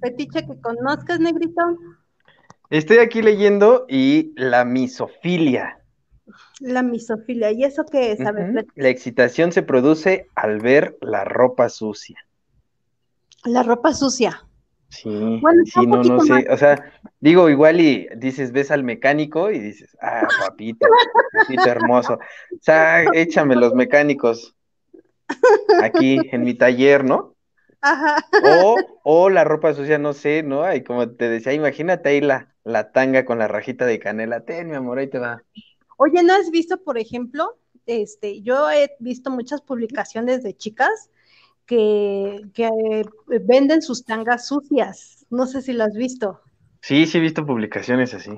fetiche 0.00 0.46
que 0.46 0.60
conozcas, 0.60 1.20
negrito? 1.20 1.62
Estoy 2.70 2.98
aquí 2.98 3.22
leyendo 3.22 3.86
y 3.88 4.32
la 4.36 4.64
misofilia. 4.64 5.78
La 6.60 6.82
misofilia, 6.82 7.50
¿y 7.52 7.64
eso 7.64 7.84
qué 7.84 8.12
es? 8.12 8.20
A 8.20 8.32
ver, 8.32 8.66
La 8.76 8.88
excitación 8.88 9.52
se 9.52 9.62
produce 9.62 10.28
al 10.34 10.60
ver 10.60 10.96
la 11.02 11.24
ropa 11.24 11.68
sucia. 11.68 12.16
La 13.44 13.62
ropa 13.62 13.92
sucia. 13.92 14.46
Sí, 14.88 15.40
sí, 15.72 15.86
no, 15.86 16.02
no 16.02 16.20
sé, 16.20 16.46
o 16.50 16.56
sea, 16.58 16.92
digo 17.18 17.48
igual 17.48 17.80
y 17.80 18.08
dices, 18.14 18.52
ves 18.52 18.70
al 18.70 18.84
mecánico 18.84 19.50
y 19.50 19.58
dices, 19.58 19.96
ah, 20.02 20.28
papito, 20.50 20.86
papito 21.32 21.64
hermoso, 21.64 22.14
o 22.14 22.58
sea, 22.60 23.02
échame 23.14 23.56
los 23.56 23.72
mecánicos 23.72 24.54
aquí 25.82 26.18
en 26.30 26.44
mi 26.44 26.52
taller, 26.52 27.04
¿no? 27.04 27.34
Ajá. 27.80 28.24
O, 28.44 28.76
o 29.02 29.30
la 29.30 29.44
ropa 29.44 29.72
sucia, 29.72 29.96
no 29.98 30.12
sé, 30.12 30.42
¿no? 30.42 30.72
Y 30.74 30.84
como 30.84 31.08
te 31.10 31.30
decía, 31.30 31.54
imagínate 31.54 32.10
ahí 32.10 32.20
la, 32.20 32.54
la 32.62 32.92
tanga 32.92 33.24
con 33.24 33.38
la 33.38 33.48
rajita 33.48 33.86
de 33.86 33.98
canela, 33.98 34.44
ten, 34.44 34.68
mi 34.68 34.76
amor, 34.76 34.98
ahí 34.98 35.08
te 35.08 35.18
va. 35.18 35.42
Oye, 35.96 36.22
¿no 36.22 36.34
has 36.34 36.50
visto, 36.50 36.82
por 36.82 36.98
ejemplo, 36.98 37.58
este, 37.86 38.42
yo 38.42 38.70
he 38.70 38.90
visto 38.98 39.30
muchas 39.30 39.62
publicaciones 39.62 40.42
de 40.42 40.54
chicas 40.54 41.10
que, 41.66 43.04
venden 43.26 43.82
sus 43.82 44.04
tangas 44.04 44.46
sucias. 44.46 45.26
No 45.30 45.46
sé 45.46 45.62
si 45.62 45.72
lo 45.72 45.84
has 45.84 45.94
visto. 45.94 46.40
Sí, 46.80 47.06
sí 47.06 47.18
he 47.18 47.20
visto 47.20 47.46
publicaciones 47.46 48.14
así. 48.14 48.30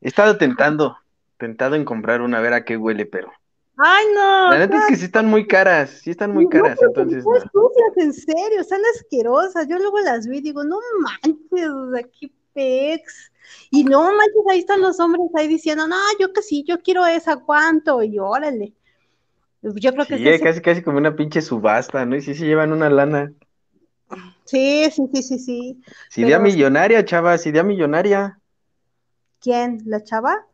He 0.00 0.08
estado 0.08 0.36
tentando, 0.36 0.96
tentado 1.38 1.74
en 1.74 1.84
comprar 1.84 2.20
una, 2.20 2.38
a 2.38 2.40
ver 2.42 2.52
a 2.52 2.64
qué 2.64 2.76
huele, 2.76 3.06
pero. 3.06 3.30
Ay, 3.78 4.06
no. 4.14 4.50
La 4.50 4.58
neta 4.58 4.78
es 4.78 4.86
que 4.86 4.96
sí 4.96 5.04
están 5.06 5.28
muy 5.28 5.46
caras, 5.46 6.00
sí 6.02 6.10
están 6.10 6.32
muy 6.32 6.48
caras, 6.48 6.78
entonces. 6.80 7.24
No. 7.24 7.32
sucias, 7.32 7.96
en 7.96 8.12
serio, 8.12 8.60
están 8.60 8.80
asquerosas. 8.94 9.66
Yo 9.68 9.78
luego 9.78 9.98
las 10.00 10.26
vi 10.26 10.38
y 10.38 10.42
digo, 10.42 10.64
no 10.64 10.78
manches, 11.00 12.04
aquí 12.04 12.32
pex. 12.54 13.32
Y 13.70 13.84
no 13.84 14.02
manches, 14.02 14.44
ahí 14.50 14.60
están 14.60 14.80
los 14.80 14.98
hombres 15.00 15.26
ahí 15.34 15.48
diciendo, 15.48 15.86
no, 15.86 15.96
yo 16.18 16.32
que 16.32 16.42
sí, 16.42 16.64
yo 16.66 16.80
quiero 16.80 17.06
esa, 17.06 17.36
¿cuánto? 17.36 18.02
Y 18.02 18.18
órale. 18.18 18.72
Yo 19.74 19.92
creo 19.92 20.06
que 20.06 20.18
sí. 20.18 20.42
casi, 20.42 20.60
casi 20.60 20.82
como 20.82 20.98
una 20.98 21.16
pinche 21.16 21.42
subasta, 21.42 22.04
¿no? 22.06 22.16
Y 22.16 22.22
sí 22.22 22.34
se 22.34 22.46
llevan 22.46 22.72
una 22.72 22.88
lana. 22.88 23.32
Sí, 24.44 24.88
sí, 24.92 25.02
sí, 25.12 25.22
sí, 25.22 25.38
sí. 25.38 25.82
Si 26.08 26.22
idea 26.22 26.38
millonaria, 26.38 27.04
chava, 27.04 27.36
si 27.36 27.48
idea 27.48 27.64
millonaria. 27.64 28.38
¿Quién? 29.40 29.82
¿La 29.84 30.02
chava? 30.04 30.46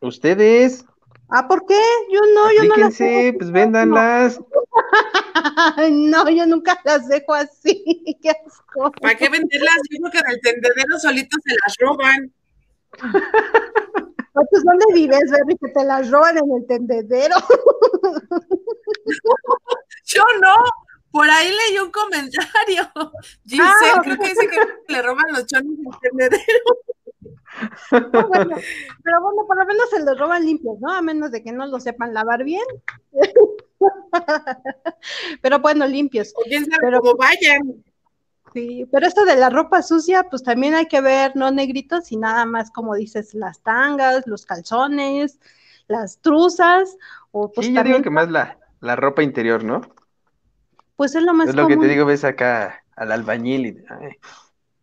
Ustedes. 0.00 0.84
Ah, 1.28 1.48
¿por 1.48 1.66
qué? 1.66 1.80
Yo 2.12 2.20
no, 2.34 2.52
yo 2.52 2.64
no 2.64 2.76
las 2.76 2.98
dejo. 2.98 3.38
pues 3.38 3.50
véndanlas. 3.50 4.40
No. 5.90 6.28
yo 6.28 6.46
nunca 6.46 6.78
las 6.84 7.08
dejo 7.08 7.34
así. 7.34 7.84
Qué 8.22 8.30
asco. 8.30 8.92
¿Para 9.00 9.14
qué 9.14 9.28
venderlas? 9.28 9.76
Yo 9.90 9.98
creo 9.98 10.12
que 10.12 10.18
en 10.18 10.30
el 10.30 10.40
tendedero 10.40 10.98
solitos 10.98 11.40
se 11.44 11.54
las 11.54 11.76
roban. 11.80 12.32
Pues, 14.48 14.64
¿dónde 14.64 14.86
vives, 14.94 15.30
Berry? 15.30 15.56
Que 15.56 15.68
te 15.68 15.84
las 15.84 16.10
roban 16.10 16.38
en 16.38 16.50
el 16.56 16.66
tendedero. 16.66 17.36
Yo 20.04 20.22
no. 20.40 20.54
Por 21.10 21.28
ahí 21.28 21.48
leí 21.48 21.78
un 21.78 21.90
comentario. 21.90 22.88
Giselle, 23.44 23.68
ah, 23.96 24.00
creo 24.02 24.16
que 24.16 24.28
dice 24.28 24.48
que 24.48 24.92
le 24.92 25.02
roban 25.02 25.32
los 25.32 25.46
chones 25.46 25.78
en 25.78 25.86
el 25.86 25.98
tendedero. 26.00 26.64
pero 27.90 29.20
bueno, 29.20 29.46
por 29.46 29.58
lo 29.58 29.66
menos 29.66 29.90
se 29.90 30.00
los 30.04 30.18
roban 30.18 30.46
limpios, 30.46 30.78
¿no? 30.80 30.92
A 30.92 31.02
menos 31.02 31.32
de 31.32 31.42
que 31.42 31.52
no 31.52 31.66
lo 31.66 31.80
sepan 31.80 32.14
lavar 32.14 32.44
bien. 32.44 32.64
pero 35.42 35.58
bueno, 35.58 35.86
limpios. 35.86 36.32
O 36.36 36.42
quién 36.42 36.64
sabe 36.64 36.96
cómo 36.98 37.16
vayan. 37.16 37.84
Sí, 38.52 38.86
pero 38.90 39.06
esto 39.06 39.24
de 39.24 39.36
la 39.36 39.48
ropa 39.48 39.82
sucia, 39.82 40.24
pues 40.24 40.42
también 40.42 40.74
hay 40.74 40.86
que 40.86 41.00
ver, 41.00 41.36
no 41.36 41.50
negritos, 41.50 42.10
y 42.10 42.16
nada 42.16 42.44
más 42.46 42.70
como 42.70 42.94
dices, 42.94 43.34
las 43.34 43.60
tangas, 43.60 44.26
los 44.26 44.44
calzones, 44.44 45.38
las 45.86 46.18
truzas, 46.18 46.96
o 47.30 47.52
pues 47.52 47.66
sí, 47.66 47.74
yo 47.74 47.82
digo 47.84 48.02
que 48.02 48.10
más 48.10 48.28
la, 48.30 48.58
la 48.80 48.96
ropa 48.96 49.22
interior, 49.22 49.62
¿no? 49.62 49.82
Pues 50.96 51.14
es 51.14 51.22
lo 51.22 51.32
más 51.32 51.48
Es 51.48 51.54
lo 51.54 51.68
que 51.68 51.76
te 51.76 51.86
digo, 51.86 52.04
ves 52.06 52.24
acá 52.24 52.84
al 52.96 53.12
albañil 53.12 53.66
y, 53.66 53.84
ay, 53.88 54.16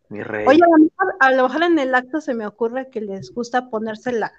mi 0.08 0.22
rey. 0.22 0.46
Oye, 0.46 0.60
a 0.62 0.68
lo, 0.68 0.78
mejor, 0.78 1.16
a 1.20 1.30
lo 1.32 1.42
mejor 1.44 1.62
en 1.62 1.78
el 1.78 1.94
acto 1.94 2.20
se 2.20 2.34
me 2.34 2.46
ocurre 2.46 2.88
que 2.90 3.00
les 3.00 3.32
gusta 3.32 3.68
ponerse 3.68 4.12
la, 4.12 4.32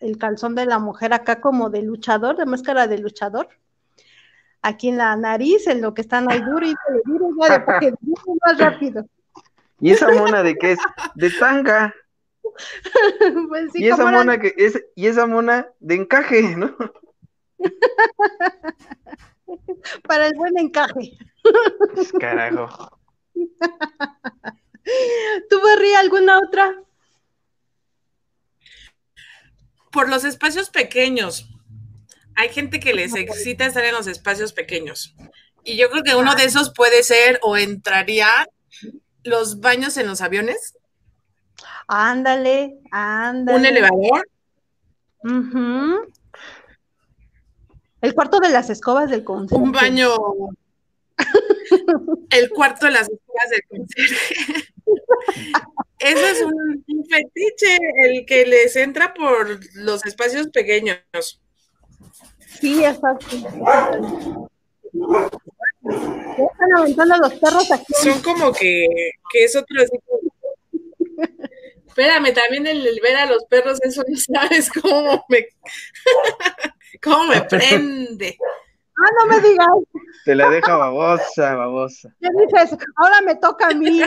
el 0.00 0.18
calzón 0.18 0.54
de 0.54 0.66
la 0.66 0.78
mujer 0.78 1.12
acá 1.12 1.40
como 1.40 1.70
de 1.70 1.82
luchador, 1.82 2.36
de 2.36 2.46
máscara 2.46 2.86
de 2.86 2.98
luchador 2.98 3.48
aquí 4.62 4.88
en 4.88 4.98
la 4.98 5.16
nariz, 5.16 5.66
en 5.66 5.82
lo 5.82 5.92
que 5.92 6.02
están 6.02 6.30
ahí 6.30 6.40
duro 6.40 6.66
y 6.66 6.74
duro, 7.04 7.30
ya 7.48 7.64
para 7.64 7.80
que 7.80 7.92
más 8.44 8.58
rápido. 8.58 9.04
¿Y 9.80 9.90
esa 9.90 10.08
mona 10.10 10.42
de 10.42 10.56
qué 10.56 10.72
es? 10.72 10.78
De 11.14 11.30
tanga. 11.30 11.94
Pues 13.48 13.72
sí, 13.72 13.82
y 13.82 13.88
esa 13.88 14.04
mona 14.04 14.38
que 14.38 14.52
es, 14.56 14.78
y 14.94 15.06
esa 15.06 15.26
mona 15.26 15.68
de 15.80 15.94
encaje, 15.94 16.54
¿no? 16.56 16.76
Para 20.06 20.26
el 20.26 20.34
buen 20.34 20.58
encaje. 20.58 21.16
Pues, 21.94 22.12
carajo. 22.12 23.00
¿Tú, 25.48 25.60
Barry, 25.62 25.94
alguna 25.94 26.40
otra? 26.40 26.74
Por 29.90 30.10
los 30.10 30.24
espacios 30.24 30.68
pequeños. 30.68 31.51
Hay 32.36 32.48
gente 32.48 32.80
que 32.80 32.94
les 32.94 33.14
excita 33.14 33.66
estar 33.66 33.84
en 33.84 33.94
los 33.94 34.06
espacios 34.06 34.52
pequeños. 34.52 35.14
Y 35.64 35.76
yo 35.76 35.90
creo 35.90 36.02
que 36.02 36.14
uno 36.14 36.34
de 36.34 36.44
esos 36.44 36.72
puede 36.74 37.02
ser 37.02 37.38
o 37.42 37.56
entraría 37.56 38.28
los 39.22 39.60
baños 39.60 39.96
en 39.96 40.06
los 40.08 40.20
aviones. 40.20 40.76
Ándale, 41.86 42.78
ándale. 42.90 43.58
Un 43.58 43.66
elevador. 43.66 44.28
El 48.00 48.14
cuarto 48.14 48.40
de 48.40 48.48
las 48.48 48.70
escobas 48.70 49.10
del 49.10 49.22
conserje. 49.22 49.62
Un 49.62 49.72
baño. 49.72 50.16
El 52.30 52.50
cuarto 52.50 52.86
de 52.86 52.92
las 52.92 53.08
escobas 53.08 53.50
del 53.50 53.62
conserje. 53.68 54.34
Ese 55.98 56.30
es 56.30 56.42
un, 56.42 56.84
un 56.88 57.06
fetiche, 57.06 57.78
el 57.98 58.26
que 58.26 58.44
les 58.44 58.74
entra 58.74 59.14
por 59.14 59.60
los 59.74 60.04
espacios 60.04 60.48
pequeños. 60.48 61.41
Sí, 62.60 62.84
es 62.84 63.00
fácil. 63.00 63.46
Están 65.84 66.76
aventando 66.76 67.16
los 67.18 67.34
perros 67.34 67.70
aquí. 67.70 67.92
Son 68.02 68.20
como 68.22 68.52
que, 68.52 68.86
que 69.30 69.44
es 69.44 69.54
otro 69.56 69.80
Espérame, 71.86 72.32
también 72.32 72.66
el, 72.66 72.98
ver 73.02 73.16
a 73.16 73.26
los 73.26 73.44
perros, 73.44 73.78
eso 73.82 74.02
no 74.08 74.16
sabes 74.16 74.70
cómo 74.70 75.26
me, 75.28 75.46
cómo 77.02 77.26
me 77.26 77.42
prende. 77.42 78.38
Ah, 78.96 79.10
no 79.18 79.26
me 79.26 79.38
digas. 79.46 79.68
Te 80.24 80.34
la 80.34 80.48
deja 80.48 80.74
babosa, 80.76 81.54
babosa. 81.54 82.08
¿Qué 82.20 82.28
dices? 82.40 82.74
Ahora 82.96 83.20
me 83.22 83.36
toca 83.36 83.68
a 83.68 83.74
mí. 83.74 84.00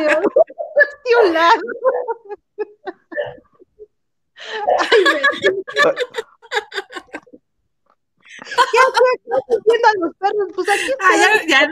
¿Qué 8.44 8.78
haciendo 8.82 9.88
a 9.88 10.06
los 10.06 10.16
perros? 10.18 10.52
Pues 10.54 10.70
aquí 10.70 10.92
ah, 11.00 11.16
ya, 11.18 11.48
ya, 11.48 11.62
ya, 11.62 11.68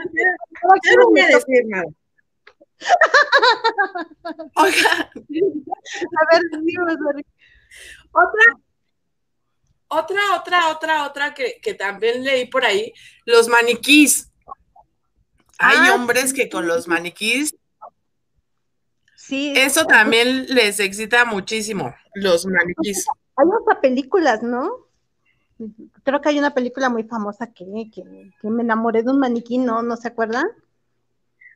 ya 0.84 0.96
no 0.96 1.10
voy 1.10 1.20
a 1.20 1.26
decir 1.26 1.64
nada. 1.66 1.84
Oiga. 4.56 4.90
A 4.90 6.22
ver, 6.32 6.42
Otra, 8.12 8.44
otra, 9.88 10.36
otra, 10.36 10.68
otra, 10.70 11.06
otra 11.06 11.34
que, 11.34 11.60
que, 11.60 11.74
también 11.74 12.24
leí 12.24 12.46
por 12.46 12.64
ahí, 12.64 12.92
los 13.26 13.48
maniquís. 13.48 14.30
Hay 15.58 15.76
ah, 15.88 15.94
hombres 15.94 16.32
que 16.32 16.48
con 16.48 16.66
los 16.66 16.88
maniquís. 16.88 17.54
Sí. 19.16 19.54
Eso 19.56 19.86
también 19.86 20.46
les 20.54 20.80
excita 20.80 21.24
muchísimo, 21.24 21.94
los 22.14 22.46
maniquís. 22.46 23.06
Hay 23.36 23.46
otras 23.60 23.78
películas, 23.80 24.42
¿no? 24.42 24.83
Creo 26.02 26.20
que 26.20 26.28
hay 26.28 26.38
una 26.38 26.54
película 26.54 26.88
muy 26.88 27.04
famosa 27.04 27.52
que, 27.52 27.64
que, 27.92 28.04
me 28.48 28.62
enamoré 28.62 29.02
de 29.02 29.10
un 29.10 29.18
maniquí, 29.18 29.58
¿no? 29.58 29.82
¿No 29.82 29.96
se 29.96 30.08
acuerdan? 30.08 30.46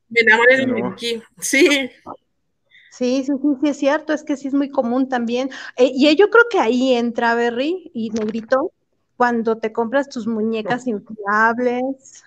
Me 0.09 0.21
enamoré 0.21 0.57
de 0.57 0.65
un 0.65 0.73
maniquí, 0.73 1.23
sí. 1.39 1.91
Sí, 2.91 3.23
sí, 3.25 3.33
sí, 3.41 3.49
sí, 3.61 3.69
es 3.69 3.77
cierto, 3.77 4.13
es 4.13 4.25
que 4.25 4.37
sí 4.37 4.49
es 4.49 4.55
muy 4.55 4.71
común 4.71 5.09
también. 5.09 5.51
Eh, 5.77 5.91
y 5.95 6.15
yo 6.17 6.31
creo 6.31 6.45
que 6.51 6.59
ahí 6.59 6.95
entra 6.95 7.35
Berry 7.35 7.91
y 7.95 8.11
Negrito, 8.11 8.73
cuando 9.17 9.59
te 9.59 9.73
compras 9.73 10.09
tus 10.09 10.27
muñecas 10.27 10.87
inflables, 10.87 12.25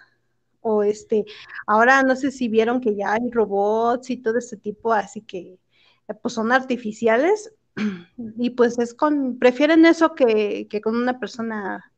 o 0.61 0.84
este, 0.84 1.26
ahora 1.67 2.03
no 2.03 2.15
sé 2.15 2.32
si 2.32 2.47
vieron 2.47 2.80
que 2.82 2.95
ya 2.95 3.13
hay 3.13 3.30
robots 3.32 4.09
y 4.09 4.17
todo 4.17 4.38
ese 4.38 4.57
tipo, 4.57 4.93
así 4.93 5.22
que 5.22 5.57
eh, 6.07 6.13
pues 6.22 6.34
son 6.34 6.51
artificiales, 6.51 7.53
y 8.38 8.51
pues 8.51 8.80
es 8.80 8.93
con, 8.93 9.38
prefieren 9.39 9.86
eso 9.86 10.13
que, 10.15 10.67
con 10.84 10.95
una 10.95 11.19
persona 11.19 11.91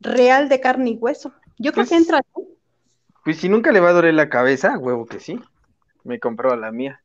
real 0.00 0.48
de 0.48 0.60
carne 0.60 0.90
y 0.90 0.96
hueso. 0.96 1.32
Yo 1.58 1.72
creo 1.72 1.84
que 1.84 1.90
pues 1.90 2.00
entra. 2.00 2.22
Pues 3.24 3.38
si 3.38 3.48
nunca 3.48 3.72
le 3.72 3.80
va 3.80 3.90
a 3.90 3.94
doler 3.94 4.14
la 4.14 4.28
cabeza, 4.28 4.78
huevo 4.78 5.06
que 5.06 5.20
sí. 5.20 5.38
Me 6.04 6.18
compró 6.18 6.52
a 6.52 6.56
la 6.56 6.72
mía. 6.72 7.02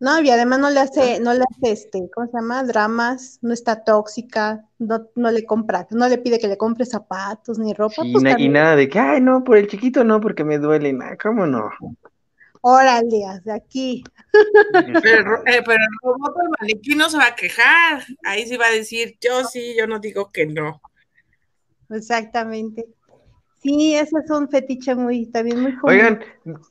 No, 0.00 0.20
y 0.20 0.30
además 0.30 0.60
no 0.60 0.70
le 0.70 0.78
hace, 0.78 1.18
no 1.18 1.34
le 1.34 1.40
hace 1.40 1.72
este, 1.72 2.08
¿cómo 2.14 2.28
se 2.28 2.34
llama? 2.34 2.62
Dramas, 2.62 3.40
no 3.42 3.52
está 3.52 3.82
tóxica, 3.82 4.64
no, 4.78 5.08
no 5.16 5.30
le 5.32 5.44
compra, 5.44 5.88
no 5.90 6.08
le 6.08 6.18
pide 6.18 6.38
que 6.38 6.46
le 6.46 6.56
compre 6.56 6.86
zapatos 6.86 7.58
ni 7.58 7.74
ropa. 7.74 8.04
y, 8.04 8.12
pues 8.12 8.22
nada 8.22 8.76
de 8.76 8.88
que, 8.88 8.98
ay, 9.00 9.20
no, 9.20 9.42
por 9.42 9.56
el 9.56 9.66
chiquito 9.66 10.04
no, 10.04 10.20
porque 10.20 10.44
me 10.44 10.58
duele, 10.58 10.92
nada, 10.92 11.16
¿cómo 11.16 11.46
no? 11.46 11.70
Órale, 12.60 13.40
de 13.44 13.52
aquí. 13.52 14.04
Pero, 15.02 15.46
eh, 15.46 15.62
pero 15.64 15.82
el 15.82 15.98
robot 16.02 16.36
del 16.36 16.48
maniquí 16.60 16.94
no 16.94 17.08
se 17.08 17.18
va 17.18 17.28
a 17.28 17.34
quejar, 17.34 18.04
ahí 18.24 18.46
sí 18.46 18.56
va 18.56 18.66
a 18.66 18.72
decir, 18.72 19.16
yo 19.20 19.44
sí, 19.44 19.74
yo 19.78 19.86
no 19.86 19.98
digo 19.98 20.30
que 20.30 20.46
no. 20.46 20.80
Exactamente. 21.90 22.86
Sí, 23.62 23.94
ese 23.94 24.18
es 24.24 24.30
un 24.30 24.48
fetiche 24.48 24.94
muy, 24.94 25.26
también 25.26 25.60
muy 25.60 25.76
común. 25.76 25.96
Oigan, 25.96 26.20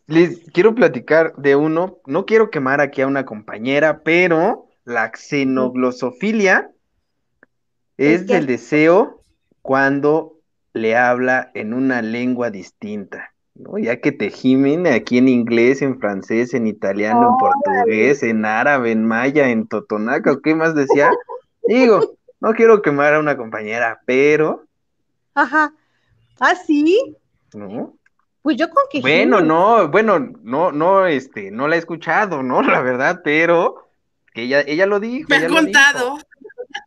les 0.06 0.40
quiero 0.54 0.74
platicar 0.74 1.36
de 1.36 1.56
uno, 1.56 1.98
no 2.06 2.26
quiero 2.26 2.50
quemar 2.50 2.80
aquí 2.80 3.02
a 3.02 3.08
una 3.08 3.26
compañera, 3.26 4.04
pero 4.04 4.70
la 4.86 5.12
xenoglosofilia 5.14 6.72
es 7.98 8.28
del 8.28 8.46
deseo 8.46 9.24
cuando 9.62 10.40
le 10.74 10.96
habla 10.96 11.52
en 11.56 11.74
una 11.74 12.02
lengua 12.02 12.52
distinta, 12.52 13.34
¿no? 13.60 13.78
Ya 13.78 14.00
que 14.02 14.12
te 14.12 14.30
gimen 14.30 14.88
aquí 14.88 15.18
en 15.18 15.28
inglés, 15.28 15.82
en 15.82 16.00
francés, 16.00 16.54
en 16.54 16.68
italiano, 16.68 17.32
en 17.32 17.38
portugués, 17.38 18.24
en 18.24 18.46
árabe, 18.46 18.92
en 18.92 19.06
maya, 19.06 19.50
en 19.50 19.68
totonaca, 19.68 20.38
¿qué 20.44 20.56
más 20.56 20.76
decía? 20.76 21.12
Digo, 21.68 22.16
no 22.40 22.54
quiero 22.54 22.82
quemar 22.82 23.14
a 23.14 23.20
una 23.20 23.38
compañera, 23.38 24.02
pero... 24.06 24.64
Ajá 25.34 25.74
¿Ah, 26.40 26.56
sí? 26.56 27.16
No. 27.54 27.96
Pues 28.42 28.58
yo 28.58 28.70
con 28.70 28.84
que. 28.90 29.02
Bueno, 29.02 29.42
no, 29.42 29.90
bueno, 29.90 30.20
no, 30.42 30.72
no, 30.72 31.08
este, 31.08 31.52
no 31.52 31.68
la 31.68 31.76
he 31.76 31.80
escuchado, 31.80 32.44
¿no? 32.44 32.62
La 32.64 32.82
verdad, 32.82 33.22
pero 33.24 33.90
ella, 34.34 34.62
ella 34.62 34.86
lo 34.86 35.00
dijo. 35.00 35.28
Me 35.30 35.38
ha 35.38 35.48
contado. 35.48 36.18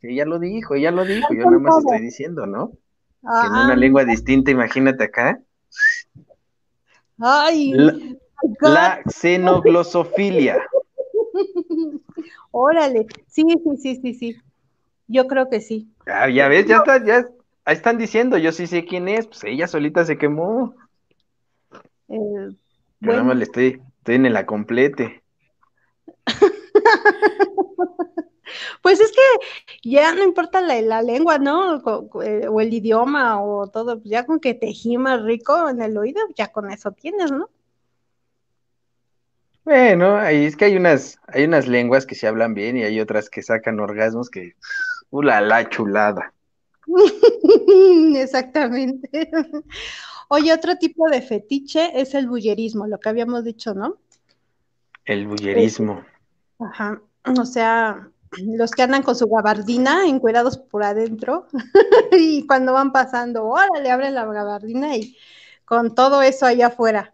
Ella 0.02 0.24
lo 0.24 0.38
dijo, 0.38 0.74
ella 0.74 0.90
lo 0.90 1.04
dijo, 1.04 1.34
yo 1.34 1.44
nada 1.44 1.58
más 1.58 1.78
estoy 1.78 2.00
diciendo, 2.00 2.46
¿no? 2.46 2.70
Que 3.22 3.46
en 3.46 3.52
una 3.52 3.76
lengua 3.76 4.04
distinta, 4.04 4.50
imagínate 4.50 5.04
acá. 5.04 5.40
Ay. 7.20 7.72
La, 8.60 9.02
xenoglosofilia. 9.06 10.58
Órale, 12.50 13.06
sí, 13.28 13.44
sí, 13.62 13.76
sí, 13.76 14.00
sí, 14.02 14.14
sí. 14.14 14.36
Yo 15.06 15.26
creo 15.26 15.48
que 15.48 15.60
sí. 15.60 15.88
Ah, 16.06 16.28
ya 16.28 16.48
ves, 16.48 16.66
ya 16.66 16.78
está, 16.78 17.04
ya, 17.04 17.26
Ahí 17.64 17.76
están 17.76 17.98
diciendo, 17.98 18.38
yo 18.38 18.52
sí 18.52 18.66
sé 18.66 18.84
quién 18.84 19.08
es, 19.08 19.26
pues 19.26 19.44
ella 19.44 19.68
solita 19.68 20.04
se 20.04 20.18
quemó. 20.18 20.74
Eh, 22.08 22.48
yo 23.00 23.12
nada 23.12 23.22
más 23.22 23.36
le 23.36 23.44
estoy, 23.44 23.80
estoy 23.98 24.14
en 24.16 24.32
la 24.32 24.46
complete. 24.46 25.22
pues 28.82 29.01
es 29.01 29.12
que 29.12 29.88
ya 29.88 30.14
no 30.14 30.22
importa 30.22 30.61
la, 30.61 31.03
lengua, 31.03 31.38
¿no? 31.38 31.76
Eh, 32.22 32.48
o, 32.48 32.61
el 32.61 32.72
idioma 32.72 33.42
o 33.42 33.66
todo, 33.68 33.98
pues 33.98 34.11
ya 34.11 34.26
con 34.26 34.40
que 34.40 34.55
te 34.55 34.68
gima 34.68 35.16
rico 35.18 35.68
en 35.68 35.82
el 35.82 35.96
oído, 35.96 36.20
ya 36.36 36.48
con 36.48 36.70
eso 36.70 36.92
tienes, 36.92 37.30
¿no? 37.30 37.48
Bueno, 39.64 40.16
ahí 40.16 40.46
es 40.46 40.57
que 40.57 40.64
hay 40.64 40.76
unas, 40.76 41.18
hay 41.26 41.44
unas 41.44 41.68
lenguas 41.68 42.07
que 42.07 42.14
se 42.14 42.26
hablan 42.26 42.55
bien 42.55 42.76
y 42.76 42.82
hay 42.82 42.98
otras 43.01 43.28
que 43.30 43.42
sacan 43.42 43.78
orgasmos 43.78 44.30
que, 44.30 44.55
uh, 45.11 45.22
la 45.22 45.68
chulada. 45.68 46.32
Exactamente. 48.16 49.30
Oye, 50.28 50.53
otro 50.53 50.76
tipo 50.76 51.09
de 51.09 51.22
fetiche 51.22 52.01
es 52.01 52.14
el 52.14 52.28
bullerismo, 52.28 52.86
lo 52.86 53.01
que 53.01 53.09
habíamos 53.09 53.44
dicho, 53.44 53.74
¿no? 53.74 53.98
El 55.05 55.26
bullerismo. 55.26 56.05
Ajá. 56.61 57.03
O 57.36 57.44
sea, 57.44 58.09
los 58.39 58.70
que 58.70 58.83
andan 58.83 59.03
con 59.03 59.16
su 59.16 59.26
gabardina 59.28 60.07
encuerados 60.07 60.57
por 60.59 60.83
adentro 60.83 61.47
y 62.12 62.47
cuando 62.47 62.72
van 62.72 62.93
pasando, 62.93 63.45
órale, 63.45 63.83
le 63.83 63.91
abren 63.91 64.14
la 64.14 64.24
gabardina 64.24 64.97
y 64.97 65.16
con 65.64 65.95
todo 65.95 66.22
eso 66.22 66.47
allá 66.47 66.68
afuera, 66.68 67.12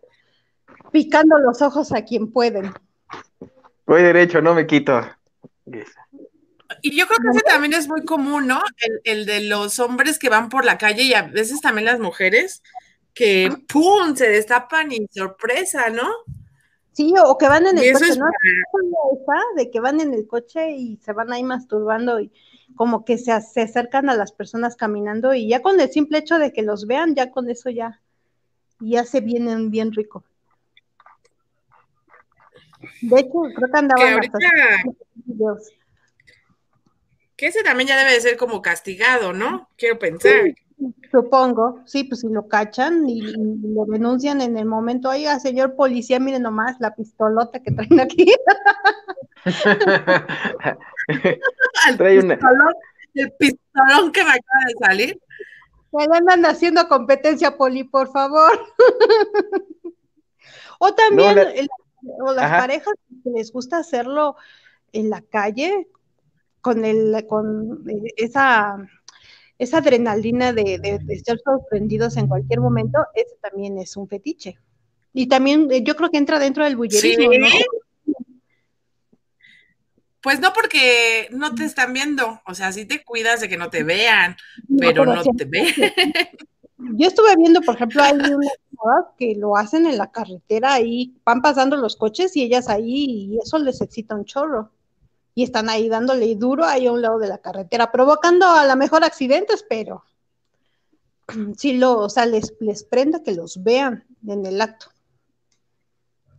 picando 0.91 1.39
los 1.39 1.61
ojos 1.63 1.93
a 1.93 2.03
quien 2.05 2.33
pueden. 2.33 2.73
Voy 3.87 4.03
derecho, 4.03 4.41
no 4.41 4.55
me 4.55 4.67
quito. 4.67 5.01
Y 6.83 6.99
yo 6.99 7.07
creo 7.07 7.19
que 7.21 7.37
ese 7.37 7.41
también 7.47 7.75
es 7.75 7.89
muy 7.89 8.05
común, 8.05 8.47
¿no? 8.47 8.63
El, 9.05 9.27
de 9.27 9.41
los 9.43 9.79
hombres 9.79 10.19
que 10.19 10.29
van 10.29 10.49
por 10.49 10.65
la 10.65 10.79
calle 10.79 11.03
y 11.03 11.15
a 11.15 11.23
veces 11.23 11.61
también 11.61 11.87
las 11.87 12.01
mujeres 12.01 12.63
que 13.15 13.51
¡pum! 13.69 14.15
se 14.15 14.29
destapan 14.29 14.93
y 14.93 15.07
sorpresa, 15.11 15.91
¿no? 15.91 16.09
Sí, 16.97 17.13
o 17.23 17.37
que 17.37 17.47
van 17.47 17.67
en 17.67 17.77
el 17.77 17.93
coche, 17.93 18.17
¿no? 18.19 18.27
De 19.55 19.71
que 19.71 19.81
van 19.81 20.01
en 20.01 20.15
el 20.15 20.27
coche 20.27 20.71
y 20.71 20.97
se 20.97 21.13
van 21.13 21.31
ahí 21.31 21.43
masturbando 21.43 22.21
y 22.21 22.33
como 22.75 23.05
que 23.05 23.19
se, 23.19 23.39
se, 23.43 23.61
acercan 23.61 24.09
a 24.09 24.17
las 24.17 24.33
personas 24.33 24.77
caminando 24.77 25.35
y 25.35 25.47
ya 25.47 25.61
con 25.61 25.79
el 25.79 25.91
simple 25.91 26.17
hecho 26.17 26.39
de 26.39 26.55
que 26.55 26.63
los 26.63 26.87
vean, 26.87 27.15
ya 27.15 27.31
con 27.31 27.51
eso 27.51 27.69
ya, 27.69 28.01
ya 28.81 29.05
se 29.05 29.21
vienen 29.21 29.71
bien 29.71 29.93
rico. 29.93 30.25
De 33.03 33.21
hecho, 33.21 33.43
creo 33.55 33.71
que 33.71 33.79
andaban 33.79 34.21
que 37.37 37.47
ese 37.49 37.63
también 37.63 37.89
ya 37.89 37.99
debe 37.99 38.13
de 38.13 38.21
ser 38.23 38.39
como 38.39 38.63
castigado, 38.63 39.35
¿no? 39.35 39.69
Quiero 39.77 39.99
pensar. 39.99 40.33
Supongo, 41.11 41.83
sí, 41.87 42.05
pues 42.05 42.21
si 42.21 42.29
lo 42.29 42.49
cachan 42.49 43.09
y, 43.09 43.21
lo 43.23 43.87
denuncian 43.87 44.41
en 44.41 44.57
el 44.57 44.67
momento, 44.67 45.09
oiga, 45.09 45.39
señor 45.41 45.75
policía, 45.75 46.21
mire 46.21 46.39
nomás 46.39 46.77
la 46.81 46.95
pistolota 46.95 47.61
que 47.61 47.73
traen 47.73 48.01
aquí. 48.01 48.27
el, 51.89 51.99
pistolón, 51.99 52.75
el 53.15 53.33
pistolón 53.33 54.13
que 54.13 54.25
me 54.25 54.31
acaba 54.31 54.65
de 54.67 54.75
salir. 54.87 55.21
Me 55.93 56.05
andan 56.15 56.45
haciendo 56.45 56.89
competencia, 56.89 57.57
Poli, 57.57 57.85
por 57.85 58.11
favor. 58.13 58.53
o 60.79 60.95
también 60.95 61.39
o 62.21 62.33
las 62.33 62.51
parejas 62.51 62.95
que 63.25 63.31
les 63.31 63.51
gusta 63.53 63.79
hacerlo 63.79 64.37
en 64.93 65.11
la 65.11 65.23
calle, 65.23 65.89
con, 66.61 66.85
el, 66.85 67.27
con 67.27 67.85
esa, 68.17 68.77
esa 69.59 69.79
adrenalina 69.79 70.53
de, 70.53 70.79
de, 70.79 71.19
ser 71.21 71.39
sorprendidos 71.43 72.17
en 72.17 72.29
cualquier 72.29 72.61
momento, 72.61 72.99
ese 73.15 73.37
también 73.41 73.79
es 73.79 73.97
un 73.97 74.09
fetiche. 74.09 74.59
Y 75.13 75.29
también 75.29 75.69
eh, 75.71 75.83
yo 75.83 75.97
creo 75.97 76.11
que 76.11 76.19
entra 76.19 76.39
dentro 76.39 76.65
del 76.65 76.77
bullerismo, 76.77 77.31
Pues 80.21 80.41
no 80.41 80.53
porque 80.53 81.29
no 81.31 81.55
te 81.55 81.65
están 81.65 81.93
viendo, 81.93 82.41
o 82.45 82.55
sea, 82.55 82.73
sí 82.73 82.85
te 82.85 83.03
cuidas 83.03 83.41
de 83.41 83.49
que 83.49 83.57
no 83.57 83.71
te 83.71 83.83
vean, 83.83 84.37
pero 84.79 85.07
no, 85.07 85.23
te 85.23 85.45
ven. 85.45 85.67
Yo 86.79 87.09
estuve 87.09 87.35
viendo, 87.37 87.63
por 87.63 87.77
ejemplo, 87.77 88.03
hay 88.03 88.13
unas 88.13 88.53
que 89.17 89.35
lo 89.35 89.57
hacen 89.57 89.87
en 89.87 89.97
la 89.97 90.11
carretera 90.11 90.81
y 90.81 91.17
van 91.25 91.41
pasando 91.41 91.77
los 91.77 91.97
coches 91.97 92.37
y 92.37 92.43
ellas 92.43 92.69
ahí 92.69 93.07
y 93.09 93.39
eso 93.39 93.59
les 93.59 93.81
excita 93.81 94.15
un 94.15 94.27
chorro 94.27 94.71
y 95.37 95.43
están 95.43 95.69
ahí 95.69 95.91
dándole 95.91 96.35
duro 96.35 96.65
ahí 96.65 96.87
a 96.87 96.93
un 96.93 97.03
lado 97.03 97.19
de 97.19 97.29
la 97.29 97.37
carretera, 97.37 97.93
provocando 97.93 98.47
a 98.47 98.67
lo 98.67 98.75
mejor 98.75 99.05
accidentes, 99.05 99.65
pero 99.69 100.03
sí 101.59 101.75
lo, 101.75 101.99
o 101.99 102.09
sea, 102.09 102.25
les, 102.25 102.55
les 102.59 102.85
prenda 102.85 103.23
que 103.23 103.33
los 103.33 103.63
vean 103.63 104.03
en 104.27 104.47
el 104.47 104.59
acto. 104.63 104.87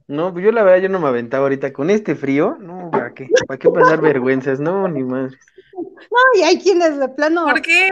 No, 0.08 0.34
pues 0.34 0.44
yo 0.44 0.52
la 0.52 0.64
verdad 0.64 0.82
yo 0.82 0.90
no 0.90 1.00
me 1.00 1.10
aventaba 1.10 1.44
ahorita 1.44 1.72
con 1.74 1.92
este 1.92 2.16
frío, 2.16 2.58
no, 2.60 2.90
¿para 2.90 3.14
qué? 3.14 3.28
¿Para 3.48 3.60
qué 3.60 3.70
pasar 3.70 4.02
vergüenzas? 4.02 4.60
No, 4.60 4.88
ni 4.88 5.04
más. 5.04 5.32
No, 5.74 6.40
y 6.40 6.42
hay 6.42 6.58
quienes 6.60 6.98
de 6.98 7.10
plano. 7.10 7.46
¿Por 7.46 7.62
qué? 7.62 7.88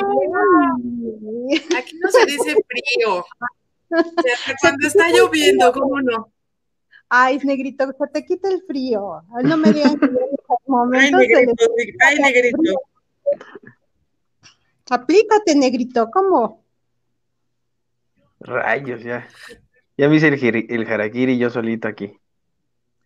¿Cómo 0.00 0.20
no? 0.32 1.48
Aquí 1.78 1.96
no 2.00 2.10
se 2.10 2.26
dice 2.26 2.56
frío. 2.66 3.24
cuando 4.60 4.86
está 4.86 5.10
lloviendo, 5.10 5.70
¿cómo 5.72 6.00
no? 6.00 6.32
Ay, 7.08 7.38
negrito, 7.44 7.86
se 7.86 8.06
te 8.12 8.24
quita 8.24 8.48
el 8.48 8.62
frío. 8.62 9.22
No 9.44 9.56
me 9.56 9.72
digan 9.72 9.98
que 9.98 10.08
momentos. 10.70 11.20
Ay, 11.20 11.28
negrito, 11.28 11.64
ay, 12.06 12.18
negrito. 12.18 12.82
Aplícate, 14.90 15.54
negrito, 15.54 16.10
¿cómo? 16.10 16.64
Rayos, 18.40 19.02
ya. 19.02 19.28
Ya 19.96 20.08
me 20.08 20.16
hice 20.16 20.28
el, 20.28 20.66
el 20.68 20.90
harakiri 20.90 21.38
yo 21.38 21.50
solito 21.50 21.86
aquí. 21.86 22.18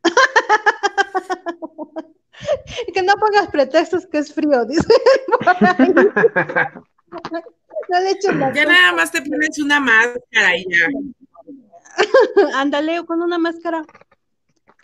que 2.95 3.03
no 3.03 3.15
pongas 3.15 3.49
pretextos 3.49 4.07
que 4.07 4.19
es 4.19 4.33
frío, 4.33 4.65
dice. 4.65 4.87
no 7.89 8.01
le 8.01 8.11
echo 8.11 8.31
ya 8.31 8.65
nada 8.65 8.93
más 8.93 9.11
te 9.11 9.21
pones 9.23 9.59
una 9.59 9.81
máscara 9.81 10.57
y 10.57 10.65
ya. 10.71 10.87
Ándale, 12.55 13.05
con 13.05 13.21
una 13.23 13.39
máscara. 13.39 13.85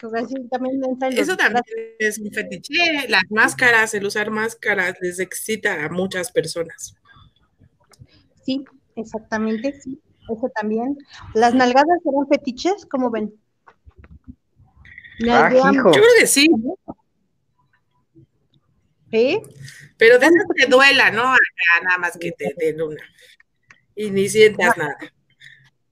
También 0.00 0.80
Eso 1.12 1.36
también 1.36 1.64
es 1.98 2.18
un 2.18 2.32
fetiche. 2.32 3.08
Las 3.08 3.24
máscaras, 3.30 3.92
el 3.94 4.06
usar 4.06 4.30
máscaras 4.30 4.96
les 5.00 5.18
excita 5.18 5.84
a 5.84 5.90
muchas 5.90 6.32
personas. 6.32 6.94
Sí, 8.44 8.64
exactamente, 8.96 9.78
sí. 9.80 10.00
Eso 10.30 10.50
también. 10.54 10.96
Las 11.34 11.54
nalgadas 11.54 11.98
serán 12.02 12.26
fetiches, 12.28 12.86
¿cómo 12.86 13.10
ven? 13.10 13.34
Ah, 15.28 15.50
Yo 15.52 15.90
creo 15.90 16.04
que 16.18 16.26
sí. 16.26 16.48
¿Sí? 19.10 19.42
Pero 19.98 20.18
de 20.18 20.26
esas 20.26 20.44
que 20.56 20.66
duela, 20.66 21.10
¿no? 21.10 21.24
Acá 21.24 21.84
nada 21.84 21.98
más 21.98 22.16
que 22.16 22.32
te 22.32 22.54
den 22.56 22.80
una. 22.80 23.02
Y 23.94 24.10
ni 24.10 24.28
sientas 24.28 24.78
nada. 24.78 24.96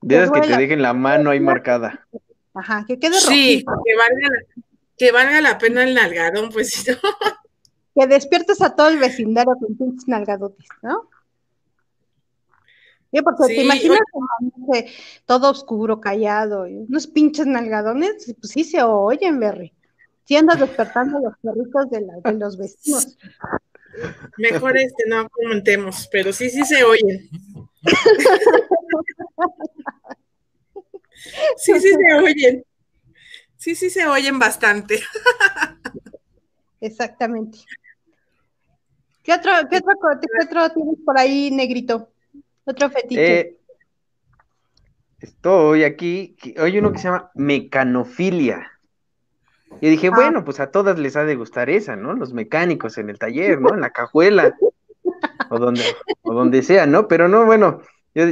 De 0.00 0.16
esas 0.16 0.30
que 0.30 0.40
te 0.40 0.56
dejen 0.56 0.80
la 0.80 0.94
mano 0.94 1.30
ahí 1.30 1.40
marcada. 1.40 2.06
Ajá, 2.58 2.84
que 2.86 2.98
quede 2.98 3.20
Sí, 3.20 3.64
que 3.64 3.96
valga, 3.96 4.28
la, 4.28 4.64
que 4.96 5.12
valga 5.12 5.40
la 5.40 5.58
pena 5.58 5.84
el 5.84 5.94
nalgadón, 5.94 6.50
pues 6.50 6.70
si 6.70 6.90
no. 6.90 6.96
Que 7.94 8.06
despiertes 8.06 8.60
a 8.60 8.74
todo 8.74 8.88
el 8.88 8.98
vecindario 8.98 9.54
con 9.60 9.76
tus 9.76 10.08
nalgadotes, 10.08 10.66
¿no? 10.82 11.08
Sí, 13.12 13.22
porque 13.22 13.46
te 13.46 13.62
imaginas 13.62 14.00
todo 15.24 15.50
oscuro, 15.50 16.00
callado, 16.00 16.66
y 16.66 16.76
unos 16.76 17.06
pinches 17.06 17.46
nalgadones, 17.46 18.34
pues 18.38 18.52
sí 18.52 18.64
se 18.64 18.82
oyen, 18.82 19.40
Berry. 19.40 19.72
Sí 20.24 20.36
andas 20.36 20.60
despertando 20.60 21.18
los 21.20 21.34
perritos 21.38 21.90
de, 21.90 22.06
de 22.22 22.38
los 22.38 22.58
vecinos. 22.58 23.16
Mejor 24.36 24.76
este 24.76 25.04
no 25.06 25.26
comentemos, 25.30 26.06
pero 26.12 26.32
sí, 26.32 26.50
sí 26.50 26.64
se 26.64 26.84
oyen. 26.84 27.30
Sí, 31.56 31.80
sí 31.80 31.90
se 31.90 32.14
oyen. 32.14 32.64
Sí, 33.56 33.74
sí 33.74 33.90
se 33.90 34.06
oyen 34.06 34.38
bastante. 34.38 35.00
Exactamente. 36.80 37.58
¿Qué 39.22 39.34
otro, 39.34 39.52
qué 39.70 39.76
otro, 39.78 40.20
qué 40.20 40.46
otro 40.46 40.70
tienes 40.70 40.96
por 41.04 41.18
ahí, 41.18 41.50
negrito? 41.50 42.08
Otro 42.64 42.88
fetiche. 42.88 43.40
Eh, 43.40 43.58
estoy 45.20 45.84
aquí, 45.84 46.36
hay 46.56 46.78
uno 46.78 46.92
que 46.92 46.98
se 46.98 47.04
llama 47.04 47.30
mecanofilia. 47.34 48.70
Y 49.80 49.90
dije, 49.90 50.08
ah. 50.08 50.12
bueno, 50.14 50.44
pues 50.44 50.60
a 50.60 50.70
todas 50.70 50.98
les 50.98 51.16
ha 51.16 51.24
de 51.24 51.36
gustar 51.36 51.68
esa, 51.68 51.96
¿no? 51.96 52.14
Los 52.14 52.32
mecánicos 52.32 52.96
en 52.98 53.10
el 53.10 53.18
taller, 53.18 53.60
¿no? 53.60 53.74
En 53.74 53.80
la 53.80 53.90
cajuela, 53.90 54.56
o 55.50 55.58
donde, 55.58 55.82
o 56.22 56.32
donde 56.32 56.62
sea, 56.62 56.86
¿no? 56.86 57.08
Pero 57.08 57.28
no, 57.28 57.44
bueno, 57.44 57.82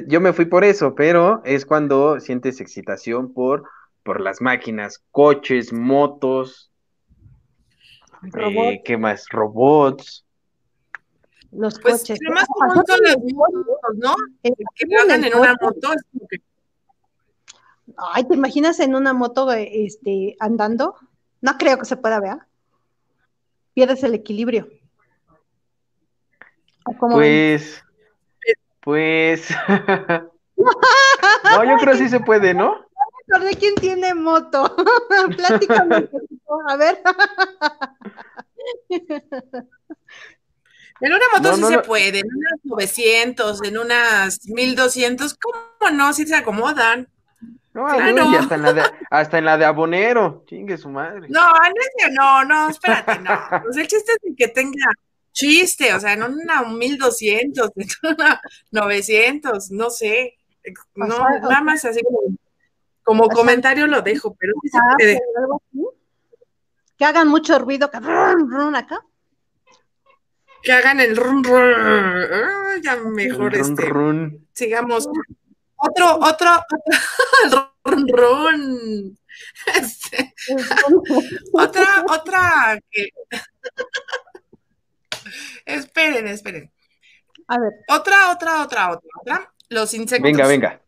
yo, 0.07 0.21
me 0.21 0.33
fui 0.33 0.47
por 0.47 0.65
eso, 0.65 0.95
pero 0.95 1.43
es 1.45 1.67
cuando 1.67 2.21
sientes 2.21 2.61
excitación 2.61 3.33
por, 3.33 3.65
por 4.03 4.21
las 4.21 4.41
máquinas, 4.41 5.03
coches, 5.11 5.73
motos, 5.73 6.71
eh, 8.23 8.83
¿qué 8.85 8.97
más? 8.97 9.27
Robots 9.31 10.27
los 11.57 11.79
pues, 11.81 12.01
coches. 12.01 12.19
Lo 12.21 12.33
más 12.33 12.47
común 12.47 12.85
son 12.87 13.01
las 13.03 13.17
motos, 13.19 13.97
¿no? 13.97 14.15
Que 14.43 14.53
hagan 15.01 15.25
en 15.25 15.35
una 15.35 15.57
moto. 15.61 15.89
Ay, 18.13 18.25
¿te 18.25 18.35
imaginas 18.35 18.81
en 18.81 18.95
una 18.95 19.13
moto 19.13 19.51
este, 19.53 20.37
andando? 20.41 20.97
No 21.41 21.57
creo 21.57 21.79
que 21.79 21.85
se 21.85 21.97
pueda 21.97 22.21
ver. 22.21 22.39
Pierdes 23.75 24.03
el 24.03 24.15
equilibrio. 24.15 24.69
Pues, 26.99 27.83
pues. 28.87 29.49
no, 30.57 31.65
yo 31.65 31.77
creo 31.79 31.93
que 31.93 31.99
sí 31.99 32.09
se 32.09 32.21
puede, 32.21 32.55
¿no? 32.55 32.87
¿De 33.27 33.57
quién 33.57 33.75
tiene 33.75 34.15
moto? 34.15 34.77
Platícame. 35.37 36.09
A 36.69 36.77
ver. 36.77 37.03
En 41.01 41.13
una 41.13 41.25
moto 41.35 41.57
sí 41.57 41.65
se 41.65 41.79
puede, 41.81 42.21
en 42.21 42.27
unas 42.27 42.61
900, 42.63 43.65
en 43.65 43.79
unas 43.79 44.47
1200, 44.47 45.35
¿cómo 45.35 45.91
no? 45.93 46.13
Si 46.13 46.25
se 46.25 46.37
acomodan. 46.37 47.09
No, 47.75 47.87
hasta, 47.87 48.55
en 48.55 48.63
la 48.63 48.73
de, 48.73 48.83
hasta 49.11 49.39
en 49.39 49.45
la 49.45 49.59
de 49.59 49.65
abonero, 49.65 50.45
chingue 50.47 50.79
su 50.79 50.89
madre. 50.89 51.27
No, 51.29 51.47
no, 52.13 52.45
no, 52.45 52.71
espérate, 52.71 53.19
no. 53.19 53.39
Pues 53.65 53.77
el 53.77 53.89
chiste 53.89 54.13
es 54.23 54.37
que 54.37 54.49
tenga 54.49 54.87
chiste, 55.37 55.93
o 55.93 56.01
sea, 56.01 56.15
en 56.15 56.23
una 56.23 56.63
1200, 56.63 57.71
en 57.77 57.89
una 58.17 58.41
900, 58.71 59.71
no 59.71 59.91
sé. 59.91 60.35
No, 60.95 61.07
nada 61.19 61.61
más 61.61 61.85
así 61.85 62.01
como, 62.03 62.21
como 63.05 63.29
comentario 63.29 63.87
lo 63.87 64.01
dejo, 64.01 64.35
pero 64.35 64.55
sí 64.63 64.69
se 64.71 64.79
ah, 64.79 64.95
puede. 64.97 65.21
Que 66.97 67.05
hagan 67.05 67.29
mucho 67.29 67.59
ruido, 67.59 67.91
que 67.91 67.99
acá 67.99 68.35
que 70.63 70.73
hagan 70.73 70.99
el 70.99 71.17
run 71.17 71.45
run. 71.45 72.83
ya 72.83 72.97
mejor 72.97 73.55
este. 73.55 73.89
Sigamos. 74.53 75.09
Otro, 75.77 76.17
otro, 76.17 76.51
otro 77.47 77.73
run 77.85 78.09
run. 78.09 79.19
Este, 79.67 80.35
otra, 81.53 82.05
otra 82.09 82.81
que. 82.91 83.11
Esperen, 85.67 86.27
esperen. 86.29 86.73
A 87.49 87.59
ver. 87.59 87.73
Otra, 87.89 88.31
otra, 88.31 88.63
otra, 88.63 88.93
otra, 88.93 89.11
otra. 89.21 89.53
Los 89.69 89.93
insectos. 89.95 90.23
Venga, 90.23 90.47
venga. 90.47 90.81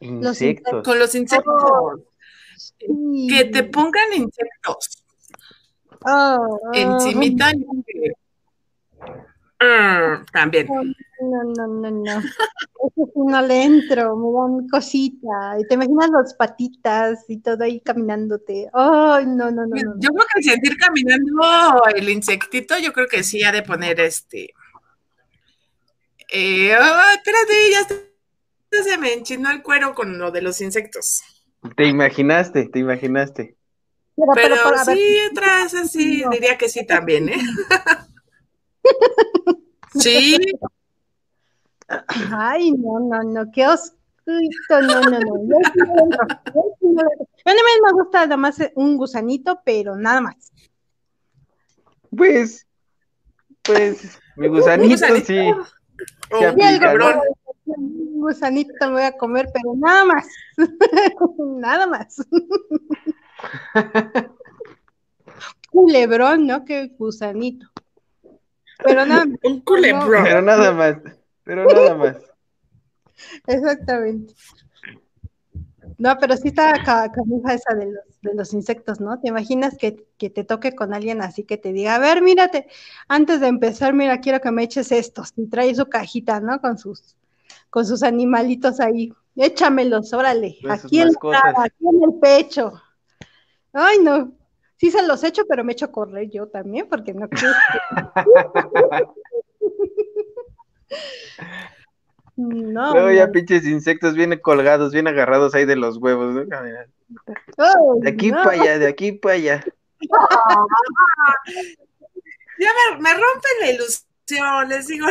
Insectos. 0.00 0.82
Con 0.82 0.98
los 0.98 1.14
insectos. 1.14 2.00
Que 3.28 3.44
te 3.44 3.64
pongan 3.64 4.12
insectos. 4.14 5.04
Oh, 6.06 6.58
Encimita. 6.72 7.52
Mm, 9.60 10.24
también. 10.32 10.66
No, 10.68 11.44
no, 11.44 11.66
no, 11.66 11.90
no. 11.90 12.18
Eso 12.18 13.04
sí 13.12 13.20
no 13.26 13.42
le 13.42 13.64
entro, 13.64 14.16
me 14.16 14.32
dan 14.32 14.68
cosita. 14.68 15.56
Y 15.60 15.66
te 15.66 15.74
imaginas 15.74 16.08
las 16.10 16.34
patitas 16.34 17.24
y 17.28 17.40
todo 17.40 17.62
ahí 17.62 17.80
caminándote. 17.80 18.70
Ay, 18.72 19.26
no, 19.26 19.50
no, 19.50 19.66
no, 19.66 19.76
no. 19.76 19.94
Yo 19.98 20.10
creo 20.10 20.26
que 20.34 20.42
sentir 20.42 20.78
caminando 20.78 21.82
el 21.94 22.08
insectito, 22.08 22.78
yo 22.78 22.92
creo 22.94 23.06
que 23.06 23.22
sí 23.22 23.44
ha 23.44 23.52
de 23.52 23.62
poner 23.62 24.00
este. 24.00 24.54
Eh, 26.32 26.72
espérate, 26.72 27.70
ya 27.72 28.82
se 28.82 28.98
me 28.98 29.12
enchinó 29.12 29.50
el 29.50 29.62
cuero 29.62 29.94
con 29.94 30.18
lo 30.18 30.30
de 30.30 30.40
los 30.40 30.60
insectos. 30.62 31.20
Te 31.76 31.86
imaginaste, 31.86 32.68
te 32.68 32.78
imaginaste. 32.78 33.56
Pero, 34.34 34.56
sí, 34.84 35.18
otras 35.30 35.74
así, 35.74 36.24
diría 36.30 36.56
que 36.56 36.68
sí 36.68 36.86
también, 36.86 37.28
¿eh? 37.28 37.40
Sí. 39.94 40.38
Ay, 42.30 42.70
no, 42.72 43.00
no, 43.00 43.22
no, 43.24 43.50
qué 43.50 43.66
oscuro, 43.66 43.98
no, 44.82 45.00
no, 45.02 45.18
no. 45.18 45.56
A 47.44 47.52
mí 47.52 47.60
me 47.82 47.92
gusta 47.92 48.20
nada 48.20 48.36
más 48.36 48.58
un 48.76 48.96
gusanito, 48.96 49.60
pero 49.64 49.96
nada 49.96 50.20
más. 50.20 50.52
Pues, 52.16 52.66
pues, 53.62 54.20
mi 54.36 54.48
gusanito, 54.48 55.06
sí. 55.24 55.52
un 57.66 58.20
gusanito 58.20 58.72
me 58.86 58.92
voy 58.92 59.02
a 59.02 59.16
comer, 59.16 59.48
pero 59.52 59.74
nada 59.76 60.04
más. 60.04 60.28
nada 61.38 61.86
más. 61.86 62.16
Culebrón, 65.70 66.46
¿no? 66.46 66.64
Que 66.64 66.88
gusanito. 66.98 67.66
Pero 68.84 69.06
nada 69.06 69.26
Un 69.42 69.60
culebrón. 69.60 70.24
Pero 70.24 70.42
nada 70.42 70.72
más. 70.72 70.96
Pero 71.44 71.64
nada 71.64 71.94
más. 71.94 72.16
Exactamente. 73.46 74.34
No, 75.98 76.16
pero 76.18 76.34
sí 76.36 76.48
está 76.48 76.72
camisa 77.12 77.52
esa 77.52 77.74
de 77.74 77.86
los, 77.86 78.20
de 78.22 78.34
los 78.34 78.54
insectos, 78.54 79.00
¿no? 79.00 79.20
¿Te 79.20 79.28
imaginas 79.28 79.76
que, 79.76 80.06
que, 80.16 80.30
te 80.30 80.44
toque 80.44 80.74
con 80.74 80.94
alguien 80.94 81.20
así 81.20 81.44
que 81.44 81.58
te 81.58 81.74
diga, 81.74 81.96
a 81.96 81.98
ver, 81.98 82.22
mírate, 82.22 82.68
antes 83.06 83.40
de 83.40 83.48
empezar, 83.48 83.92
mira, 83.92 84.20
quiero 84.20 84.40
que 84.40 84.50
me 84.50 84.62
eches 84.62 84.92
estos, 84.92 85.34
y 85.36 85.46
trae 85.48 85.74
su 85.74 85.86
cajita, 85.86 86.40
¿no? 86.40 86.58
Con 86.62 86.78
sus, 86.78 87.16
con 87.68 87.84
sus 87.84 88.02
animalitos 88.02 88.80
ahí, 88.80 89.12
échamelos, 89.36 90.14
órale, 90.14 90.56
aquí 90.70 91.00
en, 91.00 91.08
aquí 91.08 91.84
en 91.86 92.02
el 92.02 92.18
pecho. 92.18 92.72
Ay, 93.74 93.98
no, 94.02 94.32
sí 94.80 94.90
se 94.90 95.06
los 95.06 95.22
echo, 95.22 95.44
pero 95.46 95.62
me 95.62 95.72
echo 95.72 95.84
a 95.84 95.92
correr 95.92 96.30
yo 96.30 96.48
también, 96.48 96.88
porque 96.88 97.12
no 97.12 97.28
quiero. 97.28 97.54
No. 102.36 102.92
Luego 102.94 103.10
ya 103.10 103.30
pinches 103.30 103.66
insectos 103.66 104.14
vienen 104.14 104.38
colgados, 104.38 104.94
bien 104.94 105.06
agarrados 105.06 105.54
ahí 105.54 105.66
de 105.66 105.76
los 105.76 105.98
huevos. 105.98 106.34
de 106.34 108.08
aquí 108.08 108.30
para 108.32 108.50
allá, 108.52 108.78
de 108.78 108.88
aquí 108.88 109.12
para 109.12 109.34
allá. 109.34 109.62
ya 112.58 112.70
me, 112.72 112.98
me 112.98 113.10
rompen 113.12 113.52
la 113.60 113.70
ilusión, 113.72 114.68
les 114.70 114.86
digo. 114.86 115.06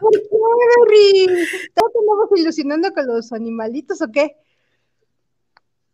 ¿Por 0.00 0.10
qué, 0.10 1.24
¿Estamos 1.62 2.28
ilusionando 2.34 2.92
con 2.92 3.06
los 3.06 3.32
animalitos 3.32 4.02
o 4.02 4.10
qué? 4.10 4.36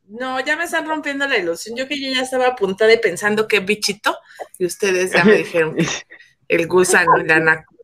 No, 0.09 0.39
ya 0.41 0.57
me 0.57 0.65
están 0.65 0.87
rompiendo 0.87 1.27
la 1.27 1.39
ilusión. 1.39 1.77
Yo 1.77 1.89
que 1.89 2.01
yo 2.01 2.13
ya 2.13 2.23
estaba 2.23 2.49
apuntada 2.49 2.93
y 2.93 2.99
pensando 2.99 3.49
qué 3.49 3.61
bichito, 3.61 4.17
y 4.59 4.67
ustedes 4.67 5.13
ya 5.13 5.25
me 5.25 5.33
dijeron 5.39 5.77
el 6.49 6.67
gusano, 6.67 7.13
anaco. 7.29 7.75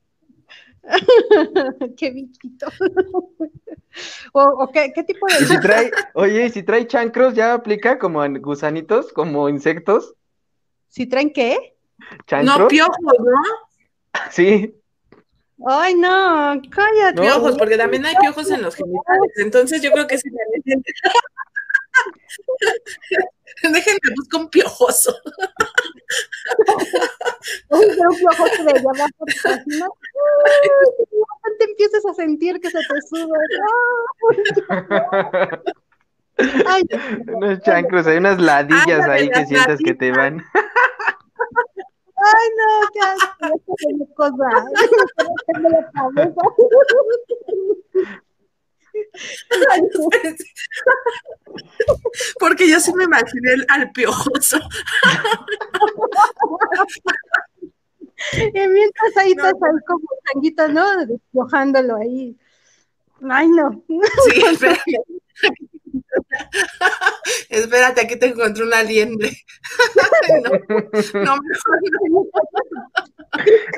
qué 1.97 2.11
bichito. 2.11 2.67
o, 4.33 4.71
qué, 4.73 4.93
tipo 5.07 5.27
de. 5.27 5.47
si 5.47 5.61
trae, 5.61 5.91
oye, 6.15 6.51
si 6.51 6.63
trae 6.63 6.87
chancros, 6.87 7.35
ya 7.35 7.55
aplica 7.55 7.99
como 7.99 8.25
en 8.25 8.41
gusanitos, 8.41 9.13
como 9.13 9.49
insectos. 9.49 10.15
¿Si 10.89 11.07
traen 11.07 11.33
qué? 11.33 11.77
¿Chancros? 12.27 12.59
No, 12.59 12.69
piojos, 12.69 12.97
¿no? 13.19 13.43
Sí. 14.31 14.75
Ay, 15.67 15.95
no, 15.95 16.61
cállate. 16.71 17.21
Piojos, 17.21 17.57
porque 17.57 17.77
también 17.77 18.05
hay 18.07 18.17
piojos 18.17 18.51
en 18.51 18.63
los 18.63 18.75
genitales. 18.75 19.33
Entonces 19.37 19.83
yo 19.83 19.93
creo 19.93 20.07
que 20.07 20.19
sí. 20.19 20.31
Déjenme 23.63 23.99
buscar 24.17 24.41
un 24.41 24.49
piojoso. 24.49 25.15
un 27.69 28.17
piojoso 28.17 28.65
de 28.65 28.73
llama 28.75 29.07
por 29.19 29.29
¿no? 29.67 29.87
te 31.59 31.65
empiezas 31.65 32.07
a 32.07 32.15
sentir 32.15 32.61
que 32.61 32.71
se 32.71 32.79
te 32.79 33.03
sube. 33.09 33.37
Ay, 36.67 36.83
unos 37.27 37.61
chancros, 37.61 38.07
hay 38.07 38.17
unas 38.17 38.41
ladillas 38.41 39.07
ahí 39.09 39.29
que 39.29 39.45
sientas 39.45 39.79
que 39.85 39.93
te 39.95 40.11
van. 40.11 40.43
Ay, 42.23 42.49
no, 42.57 42.67
qué 42.93 43.01
asco, 43.01 43.49
cosa. 44.15 44.49
Porque 52.39 52.69
yo 52.69 52.79
sí 52.81 52.93
me 52.95 53.05
imaginé 53.05 53.65
al 53.69 53.91
piojoso. 53.93 54.59
Y 58.33 58.69
mientras 58.69 59.17
ahí 59.17 59.31
estás 59.31 59.55
ahí 59.55 59.81
como 59.87 60.07
tanguito, 60.33 60.69
¿no? 60.69 61.07
Despojándolo 61.07 61.97
ahí. 61.97 62.37
Ay, 63.29 63.49
no. 63.49 63.83
Sí, 63.89 64.43
espérate. 64.53 64.83
espérate, 67.49 68.01
aquí 68.03 68.17
te 68.17 68.27
encontré 68.27 68.65
una 68.65 68.83
liendre. 68.83 69.31
no, 70.45 70.51
no, 71.21 71.37
mejor 71.43 71.81
no. 72.11 72.27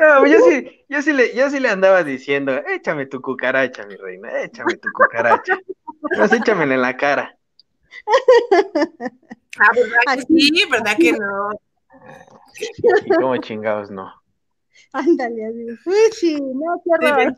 No, 0.01 0.27
yo 0.27 0.39
sí, 0.49 0.85
yo 0.89 1.03
sí 1.03 1.13
le, 1.13 1.35
yo 1.35 1.51
sí 1.51 1.61
le 1.61 1.69
andaba 1.69 2.03
diciendo, 2.05 2.53
échame 2.69 3.07
tu 3.07 3.21
cucaracha, 3.21 3.87
mi 3.87 3.97
reina, 3.97 4.43
échame 4.43 4.77
tu 4.77 4.89
cucaracha. 4.93 5.59
Pues 6.01 6.33
échamela 6.33 6.75
en 6.75 6.83
la 6.83 6.97
cara. 6.97 7.37
Ah, 9.59 9.69
¿verdad 9.75 10.17
que 10.17 10.23
sí? 10.23 10.65
¿Verdad 10.71 10.97
que 10.99 11.13
no? 11.13 11.51
¿Y 13.05 13.09
cómo 13.11 13.37
chingados 13.39 13.91
no? 13.91 14.13
Ándale, 14.93 15.47
adiós. 15.47 15.79
Uy, 15.87 16.13
sí, 16.13 16.41
no, 16.41 16.83
qué 16.85 16.91
horror. 17.07 17.37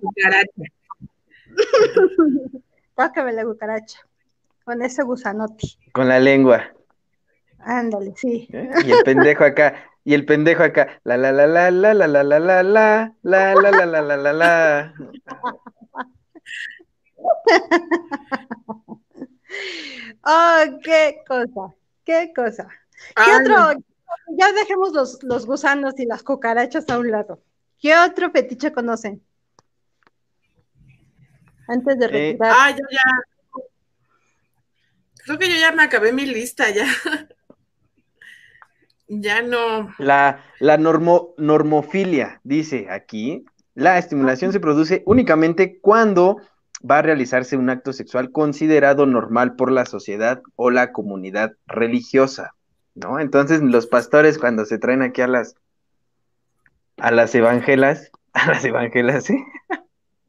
cucaracha. 0.00 0.62
Pácame 2.94 3.32
la 3.32 3.44
cucaracha. 3.44 4.00
Con 4.64 4.82
ese 4.82 5.02
gusanote. 5.02 5.68
Con 5.92 6.08
la 6.08 6.20
lengua. 6.20 6.72
Ándale, 7.58 8.14
sí. 8.16 8.48
¿Eh? 8.52 8.70
Y 8.84 8.92
el 8.92 9.02
pendejo 9.04 9.44
acá, 9.44 9.74
y 10.04 10.14
el 10.14 10.24
pendejo 10.24 10.62
acá, 10.62 11.00
la 11.04 11.16
la 11.16 11.32
la 11.32 11.46
la 11.46 11.70
la 11.70 11.94
la 11.94 12.06
la 12.06 12.22
la 12.22 12.40
la 12.40 12.62
la 12.62 12.62
la 12.62 13.54
la 13.54 13.54
la 13.54 13.86
la 13.86 14.02
la 14.02 14.16
la 14.16 14.32
la 14.32 14.94
Oh, 20.24 20.78
qué 20.82 21.22
cosa, 21.26 21.74
qué 22.04 22.32
cosa. 22.34 22.68
¿Qué 23.16 23.34
otro? 23.40 23.82
Ya 24.36 24.52
dejemos 24.52 24.92
los, 24.92 25.22
los 25.22 25.46
gusanos 25.46 25.98
y 25.98 26.06
las 26.06 26.22
cucarachas 26.22 26.88
a 26.88 26.98
un 26.98 27.10
lado. 27.10 27.40
¿Qué 27.78 27.96
otro 27.96 28.30
fetiche 28.30 28.72
conocen? 28.72 29.22
Antes 31.70 31.98
de 31.98 32.08
retirar. 32.08 32.52
ah, 32.56 32.70
yo 32.70 32.84
ya. 32.90 33.62
Creo 35.24 35.38
que 35.38 35.48
yo 35.48 35.56
ya 35.56 35.72
me 35.72 35.84
acabé 35.84 36.12
mi 36.12 36.26
lista, 36.26 36.68
ya. 36.70 36.86
Ya 39.12 39.42
no. 39.42 39.92
La, 39.98 40.44
la 40.60 40.76
normo, 40.78 41.34
normofilia, 41.36 42.40
dice 42.44 42.86
aquí, 42.90 43.44
la 43.74 43.98
estimulación 43.98 44.52
se 44.52 44.60
produce 44.60 45.02
únicamente 45.04 45.80
cuando 45.80 46.36
va 46.88 46.98
a 46.98 47.02
realizarse 47.02 47.56
un 47.56 47.70
acto 47.70 47.92
sexual 47.92 48.30
considerado 48.30 49.06
normal 49.06 49.56
por 49.56 49.72
la 49.72 49.84
sociedad 49.84 50.42
o 50.54 50.70
la 50.70 50.92
comunidad 50.92 51.54
religiosa, 51.66 52.54
¿no? 52.94 53.18
Entonces 53.18 53.60
los 53.62 53.88
pastores 53.88 54.38
cuando 54.38 54.64
se 54.64 54.78
traen 54.78 55.02
aquí 55.02 55.22
a 55.22 55.26
las 55.26 55.56
a 56.98 57.10
las 57.10 57.34
evangelas, 57.34 58.12
a 58.32 58.46
las 58.46 58.64
evangelas, 58.64 59.24
¿sí? 59.24 59.42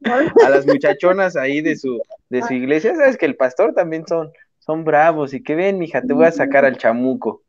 A 0.04 0.48
las 0.50 0.66
muchachonas 0.66 1.36
ahí 1.36 1.60
de 1.60 1.76
su 1.76 2.00
de 2.28 2.42
su 2.42 2.54
iglesia, 2.54 2.94
sabes 2.96 3.16
que 3.16 3.26
el 3.26 3.36
pastor 3.36 3.74
también 3.74 4.06
son 4.06 4.32
son 4.58 4.84
bravos 4.84 5.34
y 5.34 5.42
que 5.42 5.54
ven, 5.54 5.78
mija, 5.78 6.02
te 6.02 6.12
voy 6.12 6.26
a 6.26 6.32
sacar 6.32 6.64
al 6.64 6.78
chamuco. 6.78 7.42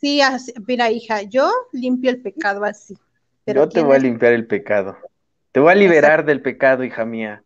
Sí, 0.00 0.20
mira, 0.66 0.90
hija, 0.90 1.22
yo 1.22 1.50
limpio 1.72 2.10
el 2.10 2.22
pecado 2.22 2.64
así. 2.64 2.96
yo 3.46 3.68
te 3.68 3.82
voy 3.82 3.96
a 3.96 3.98
limpiar 3.98 4.32
el 4.32 4.46
pecado. 4.46 4.96
Te 5.52 5.60
voy 5.60 5.72
a 5.72 5.74
liberar 5.74 6.24
del 6.24 6.42
pecado, 6.42 6.82
hija 6.82 7.04
mía. 7.04 7.44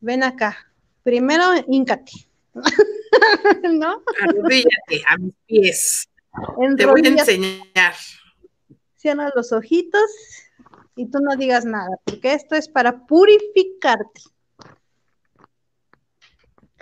Ven 0.00 0.22
acá. 0.22 0.56
Primero, 1.02 1.44
híncate. 1.66 2.12
¿No? 3.72 4.02
Arrodíllate 4.22 5.02
a 5.08 5.16
mis 5.16 5.34
pies. 5.46 6.08
Te 6.76 6.86
voy 6.86 7.02
a 7.04 7.08
enseñar. 7.08 7.94
Cierra 8.96 9.32
los 9.34 9.52
ojitos 9.52 10.10
y 10.96 11.10
tú 11.10 11.18
no 11.20 11.36
digas 11.36 11.64
nada, 11.64 11.98
porque 12.04 12.34
esto 12.34 12.54
es 12.54 12.68
para 12.68 13.06
purificarte. 13.06 14.22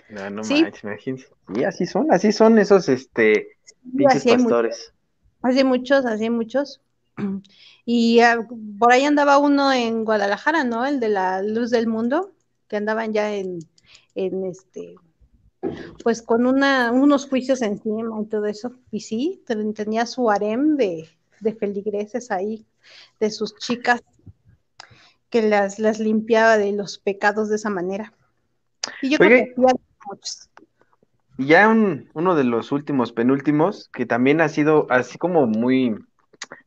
No, 0.08 0.28
no 0.30 0.44
¿Sí? 0.44 0.62
manches, 0.62 0.82
imagínate. 0.82 1.24
Sí, 1.54 1.64
así 1.64 1.86
son, 1.86 2.12
así 2.12 2.32
son 2.32 2.58
esos, 2.58 2.88
este, 2.88 3.48
pinches 3.96 4.24
pastores. 4.24 4.92
Así 5.42 5.64
muchos, 5.64 6.04
así 6.06 6.30
muchos. 6.30 6.80
Y 7.86 8.20
ah, 8.20 8.46
por 8.78 8.92
ahí 8.92 9.04
andaba 9.04 9.38
uno 9.38 9.72
en 9.72 10.04
Guadalajara, 10.04 10.62
¿no? 10.62 10.86
El 10.86 11.00
de 11.00 11.08
la 11.08 11.42
luz 11.42 11.70
del 11.70 11.88
mundo, 11.88 12.30
que 12.68 12.76
andaban 12.76 13.12
ya 13.12 13.34
en, 13.34 13.58
en 14.14 14.44
este, 14.44 14.94
pues 16.04 16.22
con 16.22 16.46
una, 16.46 16.92
unos 16.92 17.26
juicios 17.26 17.62
encima 17.62 18.20
y 18.22 18.26
todo 18.26 18.46
eso. 18.46 18.76
Y 18.92 19.00
sí, 19.00 19.42
tenía 19.74 20.06
su 20.06 20.30
harem 20.30 20.76
de, 20.76 21.08
de 21.40 21.54
feligreses 21.54 22.30
ahí, 22.30 22.64
de 23.18 23.30
sus 23.30 23.56
chicas, 23.56 24.02
que 25.28 25.42
las, 25.42 25.78
las 25.78 25.98
limpiaba 25.98 26.58
de 26.58 26.72
los 26.72 26.98
pecados 26.98 27.48
de 27.48 27.56
esa 27.56 27.70
manera. 27.70 28.12
Y 29.02 29.10
yo 29.10 29.18
creo 29.18 29.30
que 29.30 29.54
muchos. 29.56 30.48
Ya 31.38 31.68
uno 31.68 32.34
de 32.34 32.44
los 32.44 32.70
últimos, 32.70 33.12
penúltimos, 33.12 33.88
que 33.94 34.04
también 34.04 34.40
ha 34.40 34.48
sido 34.48 34.86
así 34.90 35.16
como 35.16 35.46
muy 35.46 35.96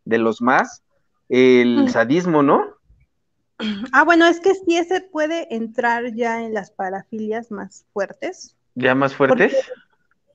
de 0.05 0.17
los 0.17 0.41
más, 0.41 0.81
el 1.29 1.89
sadismo, 1.89 2.43
¿no? 2.43 2.61
Ah, 3.93 4.03
bueno, 4.03 4.25
es 4.25 4.39
que 4.41 4.55
sí 4.55 4.75
ese 4.75 4.99
puede 4.99 5.55
entrar 5.55 6.13
ya 6.15 6.43
en 6.43 6.53
las 6.53 6.71
parafilias 6.71 7.49
más 7.51 7.85
fuertes. 7.93 8.57
¿Ya 8.75 8.93
más 8.95 9.15
fuertes? 9.15 9.55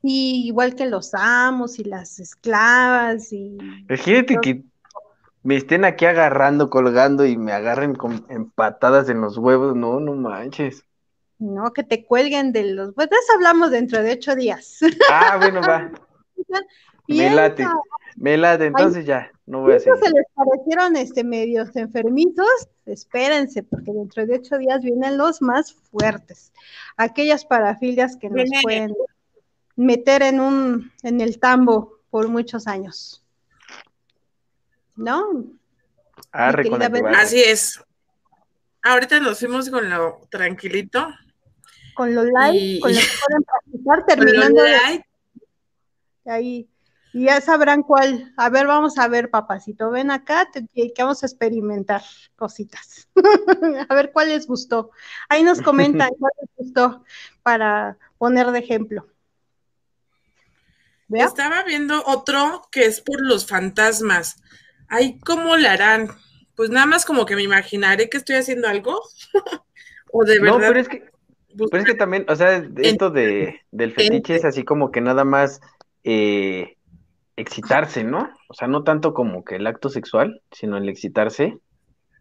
y 0.03 0.47
igual 0.47 0.75
que 0.75 0.87
los 0.87 1.13
amos 1.15 1.79
y 1.79 1.85
las 1.85 2.21
esclavas 2.21 3.33
y... 3.33 3.59
Imagínate 3.89 4.39
que 4.41 4.63
me 5.43 5.57
estén 5.57 5.85
aquí 5.85 6.05
agarrando, 6.05 6.71
colgando 6.71 7.25
y 7.27 7.37
me 7.37 7.53
agarren 7.53 7.95
con 7.95 8.25
empatadas 8.29 9.09
en 9.09 9.21
los 9.21 9.39
huevos, 9.39 9.77
no, 9.77 10.01
no 10.01 10.15
manches. 10.15 10.85
No, 11.39 11.73
que 11.73 11.85
te 11.85 12.05
cuelguen 12.05 12.53
de 12.53 12.65
los. 12.65 12.95
Pues 12.95 13.09
de 13.09 13.17
eso 13.17 13.33
hablamos 13.35 13.71
dentro 13.71 14.03
de 14.03 14.13
ocho 14.13 14.35
días. 14.35 14.81
Ah, 15.11 15.37
bueno, 15.39 15.61
va. 15.61 15.91
me 17.09 17.31
late, 17.31 17.67
me 18.17 18.37
late, 18.37 18.67
entonces 18.67 19.07
ya, 19.07 19.31
no 19.47 19.63
voy 19.63 19.75
a 19.75 19.81
seguir. 19.81 19.99
se 20.03 20.11
les 20.11 20.27
parecieron 20.35 20.97
este, 20.97 21.25
medios 21.25 21.75
enfermizos, 21.77 22.69
espérense, 22.87 23.63
porque 23.63 23.93
dentro 23.93 24.27
de 24.27 24.37
ocho 24.37 24.59
días 24.59 24.83
vienen 24.83 25.17
los 25.17 25.41
más 25.41 25.73
fuertes. 25.73 26.53
Aquellas 26.97 27.45
parafilias 27.45 28.17
que 28.17 28.29
nos 28.29 28.51
pueden 28.63 28.95
meter 29.77 30.23
en 30.23 30.41
un, 30.41 30.93
en 31.05 31.21
el 31.21 31.39
tambo 31.39 32.01
por 32.11 32.29
muchos 32.29 32.67
años. 32.67 33.23
¿No? 34.99 35.45
Ah, 36.33 36.55
Así 37.17 37.41
es. 37.41 37.83
Ahorita 38.83 39.19
nos 39.21 39.39
fuimos 39.39 39.71
con 39.71 39.89
lo 39.89 40.21
tranquilito 40.31 41.09
con 41.99 42.15
los 42.15 42.27
likes, 42.27 42.79
con 42.81 42.95
los 42.95 43.01
que 43.05 43.17
pueden 43.27 43.43
practicar, 43.43 44.07
terminando 44.07 44.63
de, 44.63 45.03
ahí. 46.27 46.71
Y 47.13 47.25
ya 47.25 47.41
sabrán 47.41 47.83
cuál. 47.83 48.33
A 48.37 48.49
ver, 48.51 48.69
vamos 48.69 48.99
a 48.99 49.09
ver, 49.09 49.31
papacito. 49.31 49.91
Ven 49.91 50.13
acá, 50.13 50.49
que 50.53 50.93
vamos 50.97 51.25
a 51.25 51.27
experimentar 51.27 52.03
cositas. 52.37 53.09
a 53.89 53.95
ver 53.97 54.13
cuál 54.13 54.29
les 54.29 54.47
gustó. 54.47 54.93
Ahí 55.29 55.43
nos 55.43 55.61
comentan 55.61 56.11
cuál 56.21 56.31
les 56.41 56.51
gustó 56.57 57.05
para 57.43 57.99
poner 58.17 58.53
de 58.53 58.61
ejemplo. 58.61 59.09
Estaba 61.11 61.65
viendo 61.65 62.05
otro 62.07 62.69
que 62.71 62.85
es 62.85 63.01
por 63.01 63.21
los 63.21 63.45
fantasmas. 63.45 64.37
Ay, 64.89 65.19
¿cómo 65.25 65.57
lo 65.57 65.69
harán? 65.69 66.09
Pues 66.57 66.71
nada 66.71 66.87
más 66.87 67.05
como 67.05 67.27
que 67.27 67.37
me 67.37 67.43
imaginaré 67.43 68.09
que 68.09 68.17
estoy 68.17 68.37
haciendo 68.37 68.69
algo. 68.69 69.01
o 70.13 70.25
de 70.25 70.41
verdad. 70.41 70.59
No, 70.59 70.67
pero 70.67 70.81
es 70.81 70.89
que 70.89 71.11
pero 71.71 71.83
es 71.83 71.85
que 71.85 71.95
también, 71.95 72.25
o 72.29 72.37
sea, 72.37 72.65
esto 72.77 73.11
de, 73.11 73.63
del 73.71 73.93
fetiche 73.93 74.37
es 74.37 74.45
así 74.45 74.65
como 74.65 74.91
que 74.93 75.01
nada 75.01 75.25
más 75.25 75.61
eh, 76.05 76.77
excitarse, 77.37 78.05
¿no? 78.05 78.31
O 78.49 78.55
sea, 78.55 78.69
no 78.69 78.85
tanto 78.85 79.13
como 79.15 79.45
que 79.45 79.57
el 79.57 79.67
acto 79.67 79.89
sexual, 79.89 80.41
sino 80.53 80.77
el 80.77 80.89
excitarse. 80.89 81.59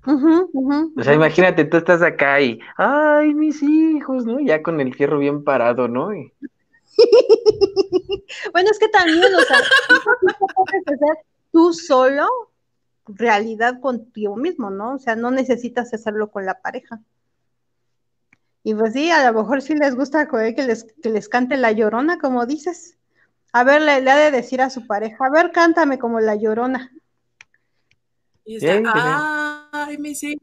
O 0.06 1.04
sea, 1.04 1.14
imagínate, 1.14 1.66
tú 1.66 1.78
estás 1.78 2.02
acá 2.02 2.40
y, 2.42 2.60
ay, 2.78 3.34
mis 3.34 3.62
hijos, 3.62 4.26
¿no? 4.26 4.40
Ya 4.40 4.64
con 4.64 4.80
el 4.80 4.96
fierro 4.96 5.20
bien 5.20 5.44
parado, 5.44 5.90
¿no? 5.90 6.08
bueno, 8.54 8.70
es 8.72 8.80
que 8.80 8.88
también, 8.88 9.36
o 9.36 9.42
sea, 9.42 9.60
puedes 10.56 10.88
hacer 10.88 11.18
tú 11.52 11.74
solo 11.74 12.26
realidad 13.08 13.80
contigo 13.80 14.36
mismo, 14.36 14.70
¿no? 14.70 14.96
O 14.96 15.00
sea, 15.00 15.16
no 15.16 15.32
necesitas 15.32 15.94
hacerlo 15.94 16.32
con 16.32 16.46
la 16.46 16.62
pareja. 16.62 17.02
Y 18.64 18.74
pues 18.74 18.94
sí, 18.94 19.12
a 19.12 19.32
lo 19.32 19.42
mejor 19.42 19.62
sí 19.62 19.76
les 19.76 19.96
gusta 19.96 20.28
que 20.28 20.64
les, 20.64 20.84
que 21.02 21.10
les 21.10 21.30
cante 21.30 21.56
la 21.58 21.72
llorona, 21.72 22.20
como 22.20 22.46
dices. 22.46 22.98
A 23.54 23.64
ver, 23.64 23.82
le, 23.82 23.92
ha 24.12 24.18
de 24.18 24.32
decir 24.32 24.62
a 24.62 24.70
su 24.70 24.86
pareja, 24.86 25.26
a 25.26 25.30
ver, 25.30 25.52
cántame 25.52 25.98
como 25.98 26.20
la 26.20 26.36
llorona. 26.36 26.92
Y 28.44 28.58
está, 28.58 29.70
ay, 29.72 29.98
me 29.98 30.10
dice, 30.10 30.38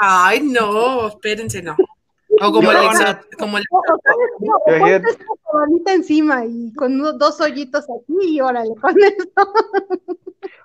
ay, 0.00 0.40
no, 0.42 1.08
espérense, 1.08 1.62
no. 1.62 1.76
O 2.40 2.52
como 2.52 2.72
la, 2.72 3.20
como 3.38 3.58
la... 3.58 3.64
encima 5.92 6.44
y 6.44 6.72
con 6.74 6.98
dos 7.18 7.40
hoyitos 7.40 7.84
aquí 7.84 8.34
y 8.34 8.40
órale 8.40 8.74
con 8.80 8.94
eso. 9.02 9.28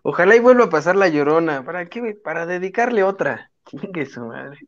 Ojalá 0.03 0.36
y 0.36 0.39
vuelva 0.39 0.65
a 0.65 0.69
pasar 0.69 0.95
la 0.95 1.07
llorona. 1.07 1.63
¿Para 1.63 1.88
qué? 1.88 2.15
Para 2.24 2.45
dedicarle 2.45 3.03
otra. 3.03 3.51
Chingue 3.65 4.05
su 4.05 4.21
madre. 4.21 4.59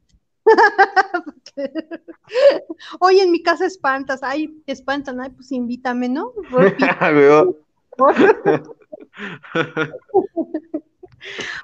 Oye, 3.00 3.24
en 3.24 3.32
mi 3.32 3.42
casa 3.42 3.66
espantas, 3.66 4.22
ay, 4.24 4.62
espantan, 4.68 5.22
ay, 5.22 5.32
pues 5.32 5.52
invítame, 5.52 6.08
¿no? 6.10 6.28
ok, 6.38 6.44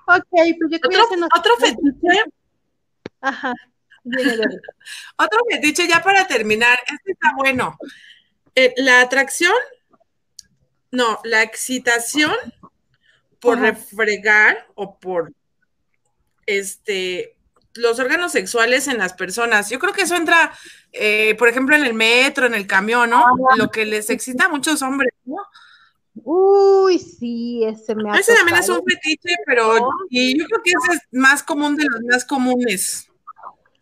pues 0.08 0.24
yo 0.70 0.78
¿Otro, 0.78 1.28
otro 1.38 1.56
fetiche. 1.60 2.24
Ajá. 3.22 3.54
otro 5.18 5.40
fetiche, 5.50 5.88
ya 5.88 6.02
para 6.02 6.28
terminar, 6.28 6.78
este 6.86 7.12
está 7.12 7.34
bueno. 7.36 7.78
Eh, 8.56 8.74
la 8.78 9.02
atracción, 9.02 9.54
no, 10.92 11.20
la 11.24 11.44
excitación 11.44 12.34
por 13.40 13.60
refregar 13.60 14.68
o 14.76 15.00
por 15.00 15.34
este 16.46 17.36
los 17.74 18.00
órganos 18.00 18.34
sexuales 18.34 18.88
en 18.88 18.98
las 18.98 19.14
personas. 19.14 19.70
Yo 19.70 19.80
creo 19.80 19.94
que 19.94 20.02
eso 20.02 20.16
entra, 20.16 20.52
eh, 20.92 21.36
por 21.36 21.48
ejemplo, 21.48 21.76
en 21.76 21.86
el 21.86 21.94
metro, 21.94 22.46
en 22.46 22.54
el 22.54 22.68
camión, 22.68 23.10
¿no? 23.10 23.26
Lo 23.56 23.72
que 23.72 23.86
les 23.86 24.10
excita 24.10 24.46
a 24.46 24.50
muchos 24.50 24.82
hombres, 24.82 25.14
¿no? 25.24 25.38
Uy, 26.16 27.00
sí, 27.00 27.64
ese 27.64 27.96
me 27.96 28.12
ha 28.12 28.20
Ese 28.20 28.34
también 28.36 28.58
es 28.58 28.68
un 28.68 28.84
fetiche, 28.84 29.36
pero 29.46 29.90
y 30.10 30.38
yo 30.38 30.46
creo 30.46 30.62
que 30.64 30.72
ese 30.72 30.98
es 30.98 31.02
más 31.12 31.42
común 31.42 31.78
de 31.78 31.86
los 31.86 32.02
más 32.02 32.26
comunes. 32.26 33.08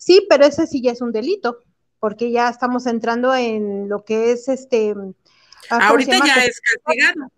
Sí, 0.09 0.25
pero 0.27 0.43
ese 0.43 0.65
sí 0.65 0.81
ya 0.81 0.91
es 0.91 1.01
un 1.01 1.11
delito, 1.11 1.59
porque 1.99 2.31
ya 2.31 2.49
estamos 2.49 2.87
entrando 2.87 3.31
en 3.35 3.87
lo 3.87 4.03
que 4.03 4.31
es 4.31 4.47
este. 4.47 4.95
Ah, 5.69 5.89
Ahorita 5.89 6.17
ya 6.25 6.45
es 6.45 6.59
castigado. 6.59 7.31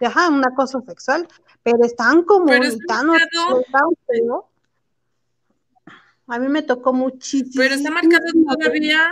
Ajá, 0.00 0.28
un 0.28 0.46
acoso 0.46 0.84
sexual, 0.86 1.26
pero 1.64 1.84
están 1.84 2.22
como 2.22 2.46
tan, 2.86 3.08
a 6.28 6.38
mí 6.38 6.46
me 6.46 6.62
tocó 6.62 6.92
muchísimo. 6.92 7.54
Pero 7.56 7.74
está 7.74 7.90
marcado 7.90 8.22
todavía 8.56 9.10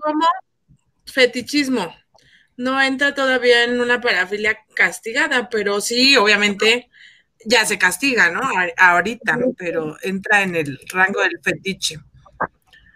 como 0.00 0.26
fetichismo. 1.06 1.94
No 2.56 2.82
entra 2.82 3.14
todavía 3.14 3.62
en 3.62 3.80
una 3.80 4.00
parafilia 4.00 4.58
castigada, 4.74 5.48
pero 5.48 5.80
sí, 5.80 6.16
obviamente, 6.16 6.90
ya 7.44 7.64
se 7.64 7.78
castiga, 7.78 8.30
¿no? 8.30 8.40
Ahorita, 8.76 9.38
pero 9.56 9.96
entra 10.02 10.42
en 10.42 10.56
el 10.56 10.78
rango 10.92 11.20
del 11.20 11.40
fetiche. 11.42 12.00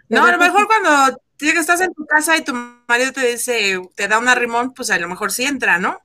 No, 0.09 0.25
a 0.25 0.31
lo 0.31 0.37
mejor 0.37 0.67
cuando 0.67 1.19
estás 1.39 1.81
en 1.81 1.93
tu 1.93 2.05
casa 2.05 2.37
y 2.37 2.43
tu 2.43 2.53
marido 2.87 3.11
te 3.11 3.25
dice, 3.25 3.81
te 3.95 4.07
da 4.07 4.19
un 4.19 4.27
arrimón, 4.27 4.73
pues 4.73 4.91
a 4.91 4.99
lo 4.99 5.07
mejor 5.07 5.31
sí 5.31 5.43
entra, 5.43 5.79
¿no? 5.79 5.99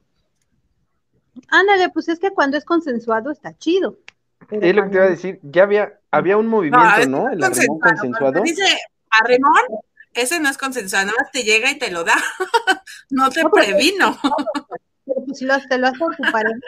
Ándale, 1.48 1.90
pues 1.90 2.08
es 2.08 2.18
que 2.18 2.30
cuando 2.30 2.56
es 2.56 2.64
consensuado 2.64 3.30
está 3.30 3.56
chido. 3.56 3.98
Es 4.50 4.74
lo 4.74 4.84
que 4.84 4.88
te 4.90 4.96
iba 4.96 5.04
a 5.04 5.10
decir, 5.10 5.40
ya 5.42 5.64
había, 5.64 6.00
había 6.10 6.36
un 6.36 6.46
movimiento, 6.46 7.08
¿no? 7.08 7.28
El 7.28 7.42
arrimón 7.42 7.80
consensuado. 7.80 8.42
Dice 8.42 8.64
arrimón, 9.10 9.62
ese 10.14 10.40
no 10.40 10.48
es 10.48 10.58
consensuado, 10.58 11.06
nada 11.06 11.18
más 11.22 11.30
te 11.30 11.44
llega 11.44 11.70
y 11.70 11.78
te 11.78 11.90
lo 11.90 12.04
da. 12.04 12.16
no 13.10 13.30
te 13.30 13.42
previno. 13.52 14.18
Pero 15.06 15.24
pues 15.24 15.38
si 15.38 15.44
lo, 15.44 15.58
te 15.68 15.78
lo 15.78 15.88
hace 15.88 15.98
tu 15.98 16.32
pareja. 16.32 16.58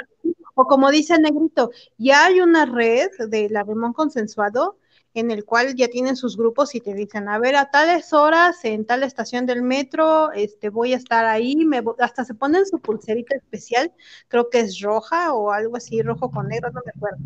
O 0.54 0.66
como 0.66 0.90
dice 0.90 1.18
Negrito, 1.18 1.70
ya 1.98 2.26
hay 2.26 2.40
una 2.40 2.66
red 2.66 3.08
del 3.28 3.56
arrimón 3.56 3.92
consensuado 3.92 4.76
en 5.14 5.30
el 5.30 5.44
cual 5.44 5.74
ya 5.74 5.88
tienen 5.88 6.16
sus 6.16 6.36
grupos 6.36 6.74
y 6.74 6.80
te 6.80 6.94
dicen, 6.94 7.28
a 7.28 7.38
ver, 7.38 7.56
a 7.56 7.70
tales 7.70 8.12
horas 8.12 8.64
en 8.64 8.84
tal 8.84 9.02
estación 9.02 9.44
del 9.44 9.62
metro, 9.62 10.30
este, 10.32 10.68
voy 10.68 10.92
a 10.92 10.96
estar 10.96 11.24
ahí, 11.24 11.56
me, 11.56 11.82
hasta 11.98 12.24
se 12.24 12.34
ponen 12.34 12.64
su 12.66 12.78
pulserita 12.78 13.34
especial, 13.36 13.92
creo 14.28 14.48
que 14.50 14.60
es 14.60 14.80
roja 14.80 15.32
o 15.34 15.50
algo 15.50 15.76
así, 15.76 16.00
rojo 16.02 16.30
con 16.30 16.48
negro, 16.48 16.70
no 16.70 16.80
me 16.84 16.92
acuerdo. 16.94 17.18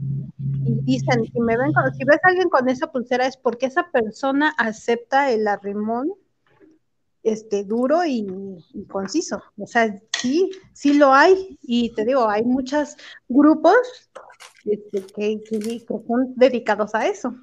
Y 0.64 0.80
dicen, 0.82 1.24
si, 1.30 1.40
me 1.40 1.56
ven 1.58 1.72
si 1.96 2.04
ves 2.04 2.20
a 2.24 2.28
alguien 2.28 2.48
con 2.48 2.68
esa 2.68 2.90
pulsera 2.90 3.26
es 3.26 3.36
porque 3.36 3.66
esa 3.66 3.90
persona 3.90 4.54
acepta 4.56 5.30
el 5.30 5.46
arrimón 5.46 6.14
este, 7.24 7.64
duro 7.64 8.04
y, 8.04 8.26
conciso. 8.88 9.42
O 9.58 9.66
sea, 9.66 9.92
sí, 10.20 10.50
sí 10.72 10.94
lo 10.94 11.12
hay. 11.12 11.58
Y 11.62 11.92
te 11.94 12.04
digo, 12.04 12.28
hay 12.28 12.44
muchos 12.44 12.96
grupos 13.28 13.74
este, 14.64 15.04
que, 15.06 15.42
que, 15.42 15.84
son 16.06 16.34
dedicados 16.36 16.94
a 16.94 17.06
eso. 17.06 17.34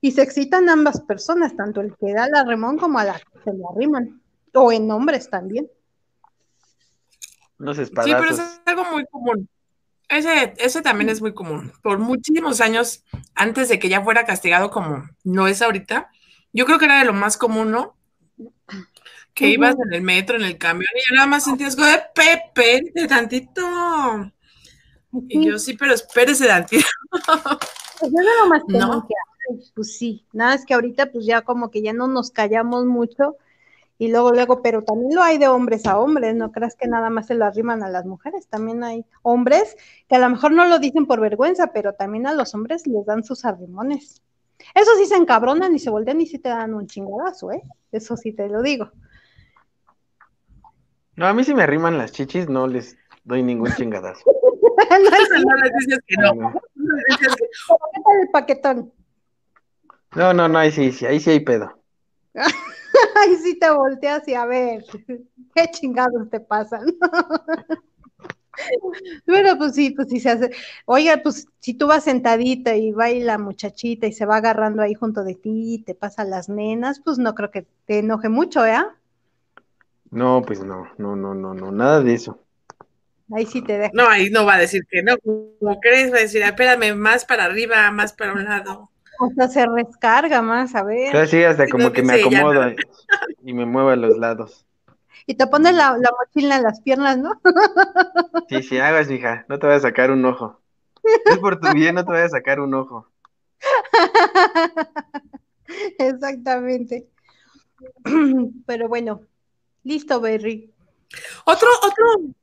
Y 0.00 0.12
se 0.12 0.22
excitan 0.22 0.68
ambas 0.68 1.00
personas, 1.00 1.54
tanto 1.56 1.80
el 1.80 1.94
que 1.96 2.14
da 2.14 2.28
la 2.28 2.44
remón 2.44 2.78
como 2.78 2.98
a 2.98 3.04
la 3.04 3.14
que 3.14 3.38
se 3.44 3.52
le 3.52 3.64
arriman. 3.70 4.22
O 4.54 4.72
en 4.72 4.90
hombres 4.90 5.28
también. 5.28 5.68
No 7.58 7.74
Sí, 7.74 7.82
pero 7.92 8.30
es 8.30 8.60
algo 8.64 8.84
muy 8.90 9.04
común. 9.06 9.48
Ese, 10.08 10.54
ese 10.58 10.82
también 10.82 11.08
es 11.08 11.20
muy 11.20 11.32
común. 11.32 11.72
Por 11.82 11.98
muchísimos 11.98 12.60
años, 12.60 13.04
antes 13.34 13.68
de 13.68 13.78
que 13.78 13.88
ya 13.88 14.02
fuera 14.02 14.26
castigado 14.26 14.70
como 14.70 15.04
no 15.24 15.46
es 15.46 15.62
ahorita, 15.62 16.10
yo 16.52 16.66
creo 16.66 16.78
que 16.78 16.84
era 16.84 16.98
de 16.98 17.04
lo 17.04 17.12
más 17.12 17.36
común, 17.38 17.70
¿no? 17.70 17.96
Que 19.34 19.48
ibas 19.48 19.74
en 19.74 19.94
el 19.94 20.02
metro, 20.02 20.36
en 20.36 20.42
el 20.42 20.58
camión, 20.58 20.90
y 20.94 21.14
nada 21.14 21.26
más 21.26 21.44
sentías 21.44 21.76
de 21.76 22.02
Pepe, 22.14 22.92
de 22.94 23.06
tantito. 23.08 23.62
Y 25.28 25.46
yo 25.46 25.58
sí, 25.58 25.74
pero 25.74 25.94
espérese 25.94 26.46
tantito. 26.46 26.86
Pues 27.10 28.12
es 28.12 28.12
lo 28.12 28.46
más 28.48 28.62
común 28.70 29.02
que 29.08 29.14
pues 29.74 29.96
sí, 29.96 30.26
nada 30.32 30.54
es 30.54 30.64
que 30.64 30.74
ahorita 30.74 31.10
pues 31.10 31.26
ya 31.26 31.42
como 31.42 31.70
que 31.70 31.82
ya 31.82 31.92
no 31.92 32.06
nos 32.08 32.30
callamos 32.30 32.84
mucho 32.84 33.36
Y 33.98 34.08
luego, 34.08 34.32
luego, 34.32 34.62
pero 34.62 34.82
también 34.82 35.14
lo 35.14 35.22
hay 35.22 35.38
de 35.38 35.48
hombres 35.48 35.86
a 35.86 35.98
hombres, 35.98 36.34
no 36.34 36.50
creas 36.50 36.74
que 36.76 36.88
nada 36.88 37.10
más 37.10 37.26
se 37.26 37.34
lo 37.34 37.44
arriman 37.44 37.82
a 37.82 37.88
las 37.88 38.04
mujeres, 38.04 38.46
también 38.48 38.82
hay 38.84 39.04
hombres 39.22 39.76
que 40.08 40.16
a 40.16 40.18
lo 40.18 40.28
mejor 40.30 40.52
no 40.52 40.66
lo 40.66 40.78
dicen 40.78 41.06
por 41.06 41.20
vergüenza, 41.20 41.72
pero 41.72 41.94
también 41.94 42.26
a 42.26 42.34
los 42.34 42.54
hombres 42.54 42.86
les 42.86 43.04
dan 43.06 43.24
sus 43.24 43.44
arrimones. 43.44 44.22
Eso 44.74 44.90
sí 44.96 45.06
se 45.06 45.16
encabronan 45.16 45.74
y 45.74 45.78
se 45.78 45.90
voltean 45.90 46.20
y 46.20 46.26
sí 46.26 46.38
te 46.38 46.48
dan 46.48 46.74
un 46.74 46.86
chingadazo, 46.86 47.52
¿eh? 47.52 47.62
Eso 47.90 48.16
sí 48.16 48.32
te 48.32 48.48
lo 48.48 48.62
digo. 48.62 48.90
No, 51.16 51.26
a 51.26 51.34
mí 51.34 51.44
si 51.44 51.54
me 51.54 51.62
arriman 51.62 51.98
las 51.98 52.12
chichis 52.12 52.48
no 52.48 52.66
les 52.66 52.96
doy 53.24 53.42
ningún 53.42 53.70
chingadazo. 53.76 54.24
no, 54.26 55.56
les 55.56 55.72
dices 55.78 56.00
que 56.06 56.16
no. 56.16 56.34
no. 56.34 56.52
¿Qué 57.18 57.26
tal 57.26 58.20
el 58.20 58.28
paquetón? 58.32 58.92
No, 60.14 60.32
no, 60.34 60.48
no, 60.48 60.58
ahí 60.58 60.70
sí, 60.70 60.92
sí, 60.92 61.06
ahí 61.06 61.20
sí 61.20 61.30
hay 61.30 61.40
pedo. 61.40 61.78
Ahí 63.16 63.36
sí 63.36 63.58
te 63.58 63.70
volteas 63.70 64.26
y 64.28 64.34
a 64.34 64.44
ver, 64.44 64.84
qué 65.54 65.66
chingados 65.70 66.30
te 66.30 66.40
pasan. 66.40 66.84
Bueno, 69.26 69.56
pues 69.58 69.74
sí, 69.74 69.90
pues 69.90 70.08
sí 70.08 70.20
se 70.20 70.30
hace. 70.30 70.50
Oiga, 70.84 71.20
pues 71.22 71.46
si 71.60 71.74
tú 71.74 71.86
vas 71.86 72.04
sentadita 72.04 72.76
y 72.76 72.92
va 72.92 73.08
la 73.10 73.38
muchachita 73.38 74.06
y 74.06 74.12
se 74.12 74.26
va 74.26 74.36
agarrando 74.36 74.82
ahí 74.82 74.94
junto 74.94 75.24
de 75.24 75.34
ti 75.34 75.74
y 75.74 75.78
te 75.82 75.94
pasan 75.94 76.30
las 76.30 76.48
nenas, 76.48 77.00
pues 77.00 77.18
no 77.18 77.34
creo 77.34 77.50
que 77.50 77.66
te 77.86 77.98
enoje 77.98 78.28
mucho, 78.28 78.64
¿eh? 78.64 78.76
No, 80.12 80.42
pues 80.46 80.62
no, 80.62 80.86
no, 80.98 81.16
no, 81.16 81.34
no, 81.34 81.54
no, 81.54 81.72
nada 81.72 82.02
de 82.02 82.12
eso. 82.12 82.38
Ahí 83.34 83.46
sí 83.46 83.62
te 83.62 83.78
deja. 83.78 83.90
No, 83.94 84.06
ahí 84.06 84.28
no 84.28 84.44
va 84.44 84.54
a 84.54 84.58
decir 84.58 84.82
que 84.90 85.02
no. 85.02 85.16
Como 85.18 85.80
crees, 85.80 86.12
va 86.12 86.18
a 86.18 86.20
decir, 86.20 86.42
espérame, 86.42 86.94
más 86.94 87.24
para 87.24 87.46
arriba, 87.46 87.90
más 87.90 88.12
para 88.12 88.34
un 88.34 88.44
lado. 88.44 88.90
O 89.18 89.30
sea, 89.34 89.48
se 89.48 89.66
rescarga 89.66 90.42
más, 90.42 90.74
a 90.74 90.84
ver. 90.84 91.26
Sí, 91.26 91.42
hasta 91.42 91.66
como 91.66 91.92
que 91.92 92.02
me 92.02 92.20
acomoda 92.20 92.74
y 93.42 93.54
me 93.54 93.64
mueve 93.64 93.94
a 93.94 93.96
los 93.96 94.18
lados. 94.18 94.66
Y 95.26 95.34
te 95.34 95.46
pones 95.46 95.74
la, 95.74 95.96
la, 95.96 96.10
mochila 96.18 96.56
en 96.56 96.62
las 96.62 96.82
piernas, 96.82 97.16
¿no? 97.16 97.40
Sí, 98.50 98.62
sí, 98.62 98.78
hagas, 98.78 99.10
hija, 99.10 99.46
no 99.48 99.58
te 99.58 99.66
voy 99.66 99.76
a 99.76 99.80
sacar 99.80 100.10
un 100.10 100.26
ojo. 100.26 100.60
Es 101.24 101.38
por 101.38 101.58
tu 101.58 101.72
bien, 101.72 101.94
no 101.94 102.04
te 102.04 102.12
voy 102.12 102.20
a 102.20 102.28
sacar 102.28 102.60
un 102.60 102.74
ojo. 102.74 103.08
Exactamente. 105.98 107.08
Pero 108.66 108.88
bueno, 108.88 109.22
listo, 109.84 110.20
Berry. 110.20 110.72
Otro, 111.44 111.68
otro, 111.82 112.34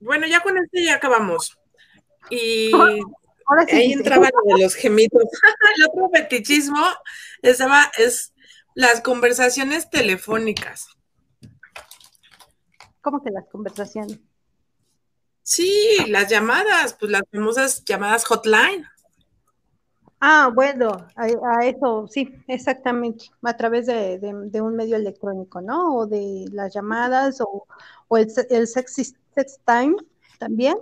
bueno, 0.00 0.26
ya 0.26 0.40
con 0.40 0.58
este 0.58 0.84
ya 0.84 0.94
acabamos. 0.94 1.58
Y 2.30 2.70
Ahora 3.46 3.66
sí, 3.66 3.76
ahí 3.76 3.92
entraba 3.92 4.28
lo 4.46 4.56
de 4.56 4.62
los 4.62 4.74
gemidos. 4.74 5.22
El 5.76 5.84
otro 5.88 6.10
fetichismo 6.10 6.84
estaba, 7.42 7.90
es 7.98 8.32
las 8.74 9.00
conversaciones 9.00 9.90
telefónicas. 9.90 10.88
¿Cómo 13.00 13.22
que 13.22 13.30
las 13.30 13.46
conversaciones? 13.48 14.20
Sí, 15.42 15.98
las 16.06 16.30
llamadas, 16.30 16.94
pues 16.94 17.10
las 17.10 17.22
famosas 17.30 17.84
llamadas 17.84 18.24
hotline. 18.24 18.86
Ah, 20.24 20.52
bueno, 20.54 21.04
a, 21.16 21.66
eso, 21.66 22.06
sí, 22.06 22.32
exactamente, 22.46 23.24
a 23.42 23.56
través 23.56 23.86
de, 23.86 24.20
un 24.62 24.76
medio 24.76 24.94
electrónico, 24.94 25.60
¿no? 25.60 25.96
O 25.96 26.06
de 26.06 26.44
las 26.52 26.72
llamadas 26.72 27.40
o, 27.40 27.66
el, 28.16 28.32
el 28.50 28.68
sex, 28.68 29.16
sex 29.34 29.60
time 29.66 29.96
también. 30.38 30.76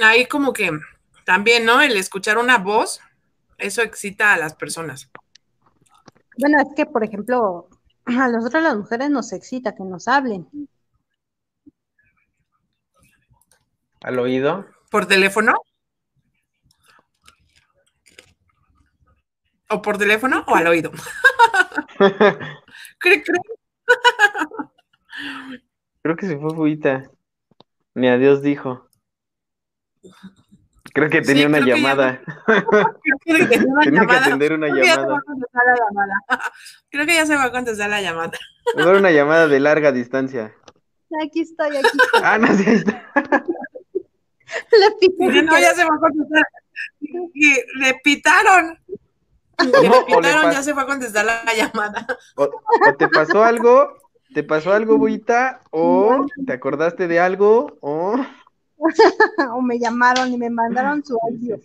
Ahí 0.00 0.26
como 0.26 0.52
que 0.52 0.70
también, 1.24 1.64
¿no? 1.64 1.80
El 1.80 1.96
escuchar 1.96 2.38
una 2.38 2.58
voz, 2.58 3.00
eso 3.58 3.82
excita 3.82 4.34
a 4.34 4.38
las 4.38 4.54
personas. 4.54 5.10
Bueno, 6.38 6.58
es 6.60 6.68
que, 6.76 6.86
por 6.86 7.02
ejemplo, 7.02 7.68
a 8.04 8.28
nosotros 8.28 8.62
las 8.62 8.76
mujeres 8.76 9.10
nos 9.10 9.32
excita 9.32 9.74
que 9.74 9.82
nos 9.82 10.06
hablen. 10.06 10.46
¿Al 14.06 14.20
oído? 14.20 14.64
¿Por 14.88 15.06
teléfono? 15.06 15.52
¿O 19.68 19.82
por 19.82 19.98
teléfono 19.98 20.44
o 20.46 20.54
al 20.54 20.68
oído? 20.68 20.92
creo, 23.00 23.22
creo 26.02 26.16
que 26.16 26.26
se 26.26 26.38
fue 26.38 26.54
Fuita. 26.54 27.10
Ni 27.94 28.06
a 28.06 28.16
Dios 28.16 28.42
dijo. 28.42 28.88
Creo 30.94 31.10
que 31.10 31.22
tenía 31.22 31.48
una 31.48 31.58
llamada. 31.58 32.22
Creo 33.24 33.48
que 33.48 33.58
tenía 33.58 34.06
que 34.06 34.14
atender 34.14 34.52
una 34.52 34.68
llamada. 34.68 35.20
Creo 36.90 37.06
que 37.06 37.14
ya 37.16 37.26
se 37.26 37.34
va 37.34 37.46
a 37.46 37.50
contestar 37.50 37.90
la 37.90 38.00
llamada. 38.00 38.38
Mejor 38.76 38.98
una 38.98 39.10
llamada 39.10 39.48
de 39.48 39.58
larga 39.58 39.90
distancia. 39.90 40.54
Aquí 41.24 41.40
estoy, 41.40 41.76
aquí 41.76 41.86
estoy. 41.86 42.20
Ah, 42.22 42.38
no, 42.38 42.46
sí, 42.54 42.64
ahí 42.68 42.76
está. 42.76 43.04
Le 44.72 44.90
pitaron. 45.00 45.46
No, 45.46 45.58
ya 45.58 45.74
se 45.74 45.84
va 45.84 45.94
a 45.94 45.98
contestar. 45.98 46.44
Le 47.00 47.94
pitaron. 48.02 48.78
Le 49.58 49.90
pitaron, 50.06 50.52
ya 50.52 50.62
se 50.62 50.72
va 50.72 50.82
a 50.82 50.86
contestar 50.86 51.24
la, 51.24 51.54
llamada. 51.54 52.06
o, 52.36 52.48
te 52.98 53.08
pasó 53.08 53.42
algo 53.42 53.96
¿Te 54.36 54.42
pasó 54.42 54.72
algo, 54.74 54.98
Buita? 54.98 55.62
¿O 55.70 56.26
te 56.46 56.52
acordaste 56.52 57.08
de 57.08 57.18
algo? 57.20 57.78
¿O, 57.80 58.16
o 59.54 59.62
me 59.62 59.78
llamaron 59.78 60.30
y 60.30 60.36
me 60.36 60.50
mandaron 60.50 61.02
su 61.02 61.18
audio. 61.22 61.58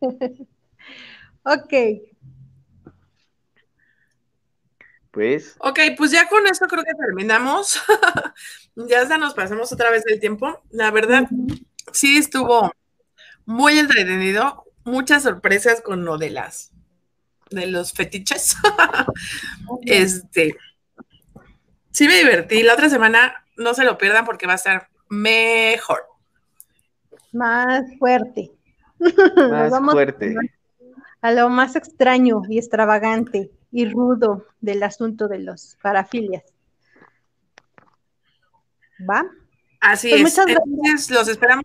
ok. 1.44 1.72
Pues. 5.12 5.56
Ok, 5.58 5.78
pues 5.98 6.10
ya 6.10 6.26
con 6.26 6.46
esto 6.46 6.66
creo 6.66 6.82
que 6.82 6.94
terminamos. 6.94 7.80
ya 8.76 9.02
hasta 9.02 9.18
nos 9.18 9.34
pasamos 9.34 9.70
otra 9.70 9.90
vez 9.90 10.04
del 10.04 10.18
tiempo. 10.18 10.62
La 10.70 10.90
verdad, 10.90 11.28
sí 11.92 12.16
estuvo 12.16 12.72
muy 13.44 13.78
entretenido. 13.78 14.64
Muchas 14.84 15.22
sorpresas 15.22 15.82
con 15.82 16.06
lo 16.06 16.16
de 16.16 16.30
las 16.30 16.72
de 17.50 17.66
los 17.66 17.92
fetiches. 17.92 18.56
este, 19.82 20.56
sí 21.90 22.08
me 22.08 22.16
divertí. 22.16 22.62
La 22.62 22.72
otra 22.72 22.88
semana 22.88 23.44
no 23.58 23.74
se 23.74 23.84
lo 23.84 23.98
pierdan 23.98 24.24
porque 24.24 24.46
va 24.46 24.54
a 24.54 24.56
estar 24.56 24.88
mejor. 25.10 26.06
Más 27.32 27.84
fuerte. 27.98 28.50
Más 28.98 29.78
fuerte. 29.78 30.34
A 31.20 31.32
lo 31.32 31.50
más 31.50 31.76
extraño 31.76 32.42
y 32.48 32.58
extravagante 32.58 33.50
y 33.72 33.86
rudo 33.86 34.46
del 34.60 34.82
asunto 34.82 35.26
de 35.26 35.40
los 35.40 35.76
parafilias. 35.82 36.44
¿Va? 39.08 39.24
Así 39.80 40.10
pues 40.10 40.38
es. 40.38 40.46
Entonces, 40.46 41.10
los 41.10 41.26
esperamos 41.26 41.64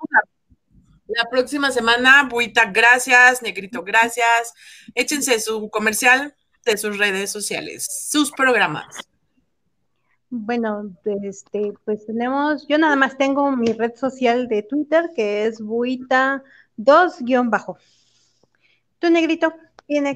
la 1.08 1.30
próxima 1.30 1.70
semana. 1.70 2.28
Buita, 2.30 2.66
gracias. 2.72 3.41
Negrito, 3.41 3.84
gracias. 3.84 4.53
Échense 4.95 5.39
su 5.39 5.70
comercial 5.70 6.34
de 6.66 6.78
sus 6.78 6.97
redes 6.97 7.30
sociales, 7.30 7.86
sus 8.10 8.32
programas. 8.32 8.97
Bueno, 10.29 10.92
este, 11.24 11.74
pues 11.86 12.05
tenemos, 12.05 12.67
yo 12.67 12.78
nada 12.78 12.97
más 12.97 13.17
tengo 13.17 13.50
mi 13.55 13.71
red 13.71 13.96
social 13.96 14.50
de 14.50 14.63
Twitter 14.63 15.12
que 15.16 15.46
es 15.46 15.62
buita 15.62 16.43
2-bajo. 16.78 17.78
¿Tú, 19.00 19.09
negrito? 19.09 19.54
Tiene 19.86 20.13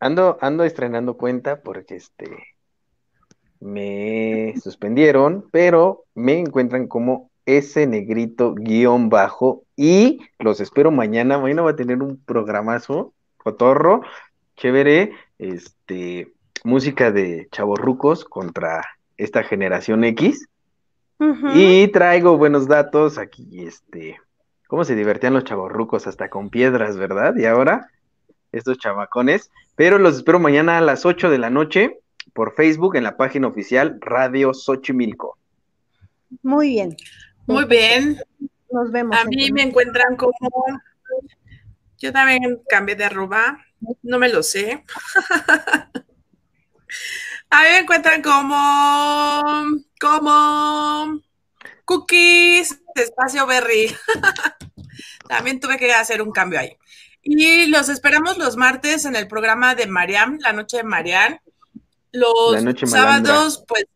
ando, 0.00 0.38
ando, 0.40 0.64
estrenando 0.64 1.16
cuenta 1.16 1.60
porque 1.60 1.96
este 1.96 2.26
me 3.60 4.54
suspendieron, 4.62 5.46
pero 5.52 6.04
me 6.14 6.38
encuentran 6.38 6.88
como 6.88 7.30
ese 7.44 7.86
negrito 7.86 8.54
guion 8.54 9.08
bajo 9.08 9.64
y 9.76 10.20
los 10.38 10.60
espero 10.60 10.90
mañana. 10.90 11.38
Mañana 11.38 11.62
va 11.62 11.70
a 11.70 11.76
tener 11.76 12.02
un 12.02 12.16
programazo, 12.24 13.12
cotorro, 13.36 14.02
chévere, 14.56 15.12
este, 15.38 16.32
música 16.64 17.10
de 17.12 17.48
chavorrucos 17.50 18.24
contra 18.24 18.82
esta 19.16 19.42
generación 19.42 20.04
X. 20.04 20.46
Y 21.54 21.88
traigo 21.88 22.38
buenos 22.38 22.66
datos 22.66 23.18
aquí, 23.18 23.66
este, 23.66 24.18
cómo 24.68 24.84
se 24.84 24.94
divertían 24.94 25.34
los 25.34 25.44
chavorrucos 25.44 26.06
hasta 26.06 26.30
con 26.30 26.48
piedras, 26.48 26.96
¿verdad? 26.96 27.36
Y 27.36 27.44
ahora, 27.44 27.90
estos 28.52 28.78
chavacones. 28.78 29.50
Pero 29.80 29.98
los 29.98 30.16
espero 30.16 30.38
mañana 30.38 30.76
a 30.76 30.82
las 30.82 31.06
8 31.06 31.30
de 31.30 31.38
la 31.38 31.48
noche 31.48 32.00
por 32.34 32.54
Facebook 32.54 32.96
en 32.96 33.02
la 33.02 33.16
página 33.16 33.48
oficial 33.48 33.96
Radio 34.02 34.52
Xochimilco. 34.52 35.38
Muy 36.42 36.68
bien. 36.68 36.94
Muy 37.46 37.64
bien. 37.64 38.20
Nos 38.70 38.92
vemos. 38.92 39.16
A 39.16 39.24
mí 39.24 39.50
me 39.52 39.62
encuentran 39.62 40.18
como. 40.18 40.34
Yo 41.96 42.12
también 42.12 42.60
cambié 42.68 42.94
de 42.94 43.04
arroba. 43.04 43.58
No 44.02 44.18
me 44.18 44.28
lo 44.28 44.42
sé. 44.42 44.84
A 47.48 47.62
mí 47.62 47.68
me 47.70 47.78
encuentran 47.78 48.20
como. 48.20 49.64
Como. 49.98 51.22
Cookies, 51.86 52.82
espacio 52.96 53.46
berry. 53.46 53.96
También 55.26 55.58
tuve 55.58 55.78
que 55.78 55.90
hacer 55.90 56.20
un 56.20 56.32
cambio 56.32 56.60
ahí. 56.60 56.76
Y 57.22 57.66
los 57.66 57.88
esperamos 57.88 58.38
los 58.38 58.56
martes 58.56 59.04
en 59.04 59.16
el 59.16 59.28
programa 59.28 59.74
de 59.74 59.86
Mariam, 59.86 60.38
la 60.40 60.52
noche 60.52 60.78
de 60.78 60.84
Mariam. 60.84 61.38
Los 62.12 62.56
sábados, 62.90 63.64
pues, 63.68 63.86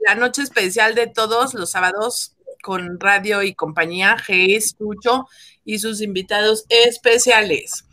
la 0.00 0.14
noche 0.14 0.42
especial 0.42 0.94
de 0.94 1.08
todos 1.08 1.54
los 1.54 1.70
sábados 1.70 2.36
con 2.62 2.98
radio 3.00 3.42
y 3.42 3.54
compañía, 3.54 4.16
G. 4.16 4.76
Tucho 4.76 5.26
y 5.64 5.78
sus 5.78 6.00
invitados 6.00 6.64
especiales. 6.68 7.84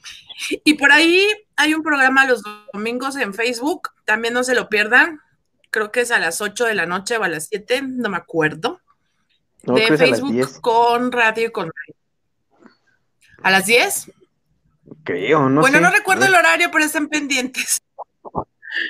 Y 0.63 0.75
por 0.75 0.91
ahí 0.91 1.27
hay 1.55 1.73
un 1.73 1.83
programa 1.83 2.25
los 2.25 2.41
domingos 2.73 3.15
en 3.15 3.33
Facebook, 3.33 3.89
también 4.05 4.33
no 4.33 4.43
se 4.43 4.55
lo 4.55 4.69
pierdan. 4.69 5.21
Creo 5.69 5.91
que 5.91 6.01
es 6.01 6.11
a 6.11 6.19
las 6.19 6.41
8 6.41 6.65
de 6.65 6.75
la 6.75 6.85
noche 6.85 7.17
o 7.17 7.23
a 7.23 7.27
las 7.27 7.47
7, 7.47 7.81
no 7.83 8.09
me 8.09 8.17
acuerdo. 8.17 8.79
de 9.63 9.97
Facebook 9.97 10.61
con 10.61 11.11
radio 11.11 11.47
y 11.47 11.51
con 11.51 11.65
radio. 11.65 11.95
¿A 13.41 13.51
las 13.51 13.65
10? 13.65 14.11
Creo, 15.03 15.49
no 15.49 15.61
Bueno, 15.61 15.79
no 15.79 15.89
recuerdo 15.89 16.25
el 16.25 16.35
horario, 16.35 16.69
pero 16.71 16.85
están 16.85 17.07
pendientes. 17.07 17.81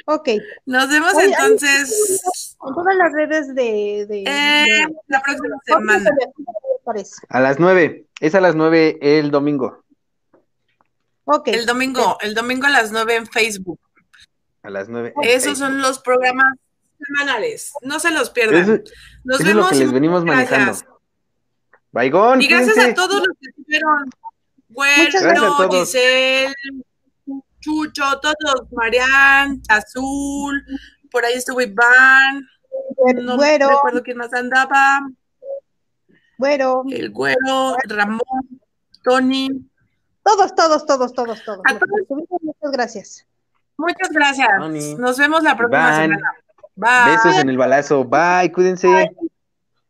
Ok. 0.06 0.30
Nos 0.66 0.90
vemos 0.90 1.14
entonces. 1.22 2.22
En 2.66 2.74
todas 2.74 2.96
las 2.96 3.14
redes 3.14 3.54
de. 3.56 4.24
Eh, 4.26 4.88
la 5.08 5.22
próxima 5.22 5.58
semana. 5.66 6.10
A 7.30 7.40
las 7.40 7.60
9. 7.60 8.06
Es 8.20 8.36
a 8.36 8.42
las 8.42 8.56
9 8.56 8.98
el 9.02 9.32
domingo. 9.32 9.84
Ok. 11.26 11.50
El 11.50 11.66
domingo, 11.66 12.18
el 12.22 12.34
domingo 12.34 12.68
a 12.68 12.70
las 12.70 12.92
9 12.92 13.16
en 13.16 13.28
Facebook. 13.28 13.80
A 14.64 14.70
las 14.70 14.90
9. 14.90 15.14
Esos 15.24 15.58
son 15.58 15.82
los 15.82 16.00
programas 16.00 16.58
semanales. 17.00 17.74
No 17.82 18.00
se 18.00 18.12
los 18.12 18.30
pierdan. 18.30 18.84
Nos 19.24 19.40
vemos. 19.40 19.50
Es 19.50 19.56
lo 19.56 19.70
que 19.70 19.76
les 19.76 19.92
venimos 19.92 20.26
manejando. 20.26 21.02
Baigón. 21.92 22.42
Y 22.42 22.48
gracias 22.48 22.78
a 22.78 22.94
todos 22.94 23.26
los 23.28 23.38
que 23.40 23.50
estuvieron. 23.50 24.10
Bueno, 24.70 25.70
Giselle, 25.70 26.54
Chucho, 27.60 28.04
todos, 28.22 28.72
Marian, 28.72 29.62
Azul, 29.70 30.64
por 31.12 31.26
ahí 31.26 31.34
estuvo 31.34 31.62
Iván. 31.62 32.48
No 33.16 33.38
güero. 33.38 33.70
recuerdo 33.70 34.04
quién 34.04 34.18
más 34.18 34.34
andaba. 34.34 35.02
Güero. 36.38 36.84
El 36.92 37.12
güero, 37.12 37.76
Ramón, 37.88 38.20
Tony. 39.04 39.50
Todos, 40.24 40.56
todos, 40.56 40.86
todos, 40.86 41.14
todos, 41.14 41.44
todos. 41.44 41.62
Muchas 42.10 42.72
gracias. 42.72 43.28
Muchas 43.78 44.10
gracias. 44.10 44.50
Nos 44.98 45.18
vemos 45.18 45.44
la 45.44 45.56
próxima 45.56 45.96
semana. 45.96 46.34
Bye. 46.76 47.12
Besos 47.12 47.36
en 47.38 47.50
el 47.50 47.58
balazo. 47.58 48.04
Bye, 48.04 48.52
cuídense. 48.52 48.88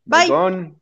Bye. 0.05 0.29
Bye. 0.29 0.75